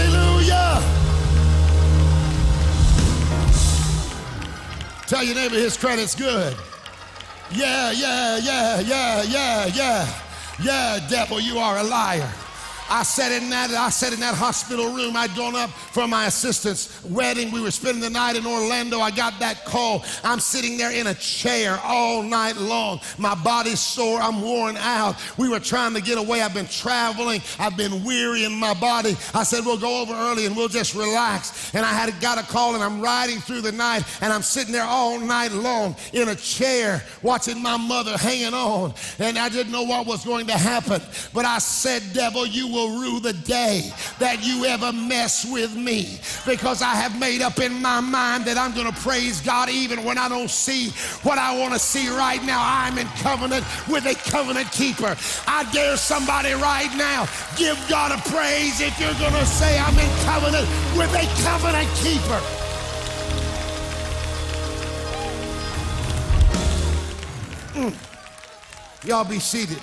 Hallelujah. 0.02 0.82
Tell 5.08 5.24
your 5.24 5.36
neighbor 5.36 5.56
his 5.56 5.78
credit's 5.78 6.16
good. 6.16 6.56
Yeah, 7.52 7.92
yeah, 7.92 8.38
yeah, 8.38 8.80
yeah, 8.80 9.24
yeah, 9.24 9.66
yeah. 9.68 10.22
Yeah, 10.60 11.08
devil, 11.10 11.40
you 11.40 11.58
are 11.58 11.78
a 11.78 11.84
liar. 11.84 12.30
I 12.92 13.04
sat 13.04 13.32
in 13.32 13.50
that, 13.52 13.72
I 13.72 13.90
sat 13.90 14.12
in 14.12 14.20
that 14.20 14.36
hospital 14.36 14.92
room. 14.92 15.16
I'd 15.16 15.34
gone 15.34 15.56
up 15.56 15.70
for 15.70 16.10
my 16.10 16.26
assistant's 16.26 17.02
wedding. 17.06 17.50
We 17.50 17.62
were 17.62 17.72
spending 17.72 18.02
the 18.02 18.10
night 18.10 18.36
in 18.36 18.46
Orlando. 18.46 19.00
I 19.00 19.12
got 19.12 19.40
that 19.40 19.64
call. 19.64 20.04
I'm 20.26 20.42
sitting 20.42 20.76
there 20.78 20.92
in 20.92 21.08
a 21.08 21.14
chair 21.14 21.80
all 21.86 22.22
night 22.22 22.58
long. 22.58 23.00
My 23.18 23.34
body's 23.34 23.80
sore. 23.80 24.20
I'm 24.20 24.42
worn 24.42 24.76
out. 24.76 25.16
We 25.38 25.48
were 25.48 25.62
trying 25.62 25.94
to 25.94 26.02
get 26.02 26.18
away. 26.18 26.42
I've 26.42 26.54
been 26.54 26.68
traveling. 26.68 27.42
I've 27.60 27.78
been 27.78 28.04
weary 28.04 28.44
in 28.44 28.52
my 28.52 28.74
body. 28.74 29.16
I 29.34 29.44
said, 29.44 29.66
we'll 29.66 29.80
go 29.80 30.02
over 30.02 30.14
early 30.14 30.46
and 30.46 30.54
we'll 30.54 30.68
just 30.68 30.94
relax. 30.94 31.74
And 31.74 31.86
I 31.86 31.94
had 31.94 32.20
got 32.20 32.40
a 32.40 32.44
call 32.44 32.76
and 32.76 32.84
I'm 32.84 33.00
riding 33.00 33.40
through 33.40 33.62
the 33.62 33.72
night 33.72 34.04
and 34.20 34.34
I'm 34.34 34.44
sitting 34.44 34.74
there 34.74 34.84
all 34.84 35.18
night 35.18 35.54
long 35.54 35.96
in 36.12 36.28
a 36.28 36.36
chair 36.36 37.02
watching 37.24 37.64
my 37.64 37.78
mother 37.78 38.18
hanging 38.18 38.54
on. 38.54 38.94
And 39.18 39.38
I 39.38 39.48
didn't 39.48 39.72
know 39.72 39.84
what 39.84 40.06
was 40.06 40.26
going 40.26 40.48
to 40.48 40.58
happen. 40.58 41.02
But 41.34 41.46
I 41.46 41.60
said, 41.60 42.04
devil, 42.12 42.46
you 42.46 42.68
will 42.68 42.81
will 42.82 43.00
rue 43.00 43.20
the 43.20 43.34
day 43.34 43.92
that 44.20 44.44
you 44.44 44.66
ever 44.66 44.92
mess 44.92 45.46
with 45.52 45.76
me 45.76 46.20
because 46.46 46.82
I 46.82 46.96
have 46.96 47.20
made 47.20 47.42
up 47.42 47.60
in 47.60 47.82
my 47.82 48.00
mind 48.00 48.46
that 48.46 48.58
I'm 48.58 48.74
going 48.74 48.92
to 48.92 49.00
praise 49.02 49.42
God 49.42 49.70
even 49.70 50.04
when 50.04 50.18
I 50.18 50.28
don't 50.28 50.50
see 50.50 50.90
what 51.24 51.38
I 51.38 51.58
want 51.58 51.74
to 51.74 51.80
see 51.80 52.10
right 52.10 52.44
now. 52.44 52.62
I'm 52.64 52.98
in 52.98 53.08
covenant 53.22 53.66
with 53.88 54.06
a 54.06 54.16
covenant 54.30 54.72
keeper. 54.72 55.16
I 55.48 55.70
dare 55.72 55.98
somebody 55.98 56.54
right 56.54 56.92
now 56.98 57.28
give 57.56 57.78
God 57.90 58.12
a 58.12 58.30
praise 58.30 58.82
if 58.82 59.00
you're 59.00 59.14
going 59.20 59.34
to 59.34 59.46
say, 59.46 59.78
I'm 59.80 59.98
in 59.98 60.10
covenant 60.26 60.68
with 60.98 61.14
a 61.14 61.26
covenant 61.44 61.90
keeper. 61.96 62.42
Mm. 67.74 69.08
Y'all 69.08 69.24
be 69.24 69.40
seated. 69.40 69.82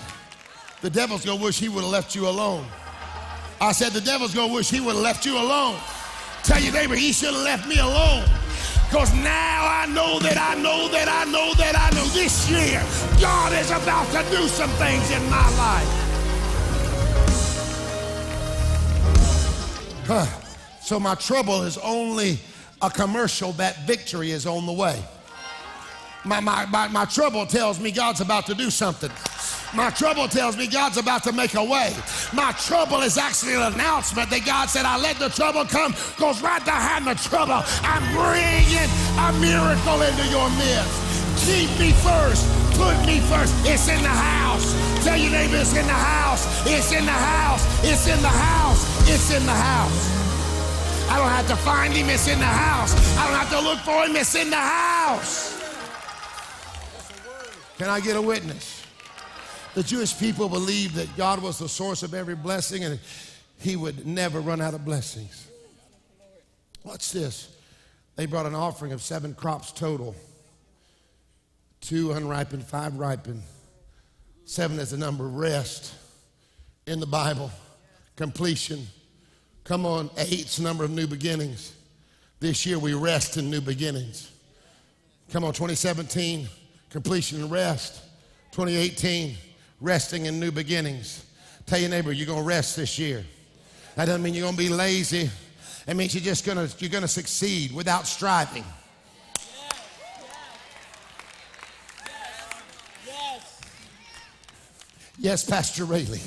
The 0.80 0.90
devil's 0.90 1.24
gonna 1.24 1.42
wish 1.42 1.58
he 1.58 1.68
would 1.68 1.82
have 1.82 1.90
left 1.90 2.14
you 2.14 2.28
alone. 2.28 2.64
I 3.60 3.72
said, 3.72 3.92
the 3.92 4.00
devil's 4.00 4.34
gonna 4.34 4.52
wish 4.52 4.70
he 4.70 4.80
would 4.80 4.94
have 4.94 5.02
left 5.02 5.26
you 5.26 5.36
alone. 5.36 5.76
Tell 6.44 6.60
your 6.60 6.72
neighbor, 6.72 6.94
he 6.94 7.12
should 7.12 7.34
have 7.34 7.42
left 7.42 7.68
me 7.68 7.78
alone. 7.78 8.24
Because 8.88 9.12
now 9.14 9.66
I 9.66 9.86
know 9.86 10.18
that 10.20 10.38
I 10.38 10.54
know 10.60 10.88
that 10.88 11.08
I 11.08 11.30
know 11.30 11.52
that 11.54 11.76
I 11.76 11.94
know 11.94 12.06
this 12.14 12.48
year 12.48 12.82
God 13.20 13.52
is 13.52 13.70
about 13.70 14.06
to 14.12 14.30
do 14.30 14.48
some 14.48 14.70
things 14.70 15.10
in 15.10 15.22
my 15.28 15.48
life. 15.58 16.08
Huh. 20.06 20.24
So 20.80 20.98
my 20.98 21.16
trouble 21.16 21.64
is 21.64 21.76
only 21.78 22.38
a 22.80 22.88
commercial 22.88 23.52
that 23.52 23.86
victory 23.86 24.30
is 24.30 24.46
on 24.46 24.64
the 24.64 24.72
way. 24.72 24.98
My, 26.28 26.40
my, 26.40 26.66
my, 26.66 26.88
my 26.88 27.06
trouble 27.06 27.46
tells 27.46 27.80
me 27.80 27.90
God's 27.90 28.20
about 28.20 28.44
to 28.46 28.54
do 28.54 28.68
something. 28.68 29.10
My 29.72 29.88
trouble 29.88 30.28
tells 30.28 30.58
me 30.58 30.66
God's 30.66 30.98
about 30.98 31.24
to 31.24 31.32
make 31.32 31.54
a 31.54 31.64
way. 31.64 31.96
My 32.34 32.52
trouble 32.52 33.00
is 33.00 33.16
actually 33.16 33.54
an 33.54 33.72
announcement 33.72 34.28
that 34.28 34.44
God 34.44 34.68
said, 34.68 34.84
I 34.84 35.00
let 35.00 35.16
the 35.16 35.30
trouble 35.30 35.64
come 35.64 35.92
because 35.92 36.42
right 36.42 36.62
behind 36.62 37.06
the 37.06 37.16
trouble, 37.16 37.64
I'm 37.80 38.04
bringing 38.12 38.92
a 39.16 39.32
miracle 39.40 40.04
into 40.04 40.28
your 40.28 40.52
midst. 40.60 41.48
Keep 41.48 41.72
me 41.80 41.96
first. 42.04 42.44
Put 42.76 43.00
me 43.08 43.24
first. 43.24 43.56
It's 43.64 43.88
in 43.88 44.02
the 44.04 44.12
house. 44.12 44.68
Tell 45.08 45.16
your 45.16 45.32
neighbor 45.32 45.56
it's 45.56 45.72
in 45.72 45.86
the 45.88 45.96
house. 45.96 46.44
It's 46.68 46.92
in 46.92 47.06
the 47.08 47.16
house. 47.16 47.64
It's 47.88 48.04
in 48.04 48.20
the 48.20 48.28
house. 48.28 48.84
It's 49.08 49.32
in 49.32 49.46
the 49.48 49.56
house. 49.56 49.96
I 51.08 51.16
don't 51.16 51.32
have 51.32 51.48
to 51.48 51.56
find 51.56 51.94
him. 51.94 52.10
It's 52.10 52.28
in 52.28 52.38
the 52.38 52.44
house. 52.44 52.92
I 53.16 53.24
don't 53.24 53.38
have 53.40 53.50
to 53.56 53.60
look 53.64 53.78
for 53.80 54.04
him. 54.04 54.14
It's 54.14 54.34
in 54.34 54.50
the 54.50 54.60
house. 54.60 55.57
Can 57.78 57.88
I 57.88 58.00
get 58.00 58.16
a 58.16 58.22
witness? 58.22 58.84
The 59.74 59.82
Jewish 59.82 60.18
people 60.18 60.48
believed 60.48 60.96
that 60.96 61.16
God 61.16 61.40
was 61.40 61.58
the 61.58 61.68
source 61.68 62.02
of 62.02 62.12
every 62.12 62.34
blessing 62.34 62.84
and 62.84 62.98
he 63.60 63.76
would 63.76 64.06
never 64.06 64.40
run 64.40 64.60
out 64.60 64.74
of 64.74 64.84
blessings. 64.84 65.46
Watch 66.84 67.12
this. 67.12 67.56
They 68.16 68.26
brought 68.26 68.46
an 68.46 68.54
offering 68.54 68.92
of 68.92 69.00
seven 69.00 69.34
crops 69.34 69.72
total 69.72 70.14
two 71.80 72.12
unripened, 72.12 72.64
five 72.64 72.98
ripened. 72.98 73.42
Seven 74.44 74.78
is 74.78 74.90
the 74.90 74.96
number 74.96 75.26
of 75.26 75.34
rest 75.34 75.94
in 76.86 77.00
the 77.00 77.06
Bible, 77.06 77.50
completion. 78.16 78.86
Come 79.64 79.84
on, 79.84 80.10
eight's 80.16 80.58
number 80.58 80.84
of 80.84 80.90
new 80.90 81.06
beginnings. 81.06 81.74
This 82.40 82.64
year 82.64 82.78
we 82.78 82.94
rest 82.94 83.36
in 83.36 83.50
new 83.50 83.60
beginnings. 83.60 84.30
Come 85.30 85.44
on, 85.44 85.52
2017, 85.52 86.48
completion 86.90 87.42
and 87.42 87.50
rest. 87.50 88.02
2018, 88.52 89.36
resting 89.80 90.26
in 90.26 90.40
new 90.40 90.50
beginnings. 90.50 91.24
Tell 91.66 91.78
your 91.78 91.90
neighbor, 91.90 92.12
you're 92.12 92.26
going 92.26 92.42
to 92.42 92.48
rest 92.48 92.76
this 92.76 92.98
year. 92.98 93.24
That 93.94 94.06
doesn't 94.06 94.22
mean 94.22 94.34
you're 94.34 94.44
going 94.44 94.56
to 94.56 94.58
be 94.58 94.68
lazy. 94.68 95.30
It 95.86 95.96
means 95.96 96.14
you're 96.14 96.22
just 96.22 96.44
going 96.44 96.56
to, 96.56 96.74
you're 96.78 96.90
going 96.90 97.02
to 97.02 97.08
succeed 97.08 97.72
without 97.72 98.06
striving. 98.06 98.64
Yes, 105.20 105.44
Pastor 105.44 105.84
Raley. 105.84 106.20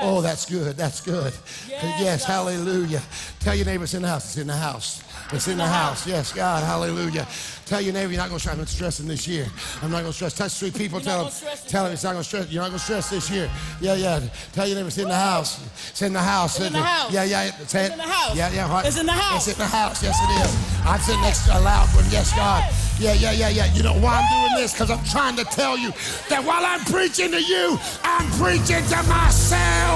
Oh, 0.00 0.20
that's 0.20 0.46
good. 0.46 0.76
That's 0.76 1.00
good. 1.00 1.32
Yes, 1.68 2.00
yes 2.00 2.24
hallelujah. 2.24 3.02
Tell 3.40 3.54
your 3.54 3.66
neighbors 3.66 3.94
in 3.94 4.02
the 4.02 4.08
house. 4.08 4.26
It's 4.26 4.36
in 4.36 4.46
the 4.46 4.56
house. 4.56 5.02
It's 5.32 5.48
in 5.48 5.58
the 5.58 5.66
house. 5.66 6.06
Yes, 6.06 6.32
God. 6.32 6.64
Hallelujah. 6.64 7.26
Tell 7.66 7.82
your 7.82 7.92
neighbor 7.92 8.12
you're 8.12 8.22
not 8.22 8.28
going 8.28 8.38
to 8.38 8.40
stress. 8.40 8.58
I'm 8.58 8.66
stressing 8.66 9.08
this 9.08 9.28
year. 9.28 9.46
I'm 9.82 9.90
not 9.90 10.00
going 10.00 10.12
to 10.12 10.12
stress. 10.12 10.32
Touch 10.32 10.54
three 10.54 10.70
people. 10.70 11.00
You're 11.00 11.10
tell 11.10 11.24
them. 11.24 11.32
Tell 11.66 11.84
them 11.84 11.92
it's 11.92 12.04
not 12.04 12.12
going 12.12 12.22
to 12.22 12.28
stress. 12.28 12.50
You're 12.50 12.62
not 12.62 12.70
going 12.70 12.78
to 12.78 12.84
stress 12.84 13.10
this 13.10 13.30
year. 13.30 13.50
Yeah, 13.80 13.94
yeah. 13.94 14.20
Tell 14.52 14.66
your 14.66 14.76
neighbor 14.76 14.88
it's 14.88 14.96
in 14.96 15.08
the 15.08 15.14
house. 15.14 15.62
It's 15.90 16.00
in 16.00 16.14
the 16.14 16.22
house. 16.22 16.56
It's 16.56 16.66
in 16.66 16.72
the 16.72 16.80
house. 16.80 17.12
Yeah, 17.12 17.24
yeah. 17.24 17.50
Say 17.66 17.84
it's 17.84 17.92
in 17.92 17.98
the 17.98 18.04
house. 18.04 18.36
Yeah, 18.36 18.52
yeah. 18.52 18.72
Right. 18.72 18.86
It's 18.86 18.98
in 18.98 19.06
the 19.06 19.12
house. 19.12 19.48
It's 19.48 19.58
in 19.58 19.62
the 19.62 19.68
house. 19.68 20.02
Yes, 20.02 20.16
it 20.18 20.30
is. 20.46 20.86
I'm 20.86 21.00
sitting 21.00 21.20
next 21.20 21.44
to 21.46 21.58
a 21.58 21.60
loud 21.60 21.88
one. 21.94 22.04
Yes, 22.10 22.32
God. 22.34 22.64
Yeah, 22.98 23.12
yeah, 23.12 23.32
yeah, 23.32 23.50
yeah. 23.50 23.72
You 23.74 23.82
know 23.82 23.94
why 23.94 24.16
I'm 24.16 24.48
doing 24.48 24.62
this? 24.62 24.72
Because 24.72 24.90
I'm 24.90 25.04
trying 25.04 25.36
to 25.36 25.44
tell 25.44 25.76
you 25.76 25.92
that 26.30 26.42
while 26.44 26.64
I'm 26.64 26.80
preaching 26.86 27.30
to 27.32 27.42
you, 27.42 27.78
I'm 28.02 28.26
preaching 28.40 28.84
to 28.86 29.02
myself. 29.04 29.87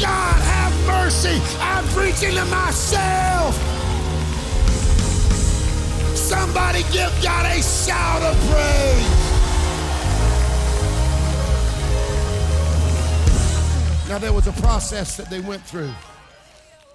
God 0.00 0.40
have 0.42 0.86
mercy. 0.86 1.40
I'm 1.60 1.84
preaching 1.88 2.34
to 2.34 2.44
myself. 2.46 3.54
Somebody 6.16 6.82
give 6.92 7.12
God 7.22 7.46
a 7.46 7.62
shout 7.62 8.22
of 8.22 8.36
praise. 8.50 9.28
Now, 14.08 14.18
there 14.18 14.32
was 14.32 14.46
a 14.46 14.52
process 14.52 15.16
that 15.16 15.28
they 15.28 15.40
went 15.40 15.62
through 15.62 15.92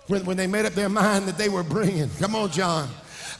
when, 0.08 0.26
when 0.26 0.38
they 0.38 0.48
made 0.48 0.66
up 0.66 0.74
their 0.74 0.90
mind 0.90 1.28
that 1.28 1.38
they 1.38 1.50
were 1.50 1.64
bringing. 1.64 2.10
Come 2.20 2.36
on, 2.36 2.50
John. 2.50 2.90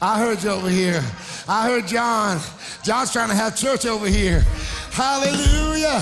I 0.00 0.18
heard 0.18 0.42
you 0.42 0.50
over 0.50 0.68
here. 0.68 1.02
I 1.48 1.68
heard 1.68 1.86
John. 1.86 2.40
John's 2.82 3.12
trying 3.12 3.30
to 3.30 3.34
have 3.34 3.56
church 3.56 3.86
over 3.86 4.06
here. 4.06 4.40
Hallelujah. 4.90 6.00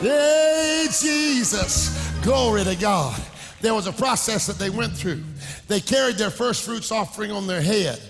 Hey, 0.00 0.86
Jesus. 0.90 2.12
Glory 2.22 2.64
to 2.64 2.76
God. 2.76 3.20
There 3.60 3.74
was 3.74 3.86
a 3.86 3.92
process 3.92 4.46
that 4.46 4.58
they 4.58 4.70
went 4.70 4.96
through. 4.96 5.22
They 5.68 5.80
carried 5.80 6.16
their 6.16 6.30
first 6.30 6.64
fruits 6.64 6.90
offering 6.90 7.30
on 7.30 7.46
their 7.46 7.60
head. 7.60 8.00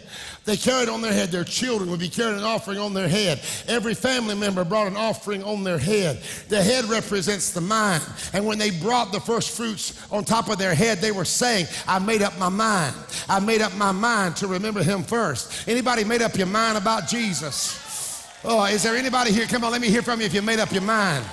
They 0.45 0.57
carried 0.57 0.89
on 0.89 1.03
their 1.03 1.13
head. 1.13 1.31
Their 1.31 1.45
children 1.45 1.91
would 1.91 2.01
be 2.01 2.09
carrying 2.09 2.39
an 2.39 2.45
offering 2.45 2.79
on 2.79 2.95
their 2.95 3.09
head. 3.09 3.41
Every 3.69 3.95
family 3.95 4.35
member 4.35 4.65
brought 4.65 4.87
an 4.87 4.97
offering 4.97 5.43
on 5.43 5.65
their 5.65 5.79
head. 5.79 6.21
The 6.49 6.63
head 6.63 6.87
represents 6.87 7.53
the 7.53 7.61
mind. 7.61 8.03
And 8.33 8.47
when 8.47 8.59
they 8.59 8.71
brought 8.71 9.13
the 9.13 9.21
first 9.21 9.57
fruits 9.57 10.01
on 10.11 10.25
top 10.25 10.49
of 10.49 10.59
their 10.59 10.75
head, 10.75 10.99
they 10.99 11.13
were 11.13 11.25
saying, 11.25 11.67
I 11.87 11.99
made 11.99 12.23
up 12.23 12.39
my 12.39 12.49
mind. 12.49 12.97
I 13.29 13.39
made 13.39 13.61
up 13.61 13.75
my 13.77 13.93
mind 13.93 14.37
to 14.37 14.47
remember 14.47 14.83
him 14.83 15.03
first. 15.03 15.69
Anybody 15.69 16.05
made 16.05 16.23
up 16.23 16.37
your 16.37 16.47
mind 16.47 16.79
about 16.79 17.07
Jesus? 17.07 18.27
Oh, 18.43 18.65
is 18.65 18.83
there 18.83 18.97
anybody 18.97 19.33
here? 19.33 19.47
Come 19.47 19.65
on, 19.65 19.73
let 19.73 19.83
me 19.83 19.89
hear 19.89 20.03
from 20.03 20.21
you 20.21 20.27
if 20.27 20.33
you 20.33 20.41
made 20.41 20.59
up 20.59 20.73
your 20.73 20.83
mind. 20.83 21.25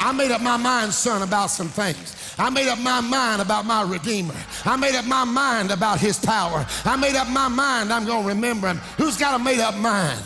I 0.00 0.12
made 0.12 0.30
up 0.30 0.40
my 0.40 0.56
mind, 0.56 0.92
son, 0.92 1.22
about 1.22 1.48
some 1.48 1.68
things. 1.68 2.16
I 2.40 2.48
made 2.48 2.68
up 2.68 2.78
my 2.78 3.02
mind 3.02 3.42
about 3.42 3.66
my 3.66 3.82
Redeemer. 3.82 4.34
I 4.64 4.74
made 4.76 4.94
up 4.94 5.04
my 5.04 5.24
mind 5.24 5.70
about 5.70 6.00
His 6.00 6.18
power. 6.18 6.66
I 6.86 6.96
made 6.96 7.14
up 7.14 7.28
my 7.28 7.48
mind 7.48 7.92
I'm 7.92 8.06
going 8.06 8.22
to 8.22 8.28
remember 8.28 8.68
Him. 8.68 8.78
Who's 8.96 9.18
got 9.18 9.38
a 9.38 9.44
made 9.44 9.60
up 9.60 9.76
mind? 9.76 10.18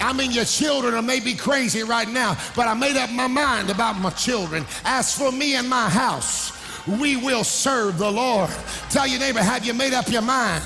I 0.00 0.12
mean, 0.12 0.32
your 0.32 0.44
children 0.44 0.94
are 0.94 1.02
maybe 1.02 1.34
crazy 1.34 1.84
right 1.84 2.08
now, 2.08 2.36
but 2.56 2.66
I 2.66 2.74
made 2.74 2.96
up 2.96 3.10
my 3.10 3.28
mind 3.28 3.70
about 3.70 3.96
my 4.00 4.10
children. 4.10 4.66
As 4.84 5.16
for 5.16 5.30
me 5.30 5.54
and 5.54 5.68
my 5.68 5.88
house, 5.88 6.50
we 6.88 7.16
will 7.16 7.44
serve 7.44 7.98
the 7.98 8.10
Lord. 8.10 8.50
Tell 8.90 9.06
your 9.06 9.20
neighbor, 9.20 9.40
have 9.40 9.64
you 9.64 9.72
made 9.72 9.92
up 9.92 10.08
your 10.08 10.22
mind? 10.22 10.64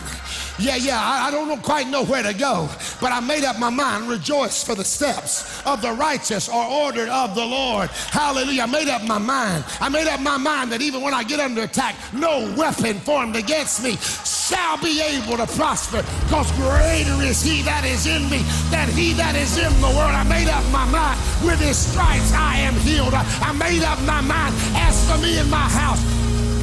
Yeah, 0.59 0.77
yeah, 0.77 0.99
I, 0.99 1.29
I 1.29 1.31
don't 1.31 1.63
quite 1.63 1.87
know 1.89 2.05
where 2.05 2.23
to 2.23 2.33
go, 2.33 2.69
but 3.01 3.13
I 3.13 3.21
made 3.21 3.45
up 3.45 3.59
my 3.59 3.69
mind. 3.69 4.09
Rejoice 4.09 4.65
for 4.65 4.75
the 4.75 4.85
steps 4.85 5.63
of 5.67 5.83
the 5.83 5.93
righteous 5.93 6.49
are 6.49 6.69
ordered 6.69 7.09
of 7.09 7.35
the 7.35 7.45
Lord. 7.45 7.91
Hallelujah. 7.91 8.63
I 8.63 8.67
made 8.67 8.89
up 8.89 9.03
my 9.05 9.19
mind. 9.19 9.65
I 9.81 9.89
made 9.89 10.07
up 10.09 10.21
my 10.21 10.39
mind 10.39 10.73
that 10.73 10.81
even 10.81 11.03
when 11.03 11.13
I 11.13 11.25
get 11.25 11.41
under 11.41 11.63
attack, 11.63 11.95
no 12.13 12.53
weapon 12.57 12.99
formed 13.01 13.37
against 13.37 13.83
me 13.83 13.97
shall 13.97 14.79
be 14.79 15.01
able 15.03 15.37
to 15.37 15.47
prosper 15.47 16.03
because 16.25 16.51
greater 16.53 17.21
is 17.23 17.43
he 17.43 17.63
that 17.63 17.85
is 17.85 18.07
in 18.07 18.29
me 18.31 18.39
than 18.71 18.89
he 18.91 19.13
that 19.15 19.35
is 19.35 19.59
in 19.59 19.73
the 19.81 19.89
world. 19.89 20.15
I 20.15 20.25
made 20.25 20.49
up 20.49 20.65
my 20.73 20.87
mind. 20.87 21.21
With 21.45 21.61
his 21.61 21.77
stripes 21.77 22.33
I 22.33 22.57
am 22.59 22.75
healed. 22.75 23.13
I 23.15 23.53
made 23.53 23.83
up 23.83 24.01
my 24.03 24.21
mind. 24.21 24.55
As 24.75 24.97
for 25.11 25.19
me 25.19 25.39
and 25.39 25.51
my 25.51 25.69
house, 25.69 26.01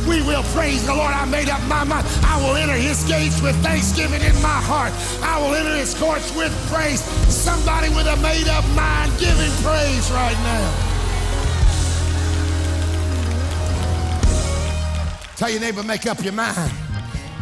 we 0.08 0.22
will 0.22 0.43
praise 0.56 0.86
the 0.86 0.93
Lord. 0.93 1.14
I 1.14 1.26
made 1.26 1.49
up 1.49 1.62
my 1.68 1.84
mind. 1.84 2.06
I 2.24 2.38
will 2.41 2.56
enter 2.56 2.74
his 2.74 3.04
gates 3.04 3.41
with 3.41 3.56
thanksgiving 3.64 4.22
in 4.22 4.36
my 4.41 4.60
heart. 4.62 4.93
I 5.24 5.39
will 5.41 5.56
enter 5.56 5.76
his 5.76 5.93
courts 5.93 6.36
with 6.36 6.51
praise. 6.72 7.01
Somebody 7.32 7.89
with 7.89 8.08
a 8.08 8.18
made 8.18 8.47
up 8.47 8.66
mind, 8.76 9.12
him 9.14 9.38
praise 9.64 10.12
right 10.12 10.38
now. 10.43 10.93
Tell 15.36 15.49
your 15.49 15.62
neighbor, 15.62 15.84
make 15.84 16.06
up 16.06 16.24
your 16.24 16.34
mind. 16.34 16.72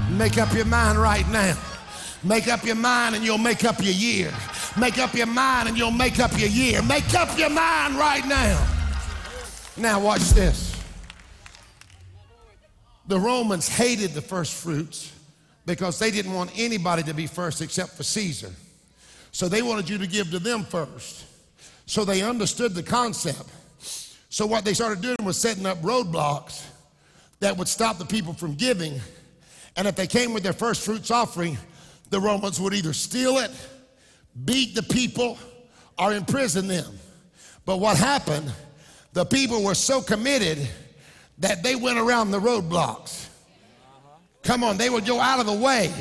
Make 0.10 0.38
up 0.38 0.54
your 0.54 0.66
mind 0.66 1.00
right 1.00 1.28
now. 1.30 1.58
Make 2.24 2.48
up 2.48 2.64
your 2.64 2.76
mind 2.76 3.16
and 3.16 3.24
you'll 3.24 3.38
make 3.38 3.64
up 3.66 3.80
your 3.80 3.94
year. 3.94 4.32
Make 4.80 4.98
up 5.00 5.14
your 5.14 5.28
mind 5.28 5.70
and 5.70 5.78
you'll 5.78 5.92
make 5.92 6.20
up 6.20 6.32
your 6.38 6.50
year. 6.50 6.82
Make 6.84 7.14
up 7.14 7.38
your 7.38 7.50
mind 7.50 7.96
right 7.96 8.26
now. 8.26 8.68
Now, 9.78 10.00
watch 10.00 10.30
this. 10.32 10.71
The 13.12 13.20
Romans 13.20 13.68
hated 13.68 14.12
the 14.12 14.22
first 14.22 14.54
fruits 14.54 15.12
because 15.66 16.00
they 16.00 16.12
didn't 16.12 16.32
want 16.32 16.50
anybody 16.56 17.04
to 17.04 17.14
be 17.14 17.28
first 17.28 17.62
except 17.62 17.98
for 17.98 18.04
Caesar. 18.04 18.52
So 19.34 19.50
they 19.50 19.62
wanted 19.62 19.90
you 19.90 19.98
to 19.98 20.08
give 20.08 20.32
to 20.32 20.40
them 20.40 20.64
first. 20.64 21.26
So 21.88 22.06
they 22.06 22.22
understood 22.22 22.74
the 22.74 22.84
concept. 22.84 23.50
So 24.30 24.46
what 24.46 24.64
they 24.64 24.74
started 24.74 25.02
doing 25.02 25.18
was 25.26 25.38
setting 25.38 25.66
up 25.66 25.82
roadblocks 25.82 26.66
that 27.42 27.58
would 27.58 27.68
stop 27.68 27.98
the 27.98 28.06
people 28.06 28.32
from 28.32 28.56
giving. 28.56 29.02
And 29.76 29.90
if 29.90 29.98
they 29.98 30.08
came 30.08 30.32
with 30.32 30.44
their 30.44 30.54
first 30.54 30.86
fruits 30.86 31.12
offering, 31.12 31.58
the 32.12 32.20
Romans 32.22 32.62
would 32.62 32.74
either 32.74 32.94
steal 32.94 33.40
it, 33.40 33.52
beat 34.46 34.74
the 34.74 34.84
people, 34.84 35.38
or 36.00 36.14
imprison 36.14 36.66
them. 36.66 36.98
But 37.66 37.82
what 37.82 37.98
happened, 37.98 38.54
the 39.12 39.26
people 39.26 39.66
were 39.66 39.76
so 39.76 40.02
committed 40.02 40.66
that 41.42 41.64
they 41.64 41.76
went 41.76 42.00
around 42.00 42.32
the 42.32 42.40
roadblocks. 42.40 43.28
Come 44.44 44.64
on, 44.64 44.78
they 44.78 44.90
would 44.90 45.06
go 45.06 45.20
out 45.20 45.40
of 45.40 45.46
the 45.46 45.54
way 45.54 45.94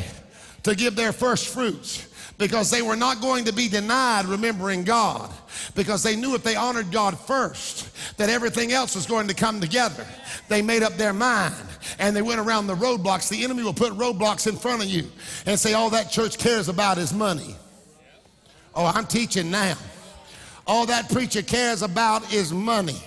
to 0.62 0.74
give 0.74 0.96
their 0.96 1.12
first 1.12 1.48
fruits 1.48 2.06
because 2.38 2.70
they 2.70 2.80
were 2.80 2.96
not 2.96 3.20
going 3.20 3.44
to 3.44 3.52
be 3.52 3.68
denied 3.68 4.24
remembering 4.24 4.82
God 4.84 5.30
because 5.74 6.02
they 6.02 6.16
knew 6.16 6.34
if 6.34 6.42
they 6.42 6.56
honored 6.56 6.90
God 6.90 7.18
first 7.18 8.16
that 8.16 8.30
everything 8.30 8.72
else 8.72 8.94
was 8.94 9.06
going 9.06 9.28
to 9.28 9.34
come 9.34 9.60
together. 9.60 10.06
They 10.48 10.62
made 10.62 10.82
up 10.82 10.94
their 10.94 11.12
mind 11.12 11.54
and 11.98 12.16
they 12.16 12.22
went 12.22 12.40
around 12.40 12.66
the 12.66 12.74
roadblocks. 12.74 13.28
The 13.28 13.44
enemy 13.44 13.62
will 13.62 13.74
put 13.74 13.92
roadblocks 13.92 14.46
in 14.46 14.56
front 14.56 14.82
of 14.82 14.88
you 14.88 15.10
and 15.44 15.58
say 15.58 15.74
all 15.74 15.90
that 15.90 16.10
church 16.10 16.38
cares 16.38 16.68
about 16.68 16.96
is 16.96 17.12
money. 17.12 17.56
Oh, 18.74 18.86
I'm 18.86 19.06
teaching 19.06 19.50
now. 19.50 19.76
All 20.66 20.86
that 20.86 21.10
preacher 21.10 21.42
cares 21.42 21.82
about 21.82 22.32
is 22.32 22.52
money. 22.52 23.02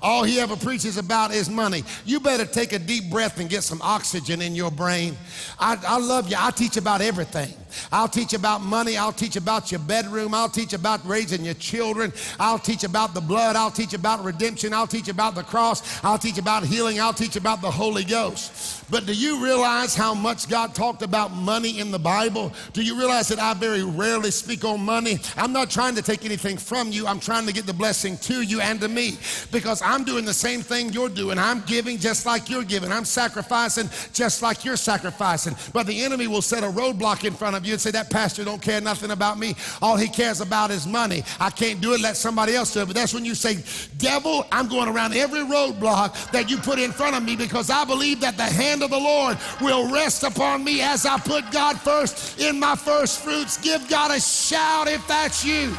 All 0.00 0.22
he 0.22 0.40
ever 0.40 0.56
preaches 0.56 0.96
about 0.96 1.32
is 1.32 1.48
money. 1.48 1.84
You 2.04 2.20
better 2.20 2.44
take 2.44 2.72
a 2.72 2.78
deep 2.78 3.10
breath 3.10 3.40
and 3.40 3.48
get 3.48 3.62
some 3.62 3.80
oxygen 3.82 4.40
in 4.42 4.54
your 4.54 4.70
brain. 4.70 5.16
I, 5.58 5.78
I 5.86 5.98
love 5.98 6.30
you. 6.30 6.36
I 6.38 6.50
teach 6.50 6.76
about 6.76 7.00
everything. 7.00 7.52
I'll 7.92 8.08
teach 8.08 8.32
about 8.32 8.60
money. 8.60 8.96
I'll 8.96 9.12
teach 9.12 9.36
about 9.36 9.70
your 9.70 9.80
bedroom. 9.80 10.34
I'll 10.34 10.48
teach 10.48 10.72
about 10.72 11.06
raising 11.06 11.44
your 11.44 11.54
children. 11.54 12.12
I'll 12.38 12.58
teach 12.58 12.84
about 12.84 13.14
the 13.14 13.20
blood. 13.20 13.56
I'll 13.56 13.70
teach 13.70 13.94
about 13.94 14.24
redemption. 14.24 14.72
I'll 14.72 14.86
teach 14.86 15.08
about 15.08 15.34
the 15.34 15.42
cross. 15.42 16.02
I'll 16.04 16.18
teach 16.18 16.38
about 16.38 16.64
healing. 16.64 17.00
I'll 17.00 17.12
teach 17.12 17.36
about 17.36 17.60
the 17.60 17.70
Holy 17.70 18.04
Ghost. 18.04 18.77
But 18.90 19.06
do 19.06 19.12
you 19.12 19.42
realize 19.42 19.94
how 19.94 20.14
much 20.14 20.48
God 20.48 20.74
talked 20.74 21.02
about 21.02 21.32
money 21.32 21.78
in 21.78 21.90
the 21.90 21.98
Bible? 21.98 22.52
Do 22.72 22.82
you 22.82 22.96
realize 22.96 23.28
that 23.28 23.38
I 23.38 23.52
very 23.54 23.82
rarely 23.82 24.30
speak 24.30 24.64
on 24.64 24.80
money? 24.80 25.18
I'm 25.36 25.52
not 25.52 25.70
trying 25.70 25.94
to 25.96 26.02
take 26.02 26.24
anything 26.24 26.56
from 26.56 26.90
you. 26.90 27.06
I'm 27.06 27.20
trying 27.20 27.46
to 27.46 27.52
get 27.52 27.66
the 27.66 27.74
blessing 27.74 28.16
to 28.18 28.40
you 28.40 28.60
and 28.60 28.80
to 28.80 28.88
me 28.88 29.18
because 29.52 29.82
I'm 29.82 30.04
doing 30.04 30.24
the 30.24 30.32
same 30.32 30.62
thing 30.62 30.92
you're 30.92 31.10
doing. 31.10 31.38
I'm 31.38 31.62
giving 31.66 31.98
just 31.98 32.24
like 32.24 32.48
you're 32.48 32.64
giving. 32.64 32.90
I'm 32.90 33.04
sacrificing 33.04 33.90
just 34.14 34.40
like 34.42 34.64
you're 34.64 34.76
sacrificing. 34.76 35.54
But 35.72 35.86
the 35.86 36.02
enemy 36.02 36.26
will 36.26 36.42
set 36.42 36.62
a 36.62 36.68
roadblock 36.68 37.24
in 37.24 37.34
front 37.34 37.56
of 37.56 37.66
you 37.66 37.72
and 37.72 37.80
say, 37.80 37.90
That 37.90 38.10
pastor 38.10 38.44
don't 38.44 38.62
care 38.62 38.80
nothing 38.80 39.10
about 39.10 39.38
me. 39.38 39.54
All 39.82 39.96
he 39.96 40.08
cares 40.08 40.40
about 40.40 40.70
is 40.70 40.86
money. 40.86 41.22
I 41.38 41.50
can't 41.50 41.80
do 41.80 41.92
it. 41.92 42.00
Let 42.00 42.16
somebody 42.16 42.54
else 42.54 42.72
do 42.72 42.80
it. 42.80 42.86
But 42.86 42.94
that's 42.94 43.12
when 43.12 43.24
you 43.24 43.34
say, 43.34 43.58
Devil, 43.98 44.46
I'm 44.50 44.68
going 44.68 44.88
around 44.88 45.14
every 45.14 45.40
roadblock 45.40 46.30
that 46.32 46.50
you 46.50 46.56
put 46.56 46.78
in 46.78 46.90
front 46.90 47.16
of 47.16 47.22
me 47.22 47.36
because 47.36 47.68
I 47.68 47.84
believe 47.84 48.20
that 48.20 48.36
the 48.36 48.44
hand 48.44 48.77
of 48.82 48.90
the 48.90 48.98
Lord 48.98 49.38
will 49.60 49.90
rest 49.90 50.22
upon 50.22 50.64
me 50.64 50.80
as 50.80 51.06
I 51.06 51.18
put 51.18 51.50
God 51.50 51.78
first 51.80 52.40
in 52.40 52.58
my 52.58 52.76
first 52.76 53.20
fruits. 53.20 53.58
Give 53.58 53.86
God 53.88 54.10
a 54.10 54.20
shout 54.20 54.88
if 54.88 55.06
that's 55.06 55.44
you. 55.44 55.76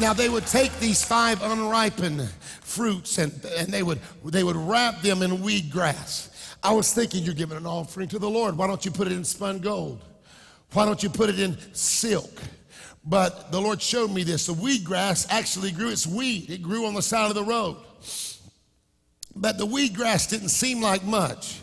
Now 0.00 0.12
they 0.12 0.28
would 0.28 0.46
take 0.46 0.72
these 0.78 1.04
five 1.04 1.42
unripened 1.42 2.28
fruits 2.60 3.18
and, 3.18 3.32
and 3.58 3.68
they 3.68 3.82
would 3.82 4.00
they 4.24 4.42
would 4.42 4.56
wrap 4.56 5.02
them 5.02 5.22
in 5.22 5.42
weed 5.42 5.70
grass. 5.70 6.56
I 6.62 6.72
was 6.72 6.92
thinking 6.92 7.24
you're 7.24 7.34
giving 7.34 7.56
an 7.56 7.66
offering 7.66 8.08
to 8.08 8.18
the 8.18 8.30
Lord. 8.30 8.56
Why 8.56 8.66
don't 8.66 8.84
you 8.84 8.90
put 8.90 9.06
it 9.06 9.12
in 9.12 9.24
spun 9.24 9.58
gold? 9.58 10.02
Why 10.72 10.86
don't 10.86 11.02
you 11.02 11.10
put 11.10 11.28
it 11.28 11.38
in 11.38 11.58
silk? 11.74 12.30
But 13.04 13.50
the 13.50 13.60
Lord 13.60 13.82
showed 13.82 14.10
me 14.10 14.22
this. 14.22 14.46
The 14.46 14.52
weed 14.52 14.84
grass 14.84 15.26
actually 15.28 15.72
grew, 15.72 15.90
it's 15.90 16.06
weed. 16.06 16.50
It 16.50 16.62
grew 16.62 16.86
on 16.86 16.94
the 16.94 17.02
side 17.02 17.28
of 17.28 17.34
the 17.34 17.44
road. 17.44 17.76
But 19.34 19.58
the 19.58 19.66
weed 19.66 19.94
grass 19.94 20.26
didn't 20.26 20.50
seem 20.50 20.80
like 20.80 21.04
much. 21.04 21.60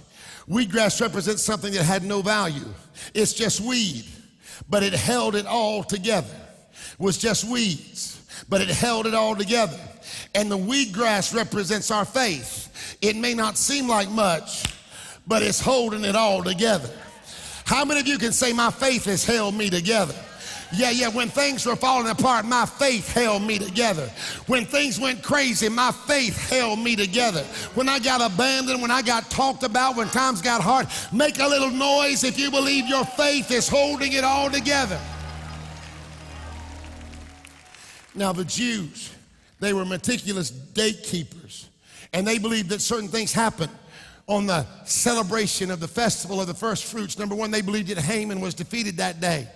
Weed 0.47 0.71
grass 0.71 0.99
represents 0.99 1.43
something 1.43 1.73
that 1.73 1.83
had 1.83 2.03
no 2.03 2.21
value. 2.21 2.65
It's 3.13 3.33
just 3.33 3.61
weed, 3.61 4.05
but 4.67 4.81
it 4.81 4.93
held 4.93 5.35
it 5.35 5.45
all 5.45 5.83
together. 5.83 6.35
It 6.93 6.99
was 6.99 7.17
just 7.17 7.45
weeds, 7.45 8.21
but 8.49 8.61
it 8.61 8.69
held 8.69 9.05
it 9.05 9.13
all 9.13 9.35
together. 9.35 9.79
And 10.33 10.49
the 10.49 10.57
weed 10.57 10.91
grass 10.91 11.33
represents 11.33 11.91
our 11.91 12.05
faith. 12.05 12.97
It 13.01 13.15
may 13.15 13.33
not 13.33 13.57
seem 13.57 13.87
like 13.87 14.09
much, 14.09 14.63
but 15.27 15.43
it's 15.43 15.59
holding 15.59 16.03
it 16.03 16.15
all 16.15 16.43
together. 16.43 16.89
How 17.65 17.85
many 17.85 17.99
of 17.99 18.07
you 18.07 18.17
can 18.17 18.31
say, 18.31 18.51
My 18.51 18.71
faith 18.71 19.05
has 19.05 19.23
held 19.23 19.53
me 19.53 19.69
together? 19.69 20.15
Yeah, 20.71 20.91
yeah. 20.91 21.07
When 21.07 21.29
things 21.29 21.65
were 21.65 21.75
falling 21.75 22.09
apart, 22.09 22.45
my 22.45 22.65
faith 22.65 23.11
held 23.11 23.41
me 23.41 23.57
together. 23.57 24.07
When 24.45 24.65
things 24.65 24.99
went 24.99 25.23
crazy, 25.23 25.67
my 25.67 25.91
faith 25.91 26.37
held 26.49 26.79
me 26.79 26.95
together. 26.95 27.43
When 27.73 27.89
I 27.89 27.97
got 27.97 28.21
abandoned, 28.21 28.81
when 28.81 28.91
I 28.91 29.01
got 29.01 29.31
talked 29.31 29.63
about, 29.63 29.95
when 29.95 30.07
times 30.09 30.41
got 30.41 30.61
hard, 30.61 30.87
make 31.11 31.39
a 31.39 31.47
little 31.47 31.71
noise 31.71 32.23
if 32.23 32.37
you 32.37 32.51
believe 32.51 32.87
your 32.87 33.05
faith 33.05 33.49
is 33.51 33.67
holding 33.67 34.13
it 34.13 34.23
all 34.23 34.49
together. 34.49 34.99
Now, 38.13 38.31
the 38.31 38.45
Jews, 38.45 39.11
they 39.59 39.73
were 39.73 39.85
meticulous 39.85 40.51
date 40.51 41.03
keepers, 41.03 41.67
and 42.13 42.27
they 42.27 42.37
believed 42.37 42.69
that 42.69 42.81
certain 42.81 43.07
things 43.07 43.33
happened 43.33 43.71
on 44.27 44.45
the 44.45 44.65
celebration 44.85 45.71
of 45.71 45.79
the 45.79 45.87
festival 45.87 46.39
of 46.39 46.45
the 46.45 46.53
first 46.53 46.85
fruits. 46.85 47.17
Number 47.17 47.33
one, 47.33 47.49
they 47.49 47.61
believed 47.61 47.87
that 47.87 47.97
Haman 47.97 48.39
was 48.39 48.53
defeated 48.53 48.97
that 48.97 49.19
day. 49.19 49.47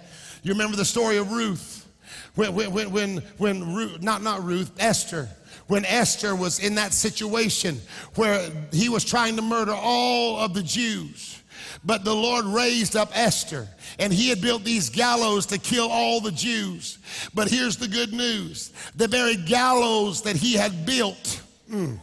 You 0.44 0.52
remember 0.52 0.76
the 0.76 0.86
story 0.86 1.18
of 1.18 1.32
Ruth? 1.32 1.88
When, 2.36 2.54
when, 2.54 2.91
when, 2.91 3.18
when 3.38 3.74
Ruth, 3.74 4.02
not, 4.02 4.22
not 4.22 4.44
Ruth, 4.44 4.72
Esther, 4.78 5.30
when 5.68 5.86
Esther 5.86 6.36
was 6.36 6.60
in 6.60 6.76
that 6.76 6.94
situation 6.94 7.80
where 8.16 8.50
he 8.72 8.89
was 8.89 9.06
trying 9.06 9.36
to 9.38 9.41
murder 9.41 9.74
all 9.74 10.38
of 10.38 10.54
the 10.54 10.64
Jews. 10.64 11.41
But 11.86 12.04
the 12.04 12.14
Lord 12.14 12.46
raised 12.46 12.96
up 12.96 13.10
Esther, 13.14 13.68
and 14.00 14.12
he 14.12 14.30
had 14.30 14.41
built 14.41 14.64
these 14.64 14.89
gallows 14.89 15.46
to 15.48 15.58
kill 15.58 15.89
all 15.89 16.22
the 16.22 16.32
Jews. 16.32 16.98
But 17.34 17.50
here's 17.50 17.78
the 17.78 17.88
good 17.88 18.14
news 18.14 18.72
the 18.96 19.08
very 19.08 19.36
gallows 19.36 20.22
that 20.24 20.36
he 20.36 20.54
had 20.54 20.86
built 20.86 21.41
mm, 21.70 22.00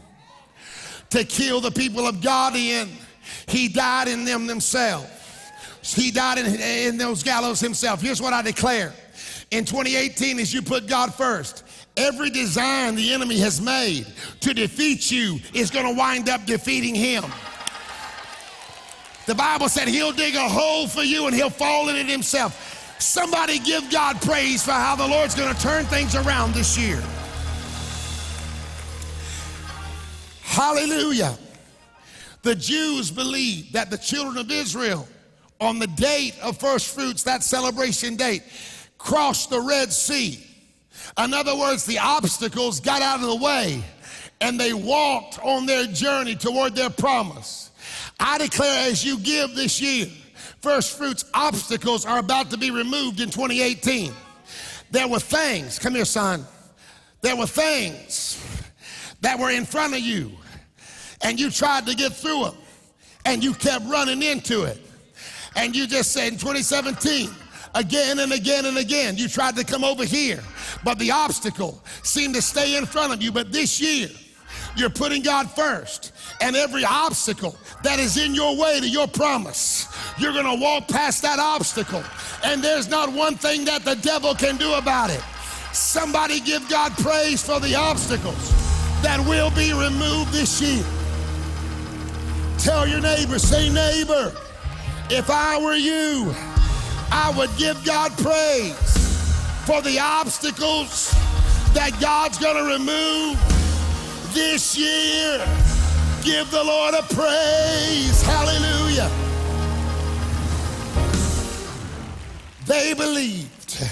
to 1.11 1.25
kill 1.25 1.61
the 1.61 1.71
people 1.71 2.07
of 2.07 2.23
God 2.23 2.57
in, 2.57 2.89
he 3.49 3.69
died 3.69 4.09
in 4.09 4.25
them 4.25 4.47
themselves. 4.47 5.09
He 5.83 6.11
died 6.11 6.39
in, 6.39 6.47
in 6.61 6.99
those 6.99 7.23
gallows 7.23 7.61
himself. 7.61 8.01
Here's 8.01 8.21
what 8.21 8.33
I 8.33 8.43
declare 8.43 8.93
in 9.51 9.65
2018 9.65 10.39
as 10.39 10.53
you 10.53 10.63
put 10.63 10.87
God 10.87 11.15
first. 11.15 11.65
Every 11.97 12.31
design 12.31 12.95
the 12.95 13.13
enemy 13.13 13.39
has 13.39 13.61
made 13.61 14.07
to 14.41 14.55
defeat 14.55 15.11
you 15.11 15.39
is 15.53 15.71
going 15.71 15.87
to 15.87 15.99
wind 15.99 16.29
up 16.29 16.47
defeating 16.47 16.95
him. 16.95 17.25
The 19.27 19.35
Bible 19.35 19.69
said 19.69 19.89
he'll 19.89 20.13
dig 20.13 20.35
a 20.35 20.49
hole 20.49 20.89
for 20.89 21.03
you 21.03 21.27
and 21.27 21.35
he'll 21.35 21.51
fall 21.51 21.89
in 21.89 21.97
it 21.97 22.07
himself. 22.07 22.97
Somebody 23.01 23.59
give 23.59 23.91
God 23.91 24.21
praise 24.23 24.63
for 24.63 24.73
how 24.73 24.97
the 24.97 25.07
Lord's 25.07 25.35
going 25.35 25.55
to 25.55 25.61
turn 25.61 25.85
things 25.87 26.15
around 26.15 26.53
this 26.53 26.79
year. 26.79 27.03
Hallelujah. 30.43 31.39
The 32.43 32.55
Jews 32.55 33.11
believed 33.11 33.73
that 33.75 33.91
the 33.91 33.99
children 33.99 34.39
of 34.39 34.51
Israel, 34.51 35.07
on 35.61 35.79
the 35.79 35.87
date 35.87 36.39
of 36.43 36.59
first 36.59 36.95
fruits, 36.95 37.23
that 37.25 37.43
celebration 37.43 38.17
date, 38.17 38.43
crossed 38.99 39.51
the 39.51 39.61
Red 39.61 39.93
Sea. 39.93 40.45
In 41.23 41.35
other 41.35 41.57
words, 41.57 41.85
the 41.85 41.99
obstacles 41.99 42.81
got 42.81 43.03
out 43.03 43.21
of 43.21 43.27
the 43.27 43.37
way 43.37 43.83
and 44.41 44.59
they 44.59 44.73
walked 44.73 45.39
on 45.41 45.67
their 45.67 45.87
journey 45.87 46.35
toward 46.35 46.75
their 46.75 46.91
promise. 46.91 47.71
I 48.19 48.39
declare 48.39 48.89
as 48.89 49.05
you 49.05 49.19
give 49.19 49.55
this 49.55 49.81
year, 49.81 50.07
first 50.61 50.97
fruits 50.97 51.25
obstacles 51.35 52.07
are 52.07 52.19
about 52.19 52.51
to 52.51 52.57
be 52.57 52.71
removed 52.71 53.21
in 53.21 53.31
2018. 53.31 54.13
There 54.91 55.09
were 55.09 55.21
things, 55.21 55.79
come 55.79 55.95
here, 55.95 56.05
son. 56.05 56.45
There 57.21 57.37
were 57.37 57.47
things 57.47 58.43
that 59.21 59.39
were 59.39 59.51
in 59.51 59.67
front 59.67 59.95
of 59.95 60.01
you, 60.01 60.33
and 61.21 61.39
you 61.39 61.51
tried 61.51 61.87
to 61.87 61.95
get 61.95 62.13
through 62.13 62.45
them, 62.45 62.57
and 63.27 63.45
you 63.45 63.53
kept 63.53 63.85
running 63.87 64.23
into 64.23 64.63
it. 64.63 64.81
And 65.57 65.75
you 65.75 65.87
just 65.87 66.13
said 66.13 66.33
in 66.33 66.39
2017, 66.39 67.31
again 67.75 68.19
and 68.19 68.33
again 68.33 68.67
and 68.67 68.79
again, 68.79 69.17
you 69.17 69.29
tried 69.29 69.57
to 69.57 69.65
come 69.65 69.85
over 69.85 70.05
here, 70.05 70.41
but 70.85 70.99
the 70.99 71.11
obstacle 71.11 71.83
seemed 72.03 72.35
to 72.35 72.43
stay 72.43 72.77
in 72.77 72.87
front 72.87 73.13
of 73.13 73.23
you. 73.23 73.33
But 73.33 73.53
this 73.53 73.81
year, 73.81 74.09
you're 74.77 74.91
putting 74.91 75.23
God 75.23 75.51
first 75.51 76.13
and 76.41 76.57
every 76.57 76.85
obstacle 76.85 77.57
that 77.83 77.99
is 77.99 78.17
in 78.17 78.35
your 78.35 78.57
way 78.57 78.81
to 78.81 78.89
your 78.89 79.09
promise. 79.09 79.87
You're 80.19 80.33
to 80.33 80.61
walk 80.61 80.89
past 80.89 81.23
that 81.23 81.39
obstacle, 81.39 82.05
and 82.45 82.63
there's 82.63 82.89
not 82.89 83.13
one 83.13 83.35
thing 83.35 83.65
that 83.65 83.85
the 83.85 83.97
devil 83.97 84.35
can 84.35 84.57
do 84.57 84.75
about 84.75 85.11
it. 85.11 85.23
Somebody 85.73 86.41
give 86.41 86.69
God 86.69 86.93
praise 86.99 87.45
for 87.45 87.61
the 87.61 87.75
obstacles 87.75 88.51
that 89.03 89.25
will 89.29 89.51
be 89.51 89.73
removed 89.73 90.33
this 90.33 90.61
year. 90.61 90.85
Tell 92.59 92.87
your 92.87 93.01
neighbor, 93.01 93.39
say, 93.39 93.71
neighbor, 93.71 94.35
if 95.11 95.29
I 95.29 95.59
were 95.61 95.75
you, 95.75 96.33
I 97.11 97.35
would 97.37 97.51
give 97.57 97.85
God 97.85 98.13
praise 98.19 98.75
for 99.67 99.83
the 99.83 99.99
obstacles 99.99 101.11
that 101.75 101.97
God's 102.01 102.39
going 102.39 102.57
to 102.57 102.73
remove 102.73 103.39
this 104.33 104.77
year. 104.77 105.39
Give 106.23 106.49
the 106.51 106.63
Lord 106.63 106.95
a 106.95 107.03
praise. 107.03 108.23
Hallelujah. 108.23 109.11
They 112.67 112.95
believed 112.95 113.85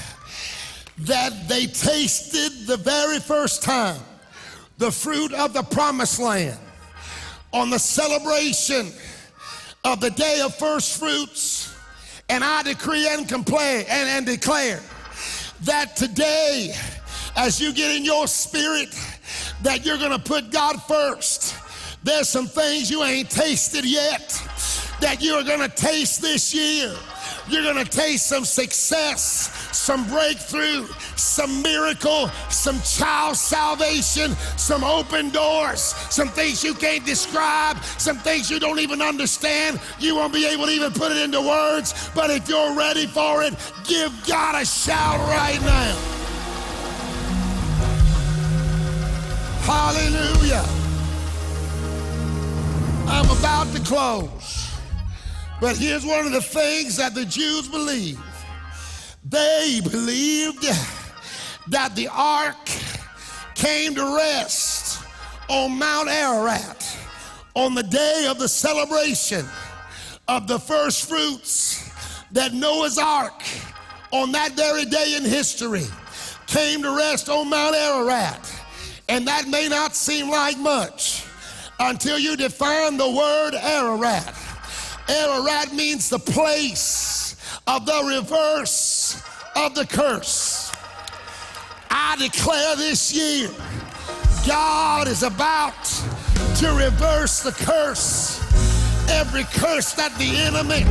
that 0.99 1.49
they 1.49 1.67
tasted 1.67 2.67
the 2.67 2.77
very 2.77 3.19
first 3.19 3.63
time 3.63 4.01
the 4.79 4.93
fruit 4.93 5.33
of 5.33 5.53
the 5.53 5.63
promised 5.63 6.21
land 6.21 6.59
on 7.53 7.71
the 7.71 7.79
celebration 7.79 8.93
of 9.85 10.01
the 10.01 10.11
day 10.11 10.41
of 10.45 10.55
first 10.55 10.99
fruits. 10.99 11.75
And 12.29 12.45
I 12.45 12.63
decree 12.63 13.09
and 13.09 13.29
complain 13.29 13.87
and, 13.89 14.09
and 14.09 14.27
declare 14.27 14.81
that 15.63 15.97
today, 15.97 16.75
as 17.37 17.61
you 17.61 17.73
get 17.73 17.97
in 17.97 18.05
your 18.05 18.27
spirit, 18.27 18.89
that 19.63 19.87
you're 19.87 19.99
to 20.11 20.19
put 20.19 20.51
God 20.51 20.83
first 20.83 21.55
there's 22.03 22.29
some 22.29 22.47
things 22.47 22.91
you 22.91 23.03
ain't 23.03 23.31
tasted 23.31 23.85
yet 23.85 24.31
that 25.01 25.19
you're 25.21 25.43
to 25.61 25.69
taste 25.69 26.23
this 26.23 26.55
year. 26.55 26.95
You're 27.49 27.63
to 27.85 27.91
taste 27.91 28.27
some 28.27 28.45
success, 28.45 29.51
some 29.89 30.07
breakthrough, 30.09 30.87
some 31.17 31.63
miracle, 31.63 32.29
some 32.51 32.79
child 32.83 33.35
salvation, 33.35 34.33
some 34.59 34.85
open 34.85 35.31
doors, 35.31 35.81
some 36.11 36.29
things 36.29 36.63
you 36.63 36.75
can't 36.75 37.07
describe, 37.07 37.83
some 37.97 38.19
things 38.19 38.51
you 38.51 38.61
don't 38.61 38.81
even 38.81 39.01
understand. 39.01 39.81
You 39.99 40.15
won't 40.15 40.35
be 40.35 40.45
able 40.45 40.67
to 40.67 40.73
even 40.73 40.93
put 40.93 41.11
it 41.11 41.17
into 41.17 41.41
words. 41.41 42.11
But 42.15 42.29
if 42.29 42.51
you're 42.51 42.75
ready 42.75 43.07
for 43.07 43.43
it, 43.43 43.55
give 43.85 44.13
God 44.27 44.61
a 44.61 44.67
shout 44.67 45.21
right 45.21 45.59
now. 45.63 45.97
Hallelujah. 49.63 50.67
I'm 53.09 53.39
about 53.39 53.75
to 53.75 53.81
close. 53.81 54.71
But 55.63 55.79
here's 55.79 56.05
one 56.05 56.27
of 56.27 56.33
the 56.33 56.43
things 56.43 56.99
that 56.99 57.15
the 57.15 57.25
Jews 57.25 57.69
believed. 57.69 58.21
They 59.31 59.81
believed 59.83 60.67
that 61.69 61.95
the 61.95 62.09
ark 62.09 62.57
came 63.55 63.95
to 63.95 64.17
rest 64.17 65.03
on 65.49 65.79
Mount 65.79 66.09
Ararat 66.09 66.97
on 67.55 67.75
the 67.75 67.83
day 67.83 68.27
of 68.31 68.39
the 68.39 68.49
celebration 68.49 69.45
of 70.29 70.47
the 70.47 70.59
first 70.59 71.09
fruits 71.09 71.91
that 72.33 72.55
Noah's 72.55 72.97
ark 72.97 73.43
on 74.13 74.33
that 74.33 74.53
very 74.53 74.87
day 74.87 75.17
in 75.17 75.25
history 75.25 75.85
came 76.47 76.81
to 76.83 76.97
rest 76.97 77.29
on 77.29 77.51
Mount 77.51 77.77
Ararat. 77.77 78.41
And 79.11 79.27
that 79.29 79.47
may 79.49 79.69
not 79.69 79.95
seem 79.95 80.31
like 80.31 80.59
much 80.59 81.25
until 81.79 82.19
you 82.19 82.35
define 82.35 82.97
the 82.97 83.11
word 83.11 83.55
Ararat. 83.55 84.35
Ararat 85.07 85.75
means 85.75 86.09
the 86.09 86.19
place 86.19 87.37
of 87.67 87.85
the 87.85 88.05
reverse 88.05 88.88
of 89.65 89.75
the 89.75 89.87
curse. 89.87 90.73
I 91.91 92.17
declare 92.17 92.77
this 92.77 93.13
year, 93.13 93.51
God 94.47 95.09
is 95.09 95.23
about 95.23 95.85
to 96.57 96.69
reverse 96.75 97.43
the 97.43 97.53
curse. 97.53 98.41
Every 99.11 99.45
curse 99.45 99.93
that 99.95 100.15
the 100.19 100.37
enemy 100.37 100.85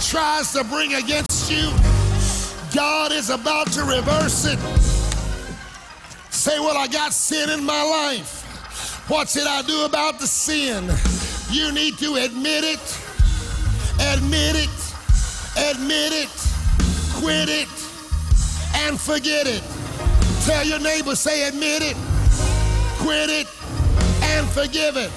tries 0.00 0.52
to 0.52 0.64
bring 0.64 0.94
against 0.94 1.50
you, 1.50 1.70
God 2.74 3.12
is 3.12 3.30
about 3.30 3.72
to 3.72 3.82
reverse 3.82 4.44
it. 4.46 4.58
Say, 6.30 6.58
Well, 6.60 6.76
I 6.76 6.86
got 6.86 7.12
sin 7.12 7.50
in 7.50 7.64
my 7.64 7.82
life. 7.82 8.38
What 9.08 9.28
should 9.28 9.46
I 9.46 9.62
do 9.62 9.84
about 9.84 10.20
the 10.20 10.26
sin? 10.26 10.84
You 11.50 11.72
need 11.72 11.98
to 11.98 12.16
admit 12.16 12.64
it, 12.64 13.00
admit 13.98 14.54
it, 14.54 14.70
admit 15.56 16.12
it, 16.12 16.28
quit 17.14 17.48
it, 17.48 17.77
and 18.74 19.00
forget 19.00 19.46
it. 19.46 19.62
Tell 20.44 20.64
your 20.64 20.80
neighbor, 20.80 21.14
say, 21.14 21.48
admit 21.48 21.82
it, 21.82 21.96
quit 22.98 23.30
it, 23.30 23.46
and 24.22 24.48
forgive 24.48 24.96
it. 24.96 25.10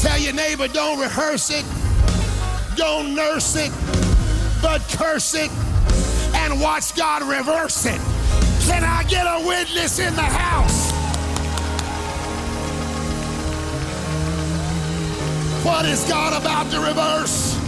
Tell 0.00 0.18
your 0.18 0.34
neighbor, 0.34 0.68
don't 0.68 0.98
rehearse 1.00 1.50
it, 1.50 1.64
don't 2.76 3.14
nurse 3.14 3.56
it, 3.56 3.70
but 4.62 4.80
curse 4.96 5.34
it 5.34 5.50
and 6.34 6.60
watch 6.60 6.94
God 6.94 7.22
reverse 7.22 7.86
it. 7.86 8.00
Can 8.66 8.84
I 8.84 9.04
get 9.08 9.26
a 9.26 9.46
witness 9.46 9.98
in 9.98 10.14
the 10.14 10.22
house? 10.22 10.90
What 15.64 15.84
is 15.84 16.04
God 16.08 16.40
about 16.40 16.70
to 16.70 16.80
reverse? 16.80 17.58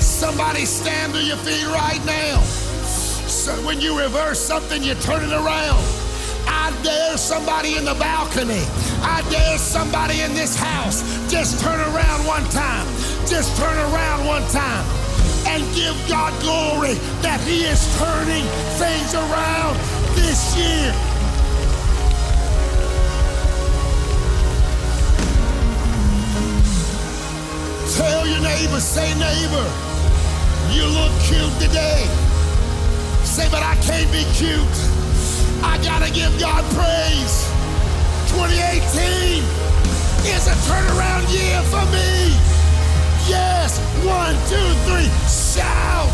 Somebody 0.00 0.64
stand 0.64 1.14
to 1.14 1.22
your 1.22 1.36
feet 1.36 1.66
right 1.66 2.04
now. 2.04 2.67
When 3.64 3.80
you 3.80 3.98
reverse 3.98 4.38
something, 4.38 4.82
you 4.82 4.94
turn 4.94 5.22
it 5.22 5.32
around. 5.32 5.82
I 6.46 6.70
dare 6.82 7.16
somebody 7.16 7.76
in 7.76 7.84
the 7.84 7.94
balcony. 7.94 8.62
I 9.00 9.24
dare 9.30 9.56
somebody 9.56 10.20
in 10.20 10.34
this 10.34 10.54
house. 10.54 11.02
Just 11.30 11.60
turn 11.60 11.80
around 11.80 12.26
one 12.26 12.44
time. 12.50 12.86
Just 13.26 13.56
turn 13.56 13.76
around 13.78 14.26
one 14.26 14.46
time 14.48 14.84
and 15.46 15.64
give 15.74 15.96
God 16.08 16.32
glory 16.42 16.94
that 17.24 17.40
He 17.40 17.64
is 17.64 17.80
turning 17.96 18.44
things 18.76 19.14
around 19.14 19.76
this 20.14 20.56
year. 20.56 20.92
Tell 27.96 28.26
your 28.26 28.40
neighbor, 28.40 28.80
say 28.80 29.08
neighbor, 29.14 29.66
You 30.70 30.84
look 30.84 31.12
cute 31.22 31.52
today. 31.60 32.27
Say, 33.38 33.48
but 33.52 33.62
I 33.62 33.76
can't 33.86 34.10
be 34.10 34.24
cute. 34.34 34.78
I 35.62 35.78
gotta 35.84 36.10
give 36.12 36.34
God 36.40 36.64
praise. 36.74 37.46
2018 38.34 39.44
is 40.26 40.48
a 40.48 40.56
turnaround 40.66 41.22
year 41.30 41.62
for 41.70 41.86
me. 41.94 42.34
Yes. 43.30 43.78
One, 44.02 44.34
two, 44.50 44.70
three. 44.90 45.06
Shout. 45.30 46.10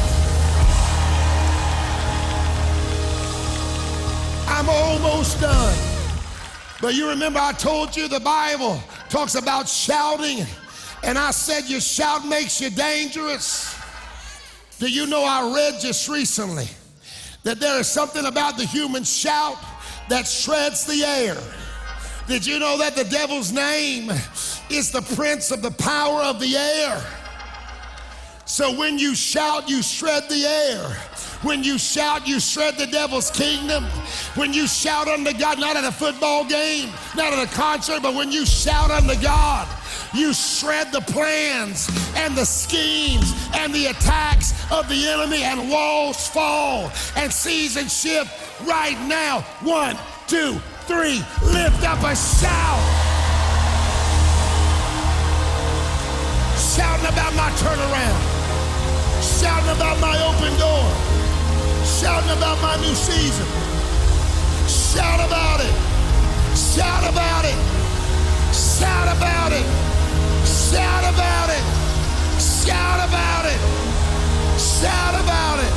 I'm 4.46 4.68
almost 4.68 5.40
done. 5.40 5.78
But 6.82 6.94
you 6.94 7.08
remember 7.08 7.38
I 7.40 7.52
told 7.52 7.96
you 7.96 8.06
the 8.06 8.20
Bible 8.20 8.78
talks 9.08 9.34
about 9.34 9.66
shouting, 9.66 10.44
and 11.02 11.16
I 11.16 11.30
said 11.30 11.70
your 11.70 11.80
shout 11.80 12.26
makes 12.26 12.60
you 12.60 12.68
dangerous. 12.68 13.74
Do 14.78 14.90
you 14.90 15.06
know 15.06 15.24
I 15.24 15.54
read 15.54 15.80
just 15.80 16.06
recently 16.06 16.68
that 17.44 17.60
there 17.60 17.78
is 17.78 17.86
something 17.86 18.26
about 18.26 18.56
the 18.56 18.64
human 18.64 19.04
shout 19.04 19.56
that 20.08 20.26
shreds 20.26 20.84
the 20.84 21.04
air? 21.04 21.36
Did 22.26 22.46
you 22.46 22.58
know 22.58 22.78
that 22.78 22.96
the 22.96 23.04
devil's 23.04 23.52
name 23.52 24.10
is 24.70 24.90
the 24.90 25.02
prince 25.14 25.50
of 25.50 25.62
the 25.62 25.70
power 25.70 26.22
of 26.22 26.40
the 26.40 26.56
air? 26.56 27.04
So 28.46 28.74
when 28.76 28.98
you 28.98 29.14
shout, 29.14 29.68
you 29.68 29.82
shred 29.82 30.28
the 30.28 30.44
air. 30.44 30.88
When 31.42 31.62
you 31.62 31.78
shout, 31.78 32.26
you 32.26 32.40
shred 32.40 32.76
the 32.76 32.86
devil's 32.86 33.30
kingdom. 33.30 33.84
When 34.34 34.54
you 34.54 34.66
shout 34.66 35.08
unto 35.08 35.32
God, 35.38 35.58
not 35.58 35.76
at 35.76 35.84
a 35.84 35.92
football 35.92 36.44
game, 36.44 36.90
not 37.14 37.32
at 37.34 37.46
a 37.46 37.54
concert, 37.54 38.02
but 38.02 38.14
when 38.14 38.32
you 38.32 38.46
shout 38.46 38.90
unto 38.90 39.20
God, 39.20 39.68
you 40.14 40.32
shred 40.32 40.92
the 40.92 41.00
plans 41.00 41.88
and 42.16 42.36
the 42.36 42.44
schemes 42.44 43.34
and 43.54 43.74
the 43.74 43.86
attacks 43.86 44.52
of 44.70 44.88
the 44.88 45.08
enemy, 45.08 45.42
and 45.42 45.68
walls 45.70 46.28
fall 46.28 46.90
and 47.16 47.32
seasons 47.32 47.92
shift 47.92 48.30
right 48.66 48.98
now. 49.06 49.40
One, 49.62 49.96
two, 50.26 50.58
three. 50.86 51.18
Lift 51.42 51.82
up 51.84 51.98
a 52.02 52.14
shout. 52.14 52.82
Shouting 56.56 57.06
about 57.06 57.34
my 57.34 57.50
turnaround. 57.58 58.20
Shouting 59.40 59.70
about 59.76 60.00
my 60.00 60.16
open 60.26 60.58
door 60.58 61.14
shouting 61.84 62.36
about 62.36 62.60
my 62.60 62.76
new 62.76 62.94
season. 62.94 63.46
Shout 64.68 65.20
about 65.20 65.60
it. 65.60 65.74
Shout 66.56 67.04
about 67.10 67.44
it. 67.44 67.58
Shout 68.54 69.16
about 69.16 69.52
it. 69.52 69.93
Shout 70.44 71.04
about 71.04 71.48
it. 71.48 71.64
Shout 72.40 73.00
about 73.08 73.46
it. 73.46 73.60
Shout 74.60 75.14
about 75.16 75.58
it. 75.60 75.72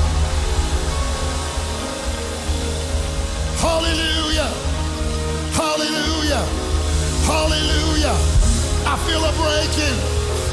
Hallelujah. 3.63 4.49
Hallelujah. 5.55 6.43
Hallelujah. 7.23 8.15
I 8.85 8.95
feel 9.07 9.23
a 9.23 9.31
breaking. 9.39 9.97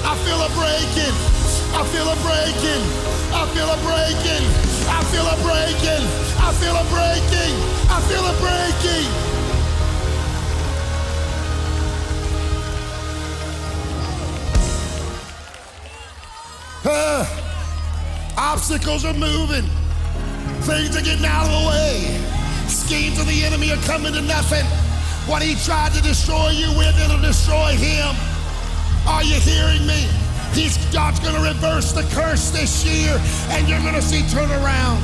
I 0.07 0.15
feel 0.23 0.41
a 0.41 0.51
breaking. 0.55 1.15
I 1.75 1.83
feel 1.91 2.09
a 2.09 2.17
breaking. 2.23 2.83
I 3.35 3.47
feel 3.51 3.67
a 3.67 3.79
breaking. 3.83 4.45
I 4.89 5.03
feel 5.11 5.27
a 5.27 5.37
breaking. 5.43 6.05
I 6.39 6.53
feel 6.61 6.77
a 6.77 6.85
breaking. 6.87 7.55
I 7.91 8.01
feel 8.09 8.25
a 8.25 8.35
breaking. 8.39 9.24
Uh, 16.87 17.25
obstacles 18.37 19.05
are 19.07 19.15
moving. 19.15 19.65
Things 20.65 20.97
are 20.97 21.03
getting 21.03 21.25
out 21.25 21.47
of 21.47 21.63
the 21.63 21.69
way. 21.69 22.21
Schemes 22.69 23.19
of 23.19 23.27
the 23.27 23.43
enemy 23.45 23.73
are 23.73 23.81
coming 23.83 24.13
to 24.13 24.21
nothing. 24.21 24.65
What 25.27 25.41
he 25.43 25.55
tried 25.65 25.93
to 25.93 26.03
destroy 26.03 26.51
you 26.51 26.69
with, 26.77 26.95
it'll 27.03 27.21
destroy 27.21 27.73
him. 27.73 28.15
Are 29.07 29.25
you 29.25 29.37
hearing 29.41 29.87
me? 29.87 30.09
He's, 30.53 30.77
God's 30.93 31.21
going 31.21 31.35
to 31.35 31.41
reverse 31.41 31.93
the 31.93 32.03
curse 32.15 32.51
this 32.51 32.85
year, 32.85 33.19
and 33.49 33.67
you're 33.67 33.81
going 33.81 33.95
to 33.95 34.03
see 34.03 34.21
turnarounds. 34.21 35.01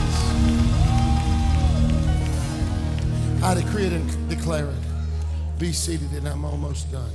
I 3.42 3.54
decree 3.54 3.86
it 3.86 3.92
and 3.94 4.28
declare 4.28 4.66
it. 4.66 5.58
Be 5.58 5.72
seated, 5.72 6.12
and 6.12 6.28
I'm 6.28 6.44
almost 6.44 6.92
done. 6.92 7.10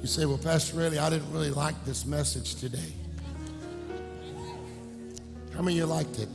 You 0.00 0.06
say, 0.06 0.24
Well, 0.24 0.38
Pastor 0.38 0.78
Riley, 0.78 0.98
I 0.98 1.10
didn't 1.10 1.30
really 1.32 1.50
like 1.50 1.84
this 1.84 2.06
message 2.06 2.54
today. 2.56 2.92
How 5.54 5.62
many 5.62 5.78
of 5.78 5.88
you 5.88 5.94
liked 5.94 6.18
it? 6.18 6.28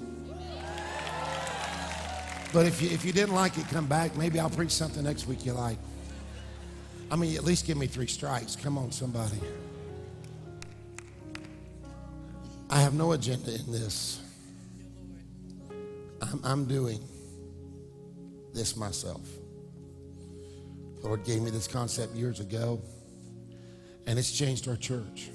But 2.53 2.68
if 2.68 2.82
you, 2.82 2.89
if 2.89 3.03
you 3.03 3.11
didn't 3.11 3.36
like 3.36 3.57
it, 3.57 3.68
come 3.68 3.88
back. 3.88 4.16
Maybe 4.16 4.39
I'll 4.39 4.49
preach 4.49 4.72
something 4.72 5.03
next 5.03 5.28
week 5.28 5.45
you 5.45 5.53
like. 5.53 5.78
I 7.11 7.16
mean, 7.16 7.36
at 7.36 7.43
least 7.43 7.68
give 7.68 7.78
me 7.78 7.88
three 7.88 8.07
strikes. 8.07 8.55
Come 8.55 8.78
on, 8.78 8.91
somebody. 8.91 9.39
I 12.70 12.80
have 12.82 12.93
no 12.93 13.11
agenda 13.11 13.53
in 13.53 13.72
this. 13.72 14.22
I'm, 16.22 16.39
I'm 16.43 16.66
doing 16.66 16.99
this 18.53 18.76
myself. 18.76 19.28
The 21.01 21.07
Lord 21.07 21.24
gave 21.26 21.41
me 21.41 21.51
this 21.51 21.68
concept 21.68 22.16
years 22.16 22.39
ago, 22.39 22.82
and 24.07 24.19
it's 24.19 24.31
changed 24.31 24.67
our 24.67 24.75
church. 24.75 25.29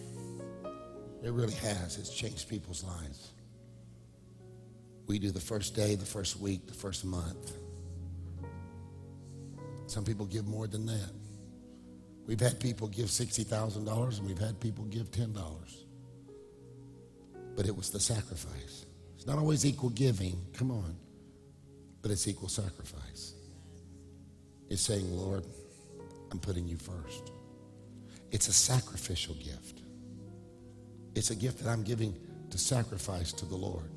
It 1.22 1.32
really 1.32 1.54
has. 1.54 1.98
It's 1.98 2.14
changed 2.14 2.48
people's 2.48 2.82
lives. 2.84 3.32
We 5.06 5.18
do 5.18 5.30
the 5.30 5.40
first 5.40 5.74
day, 5.74 5.96
the 5.96 6.06
first 6.06 6.38
week, 6.38 6.66
the 6.66 6.74
first 6.74 7.04
month. 7.04 7.52
Some 9.86 10.04
people 10.04 10.24
give 10.24 10.46
more 10.46 10.66
than 10.68 10.86
that. 10.86 11.10
We've 12.26 12.40
had 12.40 12.60
people 12.60 12.86
give 12.86 13.06
$60,000 13.06 14.18
and 14.18 14.26
we've 14.26 14.38
had 14.38 14.60
people 14.60 14.84
give 14.84 15.10
$10. 15.10 15.34
But 17.56 17.66
it 17.66 17.76
was 17.76 17.90
the 17.90 17.98
sacrifice. 17.98 18.86
It's 19.16 19.26
not 19.26 19.38
always 19.38 19.66
equal 19.66 19.90
giving, 19.90 20.40
come 20.54 20.70
on, 20.70 20.96
but 22.02 22.10
it's 22.10 22.28
equal 22.28 22.48
sacrifice. 22.48 23.34
It's 24.68 24.80
saying, 24.80 25.10
Lord, 25.10 25.44
I'm 26.30 26.38
putting 26.38 26.68
you 26.68 26.76
first. 26.76 27.32
It's 28.30 28.48
a 28.48 28.52
sacrificial 28.52 29.34
gift. 29.34 29.80
It's 31.14 31.30
a 31.30 31.34
gift 31.34 31.62
that 31.62 31.70
I'm 31.70 31.82
giving 31.82 32.16
to 32.50 32.58
sacrifice 32.58 33.32
to 33.34 33.46
the 33.46 33.56
Lord. 33.56 33.90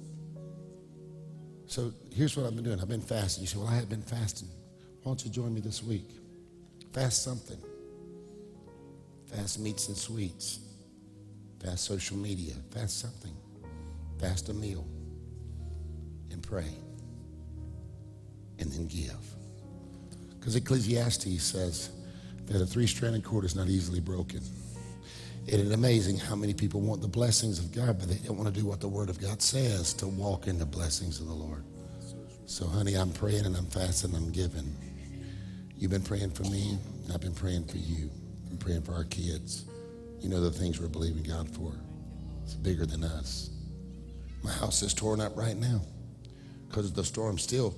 So 1.67 1.93
here's 2.11 2.35
what 2.35 2.45
I've 2.45 2.55
been 2.55 2.63
doing. 2.63 2.79
I've 2.79 2.89
been 2.89 3.01
fasting. 3.01 3.41
You 3.41 3.47
say, 3.47 3.57
Well, 3.57 3.67
I 3.67 3.75
have 3.75 3.89
been 3.89 4.01
fasting. 4.01 4.49
Why 5.01 5.09
don't 5.09 5.23
you 5.23 5.31
join 5.31 5.53
me 5.53 5.61
this 5.61 5.83
week? 5.83 6.09
Fast 6.93 7.23
something. 7.23 7.57
Fast 9.25 9.59
meats 9.59 9.87
and 9.87 9.97
sweets. 9.97 10.59
Fast 11.63 11.85
social 11.85 12.17
media. 12.17 12.53
Fast 12.71 12.99
something. 12.99 13.35
Fast 14.19 14.49
a 14.49 14.53
meal. 14.53 14.85
And 16.31 16.43
pray. 16.43 16.75
And 18.59 18.71
then 18.71 18.87
give. 18.87 19.17
Because 20.39 20.55
Ecclesiastes 20.55 21.41
says 21.41 21.89
that 22.47 22.61
a 22.61 22.65
three 22.65 22.87
stranded 22.87 23.23
cord 23.23 23.45
is 23.45 23.55
not 23.55 23.67
easily 23.67 23.99
broken. 23.99 24.41
It 25.45 25.59
is 25.59 25.71
amazing 25.71 26.17
how 26.17 26.35
many 26.35 26.53
people 26.53 26.79
want 26.79 27.01
the 27.01 27.07
blessings 27.07 27.59
of 27.59 27.71
God, 27.73 27.99
but 27.99 28.07
they 28.07 28.15
don't 28.25 28.37
want 28.37 28.53
to 28.53 28.59
do 28.59 28.65
what 28.65 28.79
the 28.79 28.87
Word 28.87 29.09
of 29.09 29.19
God 29.19 29.41
says 29.41 29.93
to 29.95 30.07
walk 30.07 30.47
in 30.47 30.57
the 30.57 30.65
blessings 30.65 31.19
of 31.19 31.27
the 31.27 31.33
Lord. 31.33 31.65
So, 32.45 32.65
honey, 32.65 32.95
I'm 32.95 33.11
praying 33.11 33.45
and 33.45 33.55
I'm 33.55 33.65
fasting, 33.65 34.13
and 34.13 34.25
I'm 34.25 34.31
giving. 34.31 34.75
You've 35.75 35.91
been 35.91 36.03
praying 36.03 36.31
for 36.31 36.43
me, 36.43 36.77
I've 37.13 37.19
been 37.19 37.33
praying 37.33 37.65
for 37.65 37.77
you 37.77 38.09
and 38.49 38.59
praying 38.59 38.83
for 38.83 38.93
our 38.93 39.03
kids. 39.05 39.65
You 40.21 40.29
know 40.29 40.39
the 40.39 40.51
things 40.51 40.79
we're 40.79 40.87
believing 40.87 41.23
God 41.23 41.49
for. 41.49 41.73
It's 42.43 42.53
bigger 42.53 42.85
than 42.85 43.03
us. 43.03 43.49
My 44.43 44.51
house 44.51 44.81
is 44.81 44.93
torn 44.93 45.19
up 45.19 45.35
right 45.35 45.57
now 45.57 45.81
because 46.69 46.85
of 46.85 46.95
the 46.95 47.03
storm. 47.03 47.37
Still, 47.37 47.75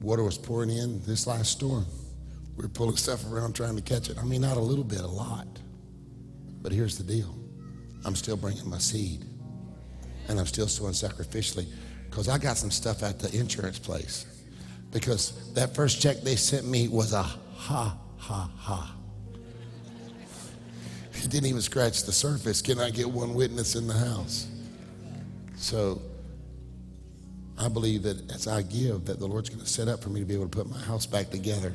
water 0.00 0.22
was 0.22 0.38
pouring 0.38 0.70
in 0.70 1.02
this 1.04 1.26
last 1.26 1.52
storm. 1.52 1.86
We 2.58 2.64
are 2.64 2.68
pulling 2.68 2.96
stuff 2.96 3.24
around 3.30 3.54
trying 3.54 3.76
to 3.76 3.82
catch 3.82 4.10
it. 4.10 4.18
I 4.18 4.24
mean, 4.24 4.40
not 4.40 4.56
a 4.56 4.60
little 4.60 4.82
bit, 4.82 4.98
a 4.98 5.06
lot. 5.06 5.46
But 6.60 6.72
here's 6.72 6.98
the 6.98 7.04
deal 7.04 7.32
I'm 8.04 8.16
still 8.16 8.36
bringing 8.36 8.68
my 8.68 8.78
seed, 8.78 9.24
and 10.28 10.40
I'm 10.40 10.46
still 10.46 10.66
sowing 10.66 10.92
sacrificially 10.92 11.66
because 12.10 12.28
I 12.28 12.36
got 12.36 12.56
some 12.56 12.72
stuff 12.72 13.04
at 13.04 13.20
the 13.20 13.32
insurance 13.38 13.78
place. 13.78 14.26
Because 14.90 15.52
that 15.54 15.74
first 15.74 16.02
check 16.02 16.22
they 16.22 16.34
sent 16.34 16.66
me 16.66 16.88
was 16.88 17.12
a 17.12 17.22
ha, 17.22 17.96
ha, 18.16 18.50
ha. 18.56 18.94
It 21.12 21.30
didn't 21.30 21.46
even 21.46 21.62
scratch 21.62 22.04
the 22.04 22.12
surface. 22.12 22.60
Can 22.60 22.80
I 22.80 22.90
get 22.90 23.08
one 23.08 23.34
witness 23.34 23.76
in 23.76 23.86
the 23.86 23.94
house? 23.94 24.48
So 25.56 26.02
I 27.56 27.68
believe 27.68 28.02
that 28.04 28.32
as 28.32 28.48
I 28.48 28.62
give, 28.62 29.04
that 29.04 29.20
the 29.20 29.26
Lord's 29.26 29.48
going 29.48 29.60
to 29.60 29.70
set 29.70 29.86
up 29.86 30.02
for 30.02 30.08
me 30.08 30.20
to 30.20 30.26
be 30.26 30.34
able 30.34 30.48
to 30.48 30.56
put 30.56 30.68
my 30.68 30.78
house 30.78 31.06
back 31.06 31.30
together 31.30 31.72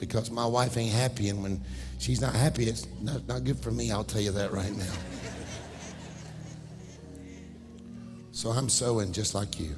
because 0.00 0.30
my 0.30 0.46
wife 0.46 0.76
ain't 0.76 0.92
happy. 0.92 1.28
And 1.28 1.42
when 1.42 1.60
she's 1.98 2.20
not 2.20 2.34
happy, 2.34 2.64
it's 2.64 2.88
not, 3.00 3.28
not 3.28 3.44
good 3.44 3.60
for 3.60 3.70
me. 3.70 3.92
I'll 3.92 4.02
tell 4.02 4.22
you 4.22 4.32
that 4.32 4.50
right 4.50 4.74
now. 4.74 4.92
So 8.32 8.48
I'm 8.48 8.70
sowing 8.70 9.12
just 9.12 9.34
like 9.34 9.60
you. 9.60 9.76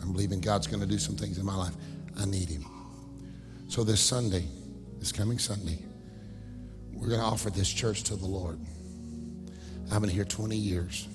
I'm 0.00 0.12
believing 0.12 0.40
God's 0.40 0.66
going 0.66 0.80
to 0.80 0.86
do 0.86 0.98
some 0.98 1.14
things 1.14 1.38
in 1.38 1.44
my 1.44 1.54
life. 1.54 1.74
I 2.18 2.24
need 2.24 2.48
Him. 2.48 2.64
So 3.68 3.84
this 3.84 4.00
Sunday, 4.00 4.46
this 4.98 5.12
coming 5.12 5.38
Sunday, 5.38 5.78
we're 6.92 7.08
going 7.08 7.20
to 7.20 7.26
offer 7.26 7.50
this 7.50 7.70
church 7.70 8.04
to 8.04 8.16
the 8.16 8.26
Lord. 8.26 8.58
I've 9.92 10.00
been 10.00 10.08
here 10.08 10.24
20 10.24 10.56
years. 10.56 11.06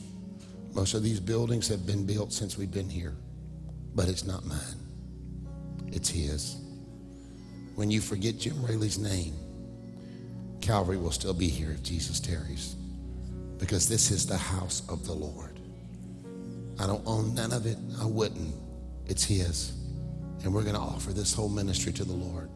Most 0.73 0.93
of 0.93 1.01
these 1.01 1.19
buildings 1.19 1.67
have 1.69 1.87
been 1.87 2.05
built 2.05 2.31
since 2.31 2.57
we've 2.59 2.71
been 2.71 2.89
here, 2.89 3.15
but 3.95 4.07
it's 4.07 4.23
not 4.23 4.45
mine, 4.45 4.77
it's 5.87 6.09
His. 6.09 6.58
When 7.79 7.89
you 7.89 8.01
forget 8.01 8.37
Jim 8.37 8.61
Raley's 8.65 8.99
name, 8.99 9.33
Calvary 10.59 10.97
will 10.97 11.11
still 11.11 11.33
be 11.33 11.47
here 11.47 11.71
if 11.71 11.81
Jesus 11.81 12.19
tarries, 12.19 12.75
because 13.57 13.87
this 13.87 14.11
is 14.11 14.27
the 14.27 14.35
house 14.35 14.81
of 14.89 15.05
the 15.05 15.13
Lord. 15.13 15.57
I 16.77 16.87
don't 16.87 17.01
own 17.05 17.33
none 17.33 17.53
of 17.53 17.65
it, 17.65 17.77
I 18.01 18.05
wouldn't. 18.05 18.53
It's 19.05 19.23
His. 19.23 19.71
And 20.43 20.53
we're 20.53 20.63
going 20.63 20.75
to 20.75 20.81
offer 20.81 21.13
this 21.13 21.33
whole 21.33 21.47
ministry 21.47 21.93
to 21.93 22.03
the 22.03 22.11
Lord 22.11 22.49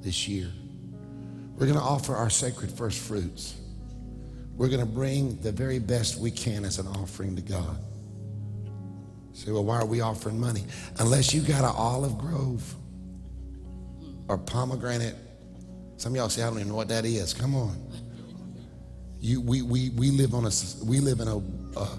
this 0.00 0.26
year. 0.26 0.50
We're 1.58 1.66
going 1.66 1.78
to 1.78 1.84
offer 1.84 2.16
our 2.16 2.30
sacred 2.30 2.72
first 2.72 2.98
fruits. 2.98 3.56
We're 4.56 4.68
going 4.68 4.80
to 4.80 4.86
bring 4.86 5.38
the 5.42 5.52
very 5.52 5.80
best 5.80 6.16
we 6.16 6.30
can 6.30 6.64
as 6.64 6.78
an 6.78 6.86
offering 6.86 7.36
to 7.36 7.42
God. 7.42 7.76
Say, 9.34 9.52
well, 9.52 9.64
why 9.64 9.80
are 9.80 9.86
we 9.86 10.00
offering 10.00 10.40
money? 10.40 10.64
Unless 10.98 11.34
you 11.34 11.42
got 11.42 11.62
an 11.62 11.74
olive 11.76 12.16
grove 12.16 12.74
or 14.32 14.38
pomegranate. 14.38 15.14
Some 15.98 16.12
of 16.12 16.16
y'all 16.16 16.28
say, 16.30 16.42
I 16.42 16.46
don't 16.46 16.56
even 16.56 16.68
know 16.68 16.74
what 16.74 16.88
that 16.88 17.04
is. 17.04 17.34
Come 17.34 17.54
on. 17.54 17.76
You, 19.20 19.40
we, 19.40 19.60
we, 19.60 19.90
we 19.90 20.10
live 20.10 20.34
on 20.34 20.46
a 20.46 20.50
we 20.84 21.00
live 21.00 21.20
in 21.20 21.28
a, 21.28 21.36
a, 21.78 21.98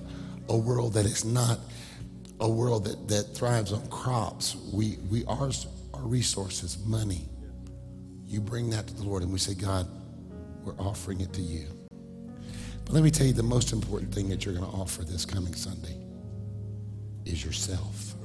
a 0.49 0.57
world 0.57 0.93
that 0.93 1.05
is 1.05 1.23
not 1.23 1.59
a 2.39 2.49
world 2.49 2.85
that, 2.85 3.07
that 3.07 3.35
thrives 3.35 3.71
on 3.71 3.87
crops. 3.87 4.57
We, 4.73 4.97
we 5.09 5.23
ours, 5.25 5.67
our 5.93 6.01
resources, 6.01 6.79
money. 6.85 7.29
You 8.25 8.41
bring 8.41 8.71
that 8.71 8.87
to 8.87 8.93
the 8.95 9.03
Lord 9.03 9.21
and 9.21 9.31
we 9.31 9.37
say, 9.37 9.53
God, 9.53 9.87
we're 10.63 10.73
offering 10.79 11.21
it 11.21 11.31
to 11.33 11.41
you. 11.41 11.67
But 12.83 12.93
let 12.93 13.03
me 13.03 13.11
tell 13.11 13.27
you 13.27 13.33
the 13.33 13.43
most 13.43 13.71
important 13.71 14.13
thing 14.13 14.27
that 14.29 14.43
you're 14.43 14.55
going 14.55 14.69
to 14.69 14.75
offer 14.75 15.03
this 15.03 15.23
coming 15.23 15.53
Sunday 15.53 15.95
is 17.25 17.45
yourself. 17.45 18.15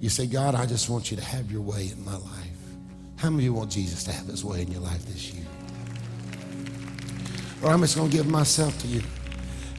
You 0.00 0.08
say, 0.08 0.26
God, 0.26 0.54
I 0.54 0.66
just 0.66 0.88
want 0.88 1.10
you 1.10 1.16
to 1.16 1.24
have 1.24 1.50
your 1.50 1.60
way 1.62 1.90
in 1.92 2.04
my 2.04 2.16
life. 2.16 2.51
How 3.22 3.30
many 3.30 3.44
of 3.44 3.44
you 3.44 3.54
want 3.54 3.70
Jesus 3.70 4.02
to 4.02 4.12
have 4.12 4.26
his 4.26 4.44
way 4.44 4.62
in 4.62 4.72
your 4.72 4.80
life 4.80 5.06
this 5.06 5.32
year? 5.32 5.46
Or 7.62 7.70
I'm 7.70 7.80
just 7.82 7.94
going 7.94 8.10
to 8.10 8.16
give 8.16 8.26
myself 8.26 8.76
to 8.80 8.88
you. 8.88 9.00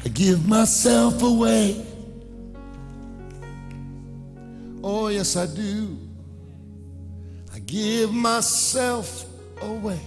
I 0.06 0.08
give 0.08 0.48
myself 0.48 1.22
away. 1.22 1.86
Oh, 4.82 5.10
yes, 5.10 5.36
I 5.36 5.46
do. 5.46 5.98
I 7.54 7.60
give 7.60 8.14
myself 8.14 9.26
away 9.62 10.00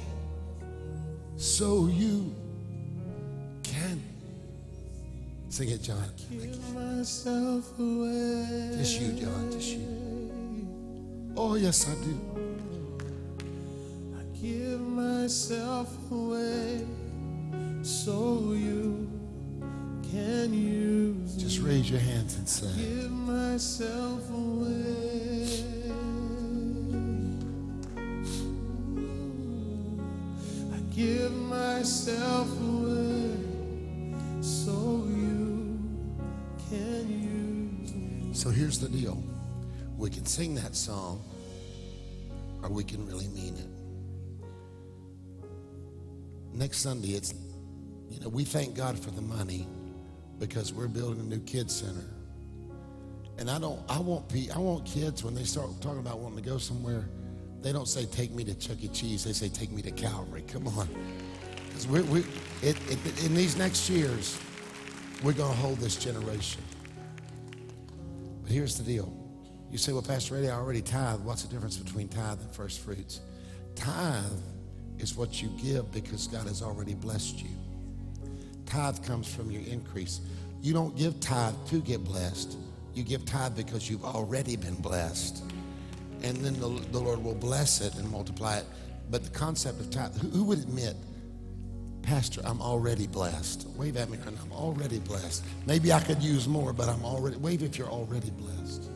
so 1.36 1.88
you 1.88 2.34
can. 3.62 4.02
Sing 5.50 5.68
it, 5.68 5.82
John. 5.82 6.10
Give 6.30 6.74
myself 6.74 7.78
away. 7.78 8.70
Just 8.78 8.98
you, 8.98 9.12
John. 9.12 9.52
Just 9.52 9.72
you. 9.72 11.34
Oh, 11.36 11.56
yes, 11.56 11.86
I 11.86 11.94
do. 12.02 12.35
Give 14.46 14.80
myself 14.80 15.92
away 16.08 16.86
so 17.82 18.52
you 18.52 19.10
can 20.08 20.54
use 20.54 21.34
Just 21.34 21.58
raise 21.58 21.90
your 21.90 21.98
hands 21.98 22.36
and 22.36 22.48
say, 22.48 22.70
Give 22.76 23.10
myself 23.10 24.30
away. 24.30 25.64
I 30.72 30.78
give 30.94 31.32
myself 31.32 32.48
away 32.60 33.32
so 34.40 35.08
you 35.08 35.76
can 36.70 38.30
use. 38.30 38.40
So 38.40 38.50
here's 38.50 38.78
the 38.78 38.88
deal. 38.88 39.20
We 39.98 40.08
can 40.08 40.24
sing 40.24 40.54
that 40.54 40.76
song 40.76 41.20
or 42.62 42.70
we 42.70 42.84
can 42.84 43.04
really 43.08 43.26
mean 43.26 43.56
it. 43.56 43.75
Next 46.56 46.78
Sunday, 46.78 47.10
it's, 47.10 47.34
you 48.08 48.18
know, 48.20 48.30
we 48.30 48.42
thank 48.42 48.74
God 48.74 48.98
for 48.98 49.10
the 49.10 49.20
money 49.20 49.68
because 50.38 50.72
we're 50.72 50.88
building 50.88 51.20
a 51.20 51.24
new 51.24 51.40
kids 51.40 51.76
center. 51.76 52.06
And 53.38 53.50
I 53.50 53.58
don't, 53.58 53.78
I 53.90 53.98
want, 53.98 54.32
I 54.54 54.58
want 54.58 54.86
kids 54.86 55.22
when 55.22 55.34
they 55.34 55.44
start 55.44 55.68
talking 55.82 55.98
about 55.98 56.18
wanting 56.18 56.42
to 56.42 56.48
go 56.48 56.56
somewhere, 56.56 57.10
they 57.60 57.72
don't 57.72 57.88
say, 57.88 58.06
take 58.06 58.32
me 58.32 58.42
to 58.44 58.54
Chuck 58.54 58.78
E. 58.80 58.88
Cheese. 58.88 59.24
They 59.24 59.34
say, 59.34 59.50
take 59.50 59.70
me 59.70 59.82
to 59.82 59.90
Calvary. 59.90 60.44
Come 60.48 60.66
on. 60.68 60.88
Because 61.68 61.86
we, 61.86 62.00
we, 62.02 62.20
it, 62.62 62.78
it, 62.88 63.24
in 63.26 63.34
these 63.34 63.58
next 63.58 63.90
years, 63.90 64.40
we're 65.22 65.34
going 65.34 65.52
to 65.52 65.58
hold 65.58 65.76
this 65.76 65.96
generation. 65.96 66.62
But 68.42 68.50
here's 68.50 68.78
the 68.78 68.84
deal. 68.84 69.12
You 69.70 69.76
say, 69.76 69.92
well, 69.92 70.00
Pastor 70.00 70.38
Eddie, 70.38 70.48
I 70.48 70.54
already 70.54 70.80
tithe. 70.80 71.20
What's 71.20 71.42
the 71.42 71.52
difference 71.52 71.76
between 71.76 72.08
tithe 72.08 72.40
and 72.40 72.50
first 72.50 72.80
fruits? 72.80 73.20
Tithe 73.74 74.22
is 74.98 75.16
what 75.16 75.42
you 75.42 75.48
give 75.62 75.90
because 75.92 76.26
God 76.26 76.46
has 76.46 76.62
already 76.62 76.94
blessed 76.94 77.42
you. 77.42 77.50
Tithe 78.66 79.04
comes 79.04 79.32
from 79.32 79.50
your 79.50 79.62
increase. 79.62 80.20
You 80.62 80.72
don't 80.72 80.96
give 80.96 81.20
tithe 81.20 81.54
to 81.68 81.80
get 81.80 82.04
blessed. 82.04 82.56
You 82.94 83.04
give 83.04 83.24
tithe 83.24 83.56
because 83.56 83.88
you've 83.88 84.04
already 84.04 84.56
been 84.56 84.74
blessed. 84.76 85.42
And 86.22 86.36
then 86.38 86.54
the, 86.54 86.68
the 86.90 86.98
Lord 86.98 87.22
will 87.22 87.34
bless 87.34 87.80
it 87.80 87.94
and 87.96 88.10
multiply 88.10 88.58
it. 88.58 88.64
But 89.10 89.22
the 89.22 89.30
concept 89.30 89.80
of 89.80 89.90
tithe, 89.90 90.16
who, 90.16 90.28
who 90.30 90.44
would 90.44 90.58
admit, 90.58 90.96
Pastor, 92.02 92.40
I'm 92.44 92.62
already 92.62 93.06
blessed? 93.06 93.66
Wave 93.76 93.96
at 93.96 94.08
me. 94.08 94.18
I'm 94.26 94.52
already 94.52 95.00
blessed. 95.00 95.44
Maybe 95.66 95.92
I 95.92 96.00
could 96.00 96.22
use 96.22 96.46
more, 96.46 96.72
but 96.72 96.88
I'm 96.88 97.04
already, 97.04 97.36
wave 97.36 97.62
if 97.62 97.76
you're 97.76 97.88
already 97.88 98.30
blessed. 98.30 98.90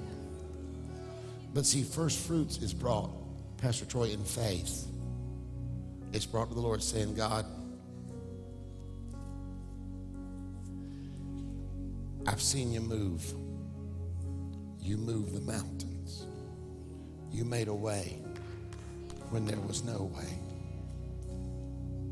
But 1.52 1.66
see, 1.66 1.82
first 1.82 2.20
fruits 2.20 2.58
is 2.58 2.72
brought, 2.72 3.10
Pastor 3.58 3.84
Troy, 3.84 4.04
in 4.04 4.24
faith. 4.24 4.86
It's 6.12 6.26
brought 6.26 6.48
to 6.48 6.54
the 6.54 6.60
Lord 6.60 6.82
saying, 6.82 7.14
God, 7.14 7.46
I've 12.26 12.42
seen 12.42 12.72
you 12.72 12.80
move. 12.80 13.24
You 14.80 14.96
moved 14.96 15.34
the 15.34 15.40
mountains. 15.40 16.26
You 17.30 17.44
made 17.44 17.68
a 17.68 17.74
way 17.74 18.18
when 19.30 19.46
there 19.46 19.60
was 19.60 19.84
no 19.84 20.10
way. 20.16 20.38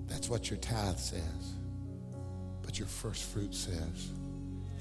That's 0.07 0.29
what 0.29 0.51
your 0.51 0.59
tithe 0.59 0.99
says. 0.99 1.55
But 2.63 2.79
your 2.79 2.89
first 2.89 3.25
fruit 3.25 3.55
says, 3.55 4.13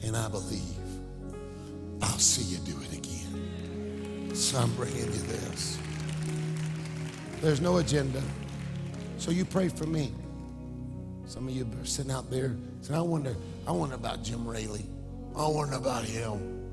and 0.04 0.16
I 0.16 0.28
believe 0.30 0.62
I'll 2.02 2.20
see 2.20 2.44
you 2.44 2.58
do 2.60 2.80
it 2.82 2.98
again. 2.98 4.36
So 4.36 4.60
I'm 4.60 4.74
bringing 4.76 5.06
you 5.06 5.22
this. 5.22 5.80
There's 7.42 7.62
no 7.62 7.78
agenda. 7.78 8.22
So 9.18 9.32
you 9.32 9.46
pray 9.46 9.68
for 9.68 9.86
me. 9.86 10.14
Some 11.26 11.48
of 11.48 11.54
you 11.54 11.68
are 11.82 11.86
sitting 11.86 12.12
out 12.12 12.30
there 12.32 12.56
saying, 12.82 12.98
I 12.98 13.02
wonder, 13.02 13.36
I 13.68 13.72
wonder 13.72 13.96
about 13.96 14.24
Jim 14.24 14.48
Raley. 14.48 14.86
I 15.36 15.48
wonder 15.48 15.76
about 15.76 16.06
him. 16.06 16.72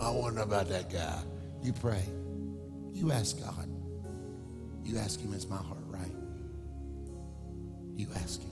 I 0.00 0.10
wonder 0.10 0.42
about 0.42 0.68
that 0.68 0.92
guy. 0.92 1.18
You 1.62 1.72
pray. 1.72 2.04
You 2.92 3.10
ask 3.10 3.40
God. 3.40 3.68
You 4.84 4.98
ask 4.98 5.20
him, 5.20 5.32
is 5.34 5.48
my 5.48 5.56
heart 5.56 5.82
right? 5.88 6.14
You 7.96 8.06
ask 8.14 8.40
him. 8.40 8.50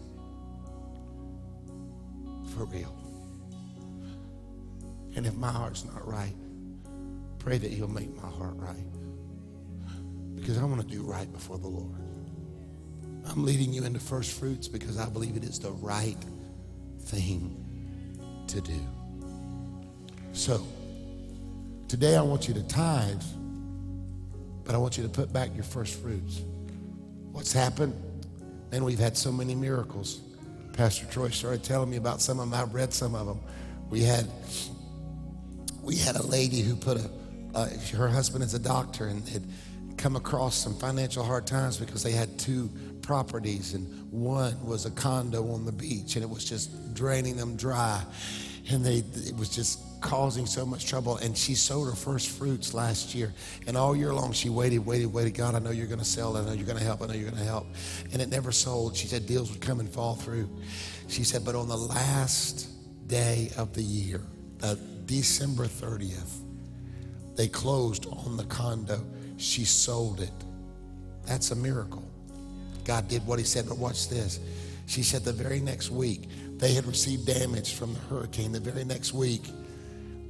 For 2.54 2.64
real. 2.64 2.94
And 5.14 5.26
if 5.26 5.34
my 5.34 5.52
heart's 5.52 5.84
not 5.84 6.06
right, 6.06 6.34
pray 7.38 7.58
that 7.58 7.70
he'll 7.70 7.86
make 7.88 8.14
my 8.16 8.28
heart 8.28 8.54
right. 8.56 8.84
Because 10.34 10.58
I 10.58 10.64
want 10.64 10.80
to 10.80 10.86
do 10.86 11.02
right 11.02 11.32
before 11.32 11.58
the 11.58 11.68
Lord. 11.68 12.05
I'm 13.28 13.44
leading 13.44 13.72
you 13.72 13.84
into 13.84 13.98
first 13.98 14.38
fruits 14.38 14.68
because 14.68 14.98
I 14.98 15.08
believe 15.08 15.36
it 15.36 15.44
is 15.44 15.58
the 15.58 15.72
right 15.72 16.16
thing 17.00 17.64
to 18.48 18.60
do. 18.60 18.80
So, 20.32 20.64
today 21.88 22.16
I 22.16 22.22
want 22.22 22.48
you 22.48 22.54
to 22.54 22.62
tithe, 22.62 23.22
but 24.64 24.74
I 24.74 24.78
want 24.78 24.96
you 24.96 25.02
to 25.02 25.08
put 25.08 25.32
back 25.32 25.54
your 25.54 25.64
first 25.64 26.00
fruits. 26.00 26.42
What's 27.32 27.52
happened? 27.52 27.94
And 28.72 28.84
we've 28.84 28.98
had 28.98 29.16
so 29.16 29.32
many 29.32 29.54
miracles. 29.54 30.20
Pastor 30.72 31.06
Troy 31.06 31.30
started 31.30 31.62
telling 31.62 31.90
me 31.90 31.96
about 31.96 32.20
some 32.20 32.38
of 32.38 32.50
them. 32.50 32.60
I've 32.60 32.74
read 32.74 32.92
some 32.92 33.14
of 33.14 33.26
them. 33.26 33.40
We 33.88 34.02
had 34.02 34.26
we 35.82 35.96
had 35.96 36.16
a 36.16 36.26
lady 36.26 36.60
who 36.62 36.74
put 36.74 36.98
a 36.98 37.10
uh, 37.54 37.68
her 37.96 38.08
husband 38.08 38.44
is 38.44 38.52
a 38.52 38.58
doctor 38.58 39.06
and 39.06 39.26
had 39.28 39.42
come 39.96 40.16
across 40.16 40.54
some 40.54 40.74
financial 40.74 41.24
hard 41.24 41.46
times 41.46 41.78
because 41.78 42.02
they 42.02 42.12
had 42.12 42.38
two 42.38 42.70
properties, 43.06 43.74
and 43.74 43.86
one 44.10 44.62
was 44.66 44.84
a 44.84 44.90
condo 44.90 45.52
on 45.52 45.64
the 45.64 45.72
beach, 45.72 46.16
and 46.16 46.24
it 46.24 46.28
was 46.28 46.44
just 46.44 46.94
draining 46.94 47.36
them 47.36 47.56
dry. 47.56 48.02
And 48.68 48.84
they, 48.84 49.04
it 49.28 49.36
was 49.36 49.48
just 49.48 49.78
causing 50.00 50.44
so 50.44 50.66
much 50.66 50.86
trouble. 50.86 51.16
And 51.18 51.36
she 51.36 51.54
sowed 51.54 51.84
her 51.84 51.94
first 51.94 52.28
fruits 52.28 52.74
last 52.74 53.14
year. 53.14 53.32
And 53.68 53.76
all 53.76 53.94
year 53.94 54.12
long, 54.12 54.32
she 54.32 54.48
waited, 54.48 54.84
waited, 54.84 55.12
waited. 55.12 55.34
God, 55.34 55.54
I 55.54 55.60
know 55.60 55.70
you're 55.70 55.86
going 55.86 56.00
to 56.00 56.04
sell. 56.04 56.36
I 56.36 56.44
know 56.44 56.52
you're 56.52 56.66
going 56.66 56.78
to 56.78 56.84
help. 56.84 57.00
I 57.00 57.06
know 57.06 57.14
you're 57.14 57.30
going 57.30 57.42
to 57.42 57.48
help. 57.48 57.66
And 58.12 58.20
it 58.20 58.28
never 58.28 58.50
sold. 58.50 58.96
She 58.96 59.06
said 59.06 59.26
deals 59.26 59.52
would 59.52 59.60
come 59.60 59.78
and 59.78 59.88
fall 59.88 60.16
through. 60.16 60.48
She 61.08 61.22
said, 61.22 61.44
but 61.44 61.54
on 61.54 61.68
the 61.68 61.76
last 61.76 62.68
day 63.06 63.50
of 63.56 63.72
the 63.72 63.82
year, 63.82 64.20
uh, 64.62 64.74
December 65.04 65.66
30th, 65.66 66.40
they 67.36 67.46
closed 67.46 68.06
on 68.06 68.36
the 68.36 68.44
condo. 68.44 69.00
She 69.36 69.64
sold 69.64 70.20
it. 70.20 70.32
That's 71.24 71.52
a 71.52 71.56
miracle. 71.56 72.05
God 72.86 73.08
did 73.08 73.26
what 73.26 73.38
he 73.38 73.44
said, 73.44 73.66
but 73.68 73.78
watch 73.78 74.08
this. 74.08 74.40
She 74.86 75.02
said 75.02 75.24
the 75.24 75.32
very 75.32 75.60
next 75.60 75.90
week, 75.90 76.28
they 76.56 76.72
had 76.72 76.86
received 76.86 77.26
damage 77.26 77.74
from 77.74 77.92
the 77.92 78.00
hurricane. 78.00 78.52
The 78.52 78.60
very 78.60 78.84
next 78.84 79.12
week, 79.12 79.42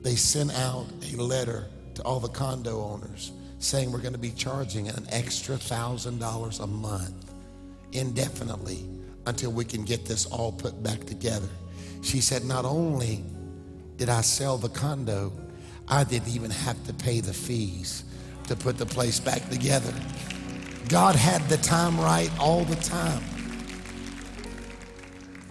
they 0.02 0.16
sent 0.16 0.52
out 0.54 0.86
a 1.12 1.22
letter 1.22 1.66
to 1.94 2.02
all 2.02 2.18
the 2.18 2.28
condo 2.28 2.82
owners 2.82 3.32
saying 3.58 3.92
we're 3.92 4.00
going 4.00 4.12
to 4.12 4.18
be 4.18 4.30
charging 4.30 4.88
an 4.88 5.06
extra 5.10 5.56
thousand 5.56 6.18
dollars 6.18 6.60
a 6.60 6.66
month 6.66 7.32
indefinitely 7.92 8.86
until 9.26 9.50
we 9.50 9.64
can 9.64 9.84
get 9.84 10.04
this 10.06 10.26
all 10.26 10.52
put 10.52 10.82
back 10.82 11.04
together. 11.04 11.48
She 12.02 12.20
said, 12.20 12.44
Not 12.44 12.64
only 12.64 13.24
did 13.96 14.08
I 14.08 14.20
sell 14.20 14.58
the 14.58 14.68
condo, 14.68 15.32
I 15.88 16.04
didn't 16.04 16.28
even 16.28 16.50
have 16.50 16.82
to 16.86 16.94
pay 16.94 17.20
the 17.20 17.32
fees 17.32 18.04
to 18.44 18.56
put 18.56 18.78
the 18.78 18.86
place 18.86 19.20
back 19.20 19.48
together. 19.50 19.92
God 20.88 21.16
had 21.16 21.42
the 21.48 21.56
time 21.56 21.98
right 22.00 22.30
all 22.38 22.64
the 22.64 22.76
time. 22.76 23.20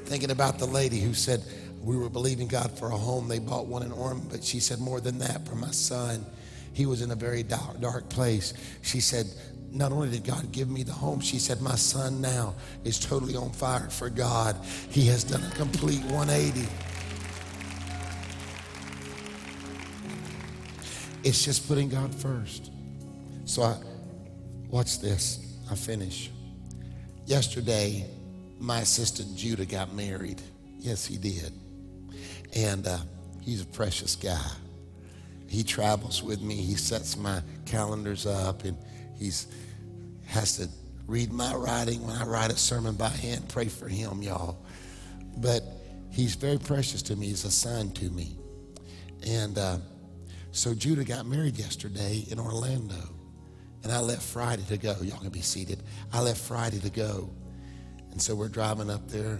Thinking 0.06 0.32
about 0.32 0.60
the 0.60 0.66
lady 0.66 1.00
who 1.00 1.14
said, 1.14 1.44
We 1.82 1.98
were 1.98 2.10
believing 2.10 2.48
God 2.48 2.78
for 2.78 2.88
a 2.88 2.98
home. 2.98 3.28
They 3.28 3.40
bought 3.40 3.66
one 3.66 3.84
in 3.84 3.92
Ormond, 3.92 4.30
but 4.30 4.44
she 4.44 4.60
said, 4.60 4.80
More 4.80 5.02
than 5.02 5.20
that, 5.20 5.46
for 5.48 5.56
my 5.56 5.72
son. 5.72 6.26
He 6.74 6.86
was 6.86 7.02
in 7.02 7.12
a 7.12 7.16
very 7.16 7.42
dark, 7.42 7.80
dark 7.80 8.10
place. 8.10 8.54
She 8.82 9.00
said, 9.00 9.28
not 9.76 9.92
only 9.92 10.10
did 10.10 10.24
God 10.24 10.54
give 10.54 10.70
me 10.70 10.84
the 10.84 10.94
home, 10.94 11.20
she 11.20 11.38
said, 11.38 11.62
My 11.62 11.76
son 11.76 12.22
now 12.22 12.56
is 12.86 12.98
totally 12.98 13.36
on 13.36 13.52
fire 13.52 13.90
for 13.90 14.10
God. 14.10 14.56
He 14.90 15.06
has 15.08 15.26
done 15.26 15.44
a 15.44 15.50
complete 15.56 16.02
180. 16.06 16.66
It's 21.24 21.44
just 21.44 21.68
putting 21.68 21.90
God 21.90 22.16
first. 22.16 22.72
So 23.44 23.64
I 23.64 23.78
watch 24.76 25.00
this. 25.00 25.40
I 25.72 25.76
finish. 25.76 26.30
Yesterday, 27.26 28.06
my 28.60 28.82
assistant 28.82 29.34
Judah 29.38 29.66
got 29.66 29.94
married. 29.94 30.42
Yes, 30.80 31.06
he 31.06 31.18
did. 31.18 31.54
And 32.54 32.86
uh, 32.86 32.98
he's 33.42 33.62
a 33.62 33.66
precious 33.68 34.18
guy. 34.18 34.52
He 35.48 35.64
travels 35.64 36.22
with 36.22 36.42
me. 36.42 36.56
He 36.56 36.76
sets 36.76 37.16
my 37.16 37.42
calendars 37.66 38.26
up, 38.26 38.66
and 38.66 38.76
he's 39.18 39.48
has 40.26 40.58
to 40.58 40.68
read 41.08 41.32
my 41.32 41.56
writing 41.56 42.06
when 42.06 42.18
I 42.18 42.26
write 42.26 42.52
a 42.52 42.58
sermon 42.58 42.96
by 42.96 43.08
hand. 43.08 43.48
Pray 43.48 43.70
for 43.70 43.88
him, 43.88 44.22
y'all. 44.22 44.58
But 45.38 45.64
he's 46.12 46.36
very 46.36 46.58
precious 46.58 47.02
to 47.04 47.16
me. 47.16 47.28
He's 47.28 47.46
a 47.46 47.52
son 47.52 47.92
to 47.92 48.10
me. 48.10 48.36
And 49.26 49.58
uh, 49.58 49.78
so 50.52 50.74
Judah 50.74 51.06
got 51.06 51.26
married 51.26 51.58
yesterday 51.58 52.26
in 52.30 52.40
Orlando. 52.40 53.15
And 53.86 53.94
I 53.94 54.00
left 54.00 54.24
Friday 54.24 54.64
to 54.70 54.78
go. 54.80 54.96
Y'all 55.04 55.20
can 55.20 55.30
be 55.30 55.42
seated. 55.42 55.84
I 56.12 56.20
left 56.20 56.42
Friday 56.42 56.80
to 56.80 56.90
go. 56.90 57.30
And 58.10 58.20
so 58.20 58.34
we're 58.34 58.50
driving 58.50 58.90
up 58.90 59.08
there. 59.10 59.40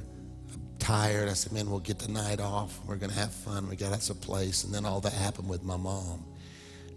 I'm 0.54 0.62
tired. 0.78 1.30
I 1.30 1.34
said, 1.34 1.52
man, 1.52 1.68
we'll 1.68 1.80
get 1.80 1.98
the 1.98 2.12
night 2.12 2.40
off. 2.40 2.80
We're 2.86 2.98
going 2.98 3.10
to 3.10 3.18
have 3.18 3.34
fun. 3.34 3.68
We 3.68 3.76
got 3.76 3.92
us 3.92 4.12
a 4.12 4.14
place. 4.14 4.64
And 4.64 4.72
then 4.72 4.86
all 4.86 5.02
that 5.02 5.14
happened 5.14 5.50
with 5.50 5.64
my 5.64 5.78
mom. 5.78 6.24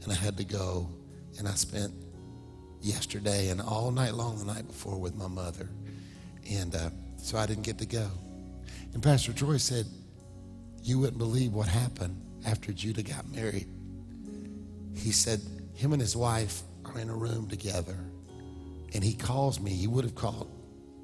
And 0.03 0.13
I 0.13 0.15
had 0.15 0.37
to 0.37 0.45
go. 0.45 0.91
And 1.39 1.49
I 1.49 1.53
spent 1.53 1.95
yesterday 2.83 3.49
and 3.49 3.63
all 3.63 3.91
night 3.93 4.13
long 4.13 4.39
the 4.39 4.45
night 4.45 4.67
before 4.67 4.99
with 4.99 5.15
my 5.17 5.29
mother. 5.29 5.71
And 6.51 6.75
uh, 6.75 6.91
so 7.17 7.39
I 7.39 7.47
didn't 7.47 7.65
get 7.65 7.79
to 7.79 7.87
go. 7.87 8.11
And 8.93 9.03
Pastor 9.03 9.33
Troy 9.33 9.57
said, 9.57 9.87
You 10.83 10.99
wouldn't 10.99 11.17
believe 11.17 11.55
what 11.55 11.69
happened 11.69 12.23
after 12.45 12.75
Judah 12.75 13.03
got 13.03 13.27
married. 13.35 13.69
He 14.95 15.13
said, 15.13 15.41
Him 15.73 15.95
and 15.95 16.03
his 16.03 16.15
wife 16.15 16.63
are 16.89 16.99
in 16.99 17.09
a 17.11 17.15
room 17.15 17.49
together. 17.49 17.97
And 18.95 19.05
he 19.05 19.15
calls 19.15 19.61
me. 19.61 19.73
He 19.73 19.87
would 19.87 20.05
have 20.05 20.15
called 20.15 20.51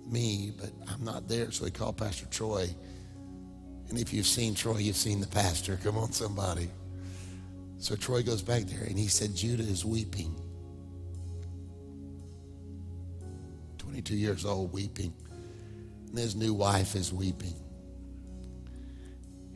me, 0.06 0.52
but 0.58 0.70
I'm 0.88 1.04
not 1.04 1.28
there. 1.28 1.50
So 1.50 1.64
he 1.64 1.70
called 1.70 1.96
Pastor 1.96 2.26
Troy. 2.26 2.68
And 3.88 3.98
if 3.98 4.12
you've 4.12 4.26
seen 4.26 4.54
Troy, 4.54 4.78
you've 4.78 4.96
seen 4.96 5.20
the 5.20 5.26
pastor. 5.26 5.78
Come 5.82 5.98
on, 5.98 6.12
somebody. 6.12 6.68
So 7.78 7.96
Troy 7.96 8.22
goes 8.22 8.42
back 8.42 8.62
there 8.62 8.84
and 8.84 8.98
he 8.98 9.08
said, 9.08 9.34
Judah 9.34 9.62
is 9.62 9.84
weeping. 9.84 10.34
22 13.78 14.16
years 14.16 14.44
old, 14.46 14.72
weeping. 14.72 15.12
And 16.08 16.18
his 16.18 16.34
new 16.34 16.54
wife 16.54 16.94
is 16.94 17.12
weeping. 17.12 17.54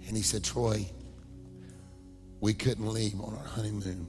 And 0.06 0.16
he 0.16 0.22
said, 0.22 0.44
Troy, 0.44 0.86
we 2.40 2.54
couldn't 2.54 2.88
leave 2.88 3.20
on 3.20 3.34
our 3.34 3.44
honeymoon 3.44 4.06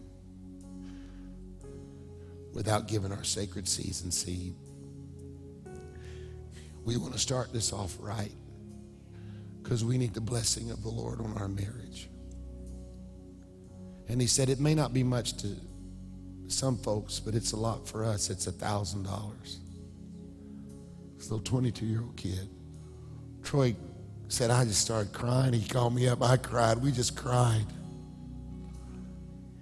without 2.54 2.88
giving 2.88 3.12
our 3.12 3.24
sacred 3.24 3.68
season 3.68 4.12
seed. 4.12 4.56
We 6.86 6.98
want 6.98 7.14
to 7.14 7.20
start 7.20 7.54
this 7.54 7.72
off 7.72 7.96
right 8.00 8.32
because 9.62 9.86
we 9.86 9.98
need 9.98 10.14
the 10.14 10.22
blessing 10.22 10.72
of 10.72 10.82
the 10.82 10.90
Lord 10.90 11.22
on 11.22 11.38
our 11.38 11.48
marriage. 11.48 12.10
And 14.08 14.20
he 14.20 14.28
said, 14.28 14.50
It 14.50 14.60
may 14.60 14.74
not 14.74 14.94
be 14.94 15.04
much 15.04 15.38
to 15.38 15.56
some 16.48 16.78
folks, 16.78 17.20
but 17.20 17.36
it's 17.36 17.52
a 17.52 17.58
lot 17.58 17.88
for 17.88 18.04
us. 18.04 18.30
It's 18.30 18.48
a 18.48 18.52
thousand 18.52 19.04
dollars. 19.04 19.60
This 21.18 21.30
little 21.30 21.44
22 21.44 21.86
year 21.86 22.02
old 22.02 22.18
kid. 22.18 22.50
Troy 23.44 23.76
said, 24.28 24.50
I 24.50 24.66
just 24.66 24.82
started 24.82 25.14
crying. 25.14 25.54
He 25.54 25.68
called 25.68 25.94
me 25.94 26.08
up. 26.08 26.22
I 26.24 26.38
cried. 26.38 26.78
We 26.78 26.92
just 26.92 27.16
cried. 27.16 27.66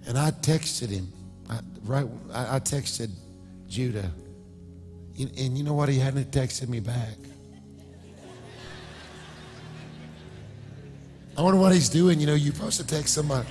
And 0.06 0.18
I 0.18 0.30
texted 0.30 0.88
him. 0.88 1.12
I, 1.48 1.60
right, 1.84 2.06
I, 2.32 2.56
I 2.56 2.60
texted 2.60 3.10
Judah. 3.66 4.10
And 5.18 5.58
you 5.58 5.64
know 5.64 5.74
what? 5.74 5.88
He 5.88 5.98
hadn't 5.98 6.30
texted 6.30 6.68
me 6.68 6.80
back. 6.80 7.16
I 11.36 11.42
wonder 11.42 11.58
what 11.60 11.72
he's 11.72 11.88
doing. 11.88 12.20
You 12.20 12.26
know, 12.26 12.34
you're 12.34 12.54
supposed 12.54 12.80
to 12.80 12.86
text 12.86 13.14
somebody. 13.14 13.48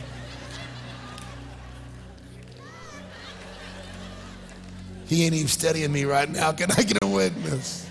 He 5.07 5.23
ain't 5.23 5.33
even 5.33 5.47
studying 5.47 5.91
me 5.91 6.03
right 6.03 6.29
now. 6.29 6.51
Can 6.51 6.69
I 6.71 6.83
get 6.83 6.97
a 7.01 7.07
witness? 7.07 7.89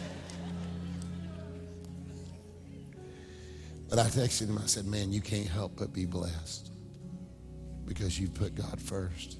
But 3.88 3.98
I 3.98 4.04
texted 4.04 4.48
him. 4.48 4.58
I 4.58 4.66
said, 4.66 4.84
Man, 4.84 5.12
you 5.12 5.22
can't 5.22 5.48
help 5.48 5.76
but 5.76 5.92
be 5.92 6.04
blessed 6.04 6.70
because 7.86 8.20
you 8.20 8.28
put 8.28 8.54
God 8.54 8.80
first. 8.80 9.38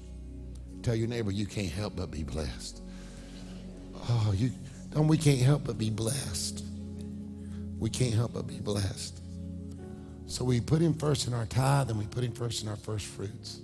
Tell 0.83 0.95
your 0.95 1.07
neighbor 1.07 1.31
you 1.31 1.45
can't 1.45 1.71
help 1.71 1.95
but 1.95 2.11
be 2.11 2.23
blessed. 2.23 2.81
Oh, 4.09 4.33
you 4.35 4.51
don't 4.91 5.07
we 5.07 5.17
can't 5.17 5.41
help 5.41 5.65
but 5.65 5.77
be 5.77 5.89
blessed. 5.89 6.63
We 7.79 7.89
can't 7.89 8.13
help 8.13 8.33
but 8.33 8.47
be 8.47 8.59
blessed. 8.59 9.19
So 10.27 10.43
we 10.43 10.59
put 10.59 10.81
him 10.81 10.93
first 10.93 11.27
in 11.27 11.33
our 11.33 11.45
tithe 11.45 11.89
and 11.89 11.97
we 11.97 12.05
put 12.05 12.23
him 12.23 12.31
first 12.33 12.63
in 12.63 12.69
our 12.69 12.75
first 12.75 13.05
fruits. 13.05 13.59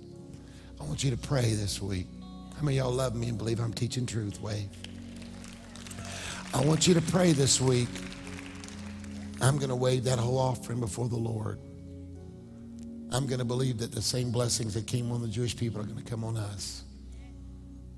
I 0.80 0.84
want 0.84 1.04
you 1.04 1.10
to 1.10 1.16
pray 1.16 1.52
this 1.54 1.80
week. 1.80 2.06
How 2.56 2.62
many 2.62 2.78
y'all 2.78 2.92
love 2.92 3.14
me 3.14 3.28
and 3.28 3.38
believe 3.38 3.60
I'm 3.60 3.72
teaching 3.72 4.06
truth? 4.06 4.40
Wave. 4.40 4.68
I 6.54 6.64
want 6.64 6.86
you 6.86 6.94
to 6.94 7.02
pray 7.02 7.32
this 7.32 7.60
week. 7.60 7.88
I'm 9.40 9.58
going 9.58 9.70
to 9.70 9.76
wave 9.76 10.04
that 10.04 10.18
whole 10.18 10.38
offering 10.38 10.80
before 10.80 11.08
the 11.08 11.16
Lord. 11.16 11.58
I'm 13.10 13.26
going 13.26 13.40
to 13.40 13.44
believe 13.44 13.78
that 13.78 13.92
the 13.92 14.02
same 14.02 14.30
blessings 14.30 14.74
that 14.74 14.86
came 14.86 15.12
on 15.12 15.20
the 15.20 15.28
Jewish 15.28 15.56
people 15.56 15.80
are 15.80 15.84
going 15.84 16.02
to 16.02 16.10
come 16.10 16.24
on 16.24 16.36
us. 16.36 16.84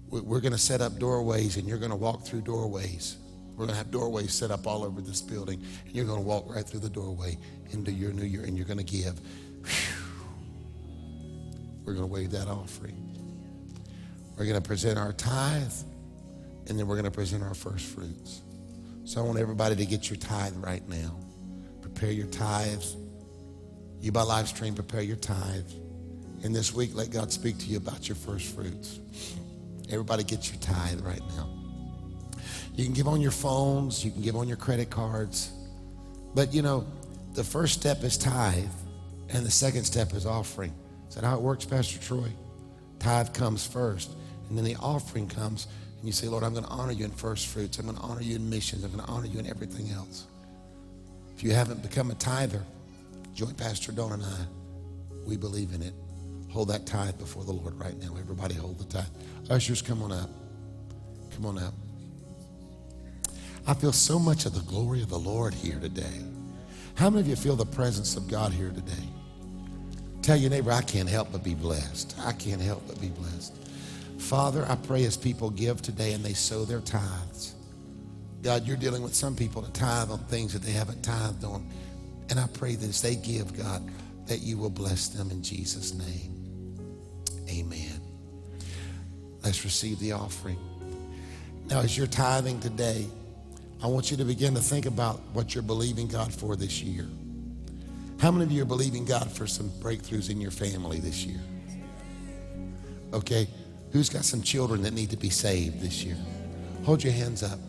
We're 0.08 0.40
going 0.40 0.52
to 0.52 0.58
set 0.58 0.80
up 0.80 0.98
doorways 0.98 1.56
and 1.56 1.66
you're 1.68 1.78
going 1.78 1.90
to 1.90 1.96
walk 1.96 2.24
through 2.24 2.42
doorways. 2.42 3.16
We're 3.50 3.66
going 3.66 3.70
to 3.70 3.74
have 3.76 3.90
doorways 3.90 4.32
set 4.32 4.50
up 4.50 4.66
all 4.66 4.84
over 4.84 5.00
this 5.00 5.20
building 5.20 5.62
and 5.84 5.94
you're 5.94 6.04
going 6.04 6.20
to 6.20 6.26
walk 6.26 6.54
right 6.54 6.64
through 6.64 6.80
the 6.80 6.90
doorway 6.90 7.38
into 7.72 7.90
your 7.90 8.12
new 8.12 8.24
year 8.24 8.44
and 8.44 8.56
you're 8.56 8.66
going 8.66 8.78
to 8.78 8.84
give. 8.84 9.20
We're 11.84 11.94
going 11.94 12.06
to 12.06 12.12
wave 12.12 12.30
that 12.32 12.48
offering. 12.48 13.02
We're 14.36 14.44
going 14.44 14.60
to 14.60 14.66
present 14.66 14.98
our 14.98 15.12
tithe 15.12 15.72
and 16.68 16.78
then 16.78 16.86
we're 16.86 16.96
going 16.96 17.04
to 17.04 17.10
present 17.10 17.42
our 17.42 17.54
first 17.54 17.86
fruits. 17.86 18.42
So 19.04 19.20
I 19.20 19.24
want 19.24 19.38
everybody 19.38 19.76
to 19.76 19.86
get 19.86 20.10
your 20.10 20.18
tithe 20.18 20.56
right 20.56 20.86
now. 20.88 21.16
Prepare 21.80 22.10
your 22.10 22.26
tithe. 22.26 22.82
You 24.00 24.12
by 24.12 24.22
live 24.22 24.48
stream, 24.48 24.74
prepare 24.74 25.02
your 25.02 25.16
tithe. 25.16 25.70
And 26.44 26.54
this 26.54 26.74
week, 26.74 26.90
let 26.94 27.10
God 27.10 27.32
speak 27.32 27.58
to 27.58 27.66
you 27.66 27.78
about 27.78 28.08
your 28.08 28.16
first 28.16 28.54
fruits. 28.54 29.00
Everybody 29.90 30.24
get 30.24 30.48
your 30.50 30.58
tithe 30.60 31.00
right 31.02 31.22
now. 31.36 31.48
You 32.74 32.84
can 32.84 32.92
give 32.92 33.08
on 33.08 33.20
your 33.20 33.30
phones, 33.30 34.04
you 34.04 34.10
can 34.10 34.22
give 34.22 34.36
on 34.36 34.48
your 34.48 34.56
credit 34.56 34.90
cards. 34.90 35.52
But 36.34 36.52
you 36.52 36.62
know, 36.62 36.86
the 37.32 37.44
first 37.44 37.74
step 37.80 38.02
is 38.02 38.18
tithe, 38.18 38.68
and 39.30 39.44
the 39.46 39.50
second 39.50 39.84
step 39.84 40.12
is 40.12 40.26
offering. 40.26 40.72
Is 41.08 41.14
that 41.14 41.24
how 41.24 41.36
it 41.36 41.40
works, 41.40 41.64
Pastor 41.64 41.98
Troy? 42.00 42.30
Tithe 42.98 43.32
comes 43.32 43.66
first, 43.66 44.10
and 44.48 44.58
then 44.58 44.64
the 44.64 44.76
offering 44.76 45.28
comes, 45.28 45.66
and 45.98 46.06
you 46.06 46.12
say, 46.12 46.28
Lord, 46.28 46.42
I'm 46.42 46.52
going 46.52 46.64
to 46.64 46.70
honor 46.70 46.92
you 46.92 47.04
in 47.04 47.10
first 47.10 47.46
fruits. 47.46 47.78
I'm 47.78 47.86
going 47.86 47.96
to 47.96 48.02
honor 48.02 48.22
you 48.22 48.36
in 48.36 48.50
missions. 48.50 48.84
I'm 48.84 48.92
going 48.92 49.04
to 49.04 49.10
honor 49.10 49.26
you 49.26 49.38
in 49.38 49.46
everything 49.46 49.90
else. 49.90 50.26
If 51.36 51.42
you 51.42 51.52
haven't 51.52 51.82
become 51.82 52.10
a 52.10 52.14
tither, 52.14 52.62
join 53.34 53.54
Pastor 53.54 53.92
Don 53.92 54.12
and 54.12 54.22
I. 54.22 54.46
We 55.26 55.36
believe 55.36 55.72
in 55.74 55.82
it. 55.82 55.94
Hold 56.50 56.68
that 56.68 56.86
tithe 56.86 57.18
before 57.18 57.44
the 57.44 57.52
Lord 57.52 57.78
right 57.78 57.98
now. 58.00 58.16
Everybody 58.18 58.54
hold 58.54 58.78
the 58.78 58.84
tithe. 58.84 59.04
Ushers, 59.48 59.82
come 59.82 60.02
on 60.02 60.12
up. 60.12 60.30
Come 61.34 61.46
on 61.46 61.58
up. 61.58 61.74
I 63.66 63.74
feel 63.74 63.92
so 63.92 64.18
much 64.18 64.46
of 64.46 64.54
the 64.54 64.60
glory 64.60 65.02
of 65.02 65.08
the 65.08 65.18
Lord 65.18 65.52
here 65.54 65.78
today. 65.78 66.24
How 66.94 67.10
many 67.10 67.20
of 67.20 67.28
you 67.28 67.36
feel 67.36 67.56
the 67.56 67.66
presence 67.66 68.16
of 68.16 68.28
God 68.28 68.52
here 68.52 68.70
today? 68.70 68.92
Tell 70.22 70.36
your 70.36 70.50
neighbor, 70.50 70.72
I 70.72 70.82
can't 70.82 71.08
help 71.08 71.30
but 71.30 71.44
be 71.44 71.54
blessed. 71.54 72.16
I 72.20 72.32
can't 72.32 72.60
help 72.60 72.86
but 72.86 73.00
be 73.00 73.08
blessed. 73.08 73.54
Father, 74.18 74.64
I 74.68 74.76
pray 74.76 75.04
as 75.04 75.16
people 75.16 75.50
give 75.50 75.82
today 75.82 76.12
and 76.12 76.24
they 76.24 76.32
sow 76.32 76.64
their 76.64 76.80
tithes. 76.80 77.54
God, 78.42 78.66
you're 78.66 78.76
dealing 78.76 79.02
with 79.02 79.14
some 79.14 79.36
people 79.36 79.62
to 79.62 79.70
tithe 79.72 80.10
on 80.10 80.18
things 80.24 80.52
that 80.52 80.62
they 80.62 80.72
haven't 80.72 81.02
tithed 81.02 81.44
on. 81.44 81.70
And 82.30 82.40
I 82.40 82.46
pray 82.48 82.74
that 82.74 82.88
as 82.88 83.02
they 83.02 83.14
give, 83.14 83.56
God, 83.56 83.88
that 84.26 84.40
you 84.40 84.58
will 84.58 84.70
bless 84.70 85.08
them 85.08 85.30
in 85.30 85.42
Jesus' 85.42 85.94
name. 85.94 86.32
Amen. 87.48 88.05
Let's 89.46 89.62
receive 89.64 90.00
the 90.00 90.10
offering. 90.10 90.58
Now, 91.70 91.78
as 91.78 91.96
you're 91.96 92.08
tithing 92.08 92.58
today, 92.58 93.06
I 93.80 93.86
want 93.86 94.10
you 94.10 94.16
to 94.16 94.24
begin 94.24 94.54
to 94.54 94.60
think 94.60 94.86
about 94.86 95.20
what 95.34 95.54
you're 95.54 95.62
believing 95.62 96.08
God 96.08 96.34
for 96.34 96.56
this 96.56 96.82
year. 96.82 97.06
How 98.18 98.32
many 98.32 98.42
of 98.42 98.50
you 98.50 98.62
are 98.62 98.66
believing 98.66 99.04
God 99.04 99.30
for 99.30 99.46
some 99.46 99.70
breakthroughs 99.80 100.30
in 100.30 100.40
your 100.40 100.50
family 100.50 100.98
this 100.98 101.24
year? 101.24 101.38
Okay, 103.12 103.46
who's 103.92 104.08
got 104.08 104.24
some 104.24 104.42
children 104.42 104.82
that 104.82 104.94
need 104.94 105.10
to 105.10 105.16
be 105.16 105.30
saved 105.30 105.80
this 105.80 106.02
year? 106.02 106.16
Hold 106.82 107.04
your 107.04 107.12
hands 107.12 107.44
up. 107.44 107.60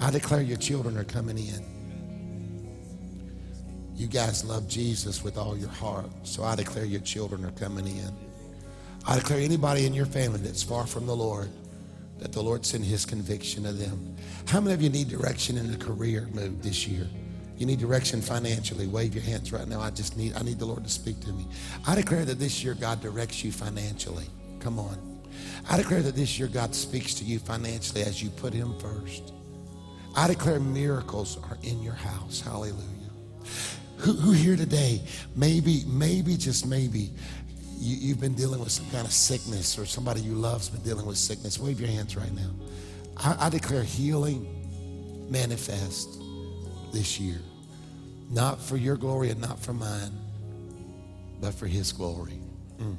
I 0.00 0.10
declare 0.10 0.42
your 0.42 0.58
children 0.58 0.96
are 0.96 1.04
coming 1.04 1.38
in. 1.38 1.64
You 3.94 4.08
guys 4.08 4.44
love 4.44 4.66
Jesus 4.66 5.22
with 5.22 5.38
all 5.38 5.56
your 5.56 5.68
heart, 5.68 6.10
so 6.24 6.42
I 6.42 6.56
declare 6.56 6.84
your 6.84 7.02
children 7.02 7.44
are 7.44 7.52
coming 7.52 7.86
in. 7.86 8.29
I 9.06 9.16
declare 9.16 9.40
anybody 9.40 9.86
in 9.86 9.94
your 9.94 10.06
family 10.06 10.40
that's 10.40 10.62
far 10.62 10.86
from 10.86 11.06
the 11.06 11.16
Lord, 11.16 11.48
that 12.18 12.32
the 12.32 12.42
Lord 12.42 12.66
send 12.66 12.84
his 12.84 13.04
conviction 13.06 13.64
to 13.64 13.72
them. 13.72 14.16
How 14.46 14.60
many 14.60 14.74
of 14.74 14.82
you 14.82 14.90
need 14.90 15.08
direction 15.08 15.56
in 15.56 15.72
a 15.72 15.76
career 15.76 16.28
move 16.32 16.62
this 16.62 16.86
year? 16.86 17.06
You 17.56 17.66
need 17.66 17.78
direction 17.78 18.22
financially. 18.22 18.86
Wave 18.86 19.14
your 19.14 19.24
hands 19.24 19.52
right 19.52 19.68
now. 19.68 19.80
I 19.80 19.90
just 19.90 20.16
need 20.16 20.34
I 20.34 20.42
need 20.42 20.58
the 20.58 20.64
Lord 20.64 20.82
to 20.84 20.90
speak 20.90 21.20
to 21.20 21.32
me. 21.32 21.46
I 21.86 21.94
declare 21.94 22.24
that 22.24 22.38
this 22.38 22.64
year 22.64 22.74
God 22.74 23.02
directs 23.02 23.44
you 23.44 23.52
financially. 23.52 24.26
Come 24.60 24.78
on. 24.78 25.20
I 25.68 25.76
declare 25.76 26.02
that 26.02 26.16
this 26.16 26.38
year 26.38 26.48
God 26.48 26.74
speaks 26.74 27.14
to 27.14 27.24
you 27.24 27.38
financially 27.38 28.02
as 28.02 28.22
you 28.22 28.30
put 28.30 28.54
him 28.54 28.78
first. 28.78 29.32
I 30.16 30.26
declare 30.26 30.58
miracles 30.58 31.38
are 31.50 31.58
in 31.62 31.82
your 31.82 31.94
house. 31.94 32.40
Hallelujah. 32.40 32.84
Who, 33.98 34.12
who 34.12 34.32
here 34.32 34.56
today, 34.56 35.02
maybe, 35.36 35.84
maybe, 35.86 36.36
just 36.36 36.66
maybe, 36.66 37.12
you, 37.80 37.96
you've 37.96 38.20
been 38.20 38.34
dealing 38.34 38.60
with 38.60 38.70
some 38.70 38.88
kind 38.90 39.06
of 39.06 39.12
sickness 39.12 39.78
or 39.78 39.86
somebody 39.86 40.20
you 40.20 40.34
love's 40.34 40.68
been 40.68 40.82
dealing 40.82 41.06
with 41.06 41.16
sickness. 41.16 41.58
Wave 41.58 41.80
your 41.80 41.88
hands 41.88 42.14
right 42.14 42.32
now. 42.32 42.50
I, 43.16 43.46
I 43.46 43.48
declare 43.48 43.82
healing 43.82 44.46
manifest 45.30 46.20
this 46.92 47.18
year. 47.18 47.40
Not 48.30 48.60
for 48.60 48.76
your 48.76 48.96
glory 48.96 49.30
and 49.30 49.40
not 49.40 49.58
for 49.58 49.72
mine, 49.72 50.12
but 51.40 51.54
for 51.54 51.66
his 51.66 51.90
glory. 51.90 52.38
Mm. 52.78 52.96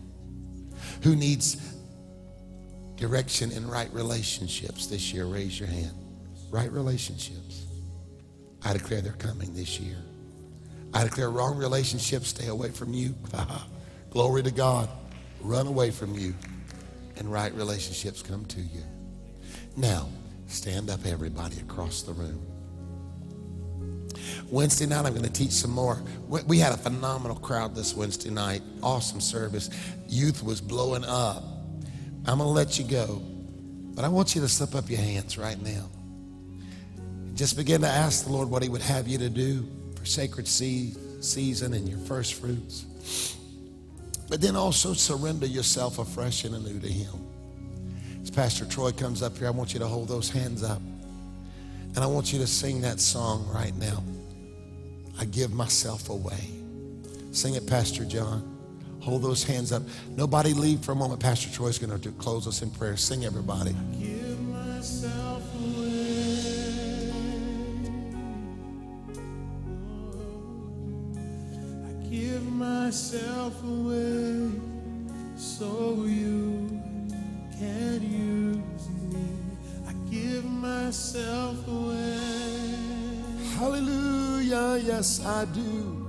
Who 1.03 1.15
needs 1.15 1.57
direction 2.95 3.51
in 3.51 3.69
right 3.69 3.91
relationships 3.93 4.87
this 4.87 5.13
year? 5.13 5.25
Raise 5.25 5.59
your 5.59 5.69
hand. 5.69 5.93
Right 6.49 6.71
relationships. 6.71 7.65
I 8.63 8.73
declare 8.73 9.01
they're 9.01 9.13
coming 9.13 9.53
this 9.53 9.79
year. 9.79 9.97
I 10.93 11.03
declare 11.03 11.29
wrong 11.29 11.57
relationships 11.57 12.29
stay 12.29 12.47
away 12.47 12.69
from 12.69 12.93
you. 12.93 13.15
Glory 14.11 14.43
to 14.43 14.51
God. 14.51 14.89
Run 15.39 15.67
away 15.67 15.89
from 15.89 16.13
you. 16.13 16.35
And 17.17 17.31
right 17.31 17.53
relationships 17.55 18.21
come 18.21 18.45
to 18.45 18.61
you. 18.61 18.83
Now, 19.75 20.09
stand 20.47 20.89
up, 20.89 21.05
everybody, 21.05 21.57
across 21.59 22.03
the 22.03 22.13
room. 22.13 22.45
Wednesday 24.49 24.85
night, 24.85 25.05
I'm 25.05 25.13
going 25.13 25.23
to 25.23 25.31
teach 25.31 25.51
some 25.51 25.71
more. 25.71 26.01
We 26.27 26.59
had 26.59 26.73
a 26.73 26.77
phenomenal 26.77 27.37
crowd 27.37 27.73
this 27.73 27.95
Wednesday 27.95 28.29
night. 28.29 28.61
Awesome 28.83 29.21
service. 29.21 29.69
Youth 30.07 30.43
was 30.43 30.59
blowing 30.59 31.05
up. 31.05 31.43
I'm 32.25 32.37
going 32.37 32.47
to 32.47 32.53
let 32.53 32.77
you 32.77 32.85
go, 32.85 33.21
but 33.95 34.03
I 34.03 34.09
want 34.09 34.35
you 34.35 34.41
to 34.41 34.47
slip 34.47 34.75
up 34.75 34.89
your 34.89 34.99
hands 34.99 35.37
right 35.37 35.59
now. 35.61 35.89
Just 37.33 37.55
begin 37.55 37.81
to 37.81 37.87
ask 37.87 38.25
the 38.25 38.31
Lord 38.31 38.49
what 38.49 38.61
He 38.61 38.69
would 38.69 38.81
have 38.81 39.07
you 39.07 39.17
to 39.19 39.29
do 39.29 39.65
for 39.95 40.05
sacred 40.05 40.47
season 40.47 41.73
and 41.73 41.87
your 41.87 41.99
first 41.99 42.33
fruits. 42.33 43.37
But 44.31 44.39
then 44.39 44.55
also 44.55 44.93
surrender 44.93 45.45
yourself 45.45 45.99
afresh 45.99 46.45
and 46.45 46.55
anew 46.55 46.79
to 46.79 46.87
Him. 46.87 47.11
As 48.21 48.31
Pastor 48.31 48.63
Troy 48.63 48.93
comes 48.93 49.21
up 49.21 49.37
here, 49.37 49.47
I 49.47 49.49
want 49.49 49.73
you 49.73 49.79
to 49.81 49.87
hold 49.87 50.07
those 50.07 50.29
hands 50.29 50.63
up. 50.63 50.81
And 51.95 51.97
I 51.97 52.05
want 52.05 52.31
you 52.31 52.39
to 52.39 52.47
sing 52.47 52.79
that 52.79 53.01
song 53.01 53.45
right 53.53 53.75
now. 53.75 54.01
I 55.19 55.25
give 55.25 55.51
myself 55.51 56.09
away. 56.09 56.49
Sing 57.33 57.55
it, 57.55 57.67
Pastor 57.67 58.05
John. 58.05 58.57
Hold 59.01 59.21
those 59.21 59.43
hands 59.43 59.73
up. 59.73 59.83
Nobody 60.15 60.53
leave 60.53 60.79
for 60.79 60.93
a 60.93 60.95
moment. 60.95 61.19
Pastor 61.19 61.49
Troy's 61.49 61.77
going 61.77 61.99
to 61.99 62.11
close 62.11 62.47
us 62.47 62.61
in 62.61 62.71
prayer. 62.71 62.95
Sing, 62.95 63.25
everybody. 63.25 63.75
Myself 72.91 73.63
away 73.63 74.51
so 75.37 76.03
you 76.05 76.67
can 77.57 78.01
use 78.03 78.89
me. 79.13 79.27
I 79.87 79.93
give 80.11 80.43
myself 80.43 81.55
away. 81.69 82.75
Hallelujah. 83.55 84.81
Yes, 84.83 85.25
I 85.25 85.45
do. 85.45 86.05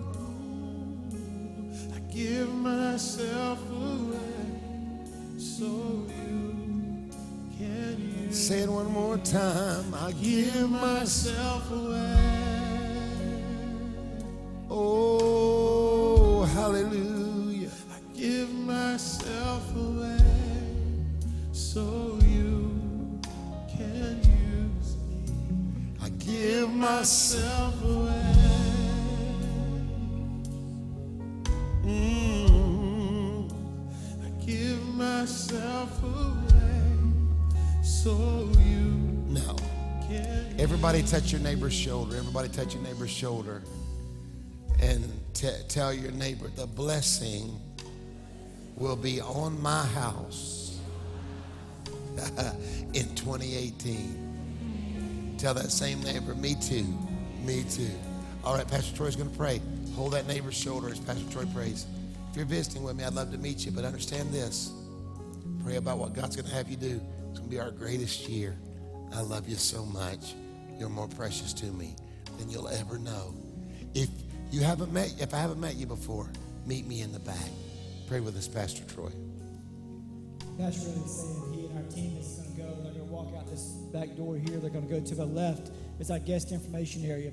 I 1.95 2.01
give 2.13 2.53
myself 2.53 3.61
away 3.71 4.51
so 5.39 5.65
you 6.27 7.09
can 7.59 8.27
use 8.27 8.49
Say 8.49 8.63
it 8.63 8.69
one 8.69 8.91
more 8.91 9.19
time. 9.19 9.95
I 9.95 10.11
give 10.21 10.53
give 10.53 10.69
myself 10.69 11.71
away. 11.71 12.43
Oh, 14.69 15.82
hallelujah. 16.63 17.71
I 17.91 18.17
give 18.17 18.55
myself 18.55 19.75
away 19.75 20.17
so 21.51 22.17
you 22.23 23.21
can 23.69 24.21
use 24.23 24.97
me. 25.09 25.25
I 26.01 26.09
give 26.11 26.71
myself. 26.71 27.75
Away. 27.83 28.35
Mm. 31.85 33.53
I 34.25 34.47
give 34.47 34.87
myself 34.95 36.01
away 36.05 36.85
so 37.83 38.49
you 38.61 38.85
Now, 39.27 39.57
everybody 40.61 41.03
touch 41.03 41.33
your 41.33 41.41
neighbor's 41.41 41.75
shoulder. 41.75 42.17
Everybody 42.17 42.51
touch 42.51 42.75
your 42.75 42.85
neighbor's 42.85 43.11
shoulder. 43.11 43.63
And 44.83 45.11
t- 45.33 45.49
tell 45.69 45.95
your 45.95 46.11
neighbor 46.11 46.49
the 46.49 46.67
blessing 46.67 47.59
will 48.77 48.97
be 48.97 49.21
on 49.21 49.63
my 49.63 49.87
house 49.87 50.81
in 52.93 53.15
2018. 53.15 55.37
Tell 55.39 55.55
that 55.55 55.71
same 55.71 56.03
neighbor, 56.03 56.35
me 56.35 56.57
too, 56.57 56.85
me 57.45 57.63
too. 57.71 57.89
All 58.45 58.55
right, 58.55 58.67
Pastor 58.67 58.97
Troy's 58.97 59.15
going 59.15 59.31
to 59.31 59.37
pray. 59.37 59.61
Hold 59.95 60.15
that 60.15 60.27
neighbor's 60.27 60.57
shoulder 60.57 60.89
as 60.89 60.99
Pastor 60.99 61.31
Troy 61.31 61.45
prays. 61.55 61.87
If 62.31 62.37
you're 62.37 62.45
visiting 62.45 62.83
with 62.83 62.97
me, 62.97 63.05
I'd 63.05 63.15
love 63.15 63.31
to 63.33 63.39
meet 63.39 63.65
you, 63.65 63.71
but 63.71 63.85
understand 63.85 64.33
this. 64.33 64.73
Pray 65.63 65.77
about 65.77 65.99
what 65.99 66.13
God's 66.13 66.35
going 66.35 66.49
to 66.49 66.55
have 66.55 66.69
you 66.69 66.77
do. 66.77 67.01
It's 67.31 67.39
going 67.39 67.51
to 67.51 67.57
be 67.57 67.61
our 67.61 67.71
greatest 67.71 68.29
year. 68.29 68.57
I 69.15 69.21
love 69.21 69.49
you 69.49 69.55
so 69.55 69.87
much. 69.87 70.35
You're 70.79 70.89
more 70.89 71.07
precious 71.09 71.53
to 71.55 71.67
me 71.67 71.95
than 72.39 72.51
you'll 72.51 72.69
ever 72.69 72.99
know. 72.99 73.33
If 73.95 74.09
you 74.53 74.61
haven't 74.61 74.93
met, 74.93 75.15
if 75.19 75.33
I 75.33 75.39
haven't 75.39 75.61
met 75.61 75.77
you 75.77 75.87
before, 75.87 76.31
meet 76.67 76.87
me 76.87 77.01
in 77.01 77.11
the 77.13 77.19
back. 77.21 77.49
Pray 78.07 78.21
with 78.21 78.37
us, 78.37 78.47
Pastor 78.47 78.85
Troy. 78.85 79.11
Pastor 80.59 80.91
really 80.91 81.09
saying 81.09 81.53
he 81.55 81.67
and 81.67 81.79
our 81.79 81.91
team 81.91 82.17
is 82.19 82.37
going 82.37 82.55
to 82.55 82.61
go. 82.61 82.83
They're 82.83 82.93
going 82.93 83.07
to 83.07 83.13
walk 83.13 83.35
out 83.35 83.49
this 83.49 83.63
back 83.93 84.15
door 84.15 84.37
here. 84.37 84.59
They're 84.59 84.71
going 84.71 84.87
to 84.87 84.95
go 84.95 85.01
to 85.01 85.15
the 85.15 85.25
left. 85.25 85.71
It's 85.99 86.11
our 86.11 86.19
guest 86.19 86.53
information 86.53 87.05
area. 87.11 87.33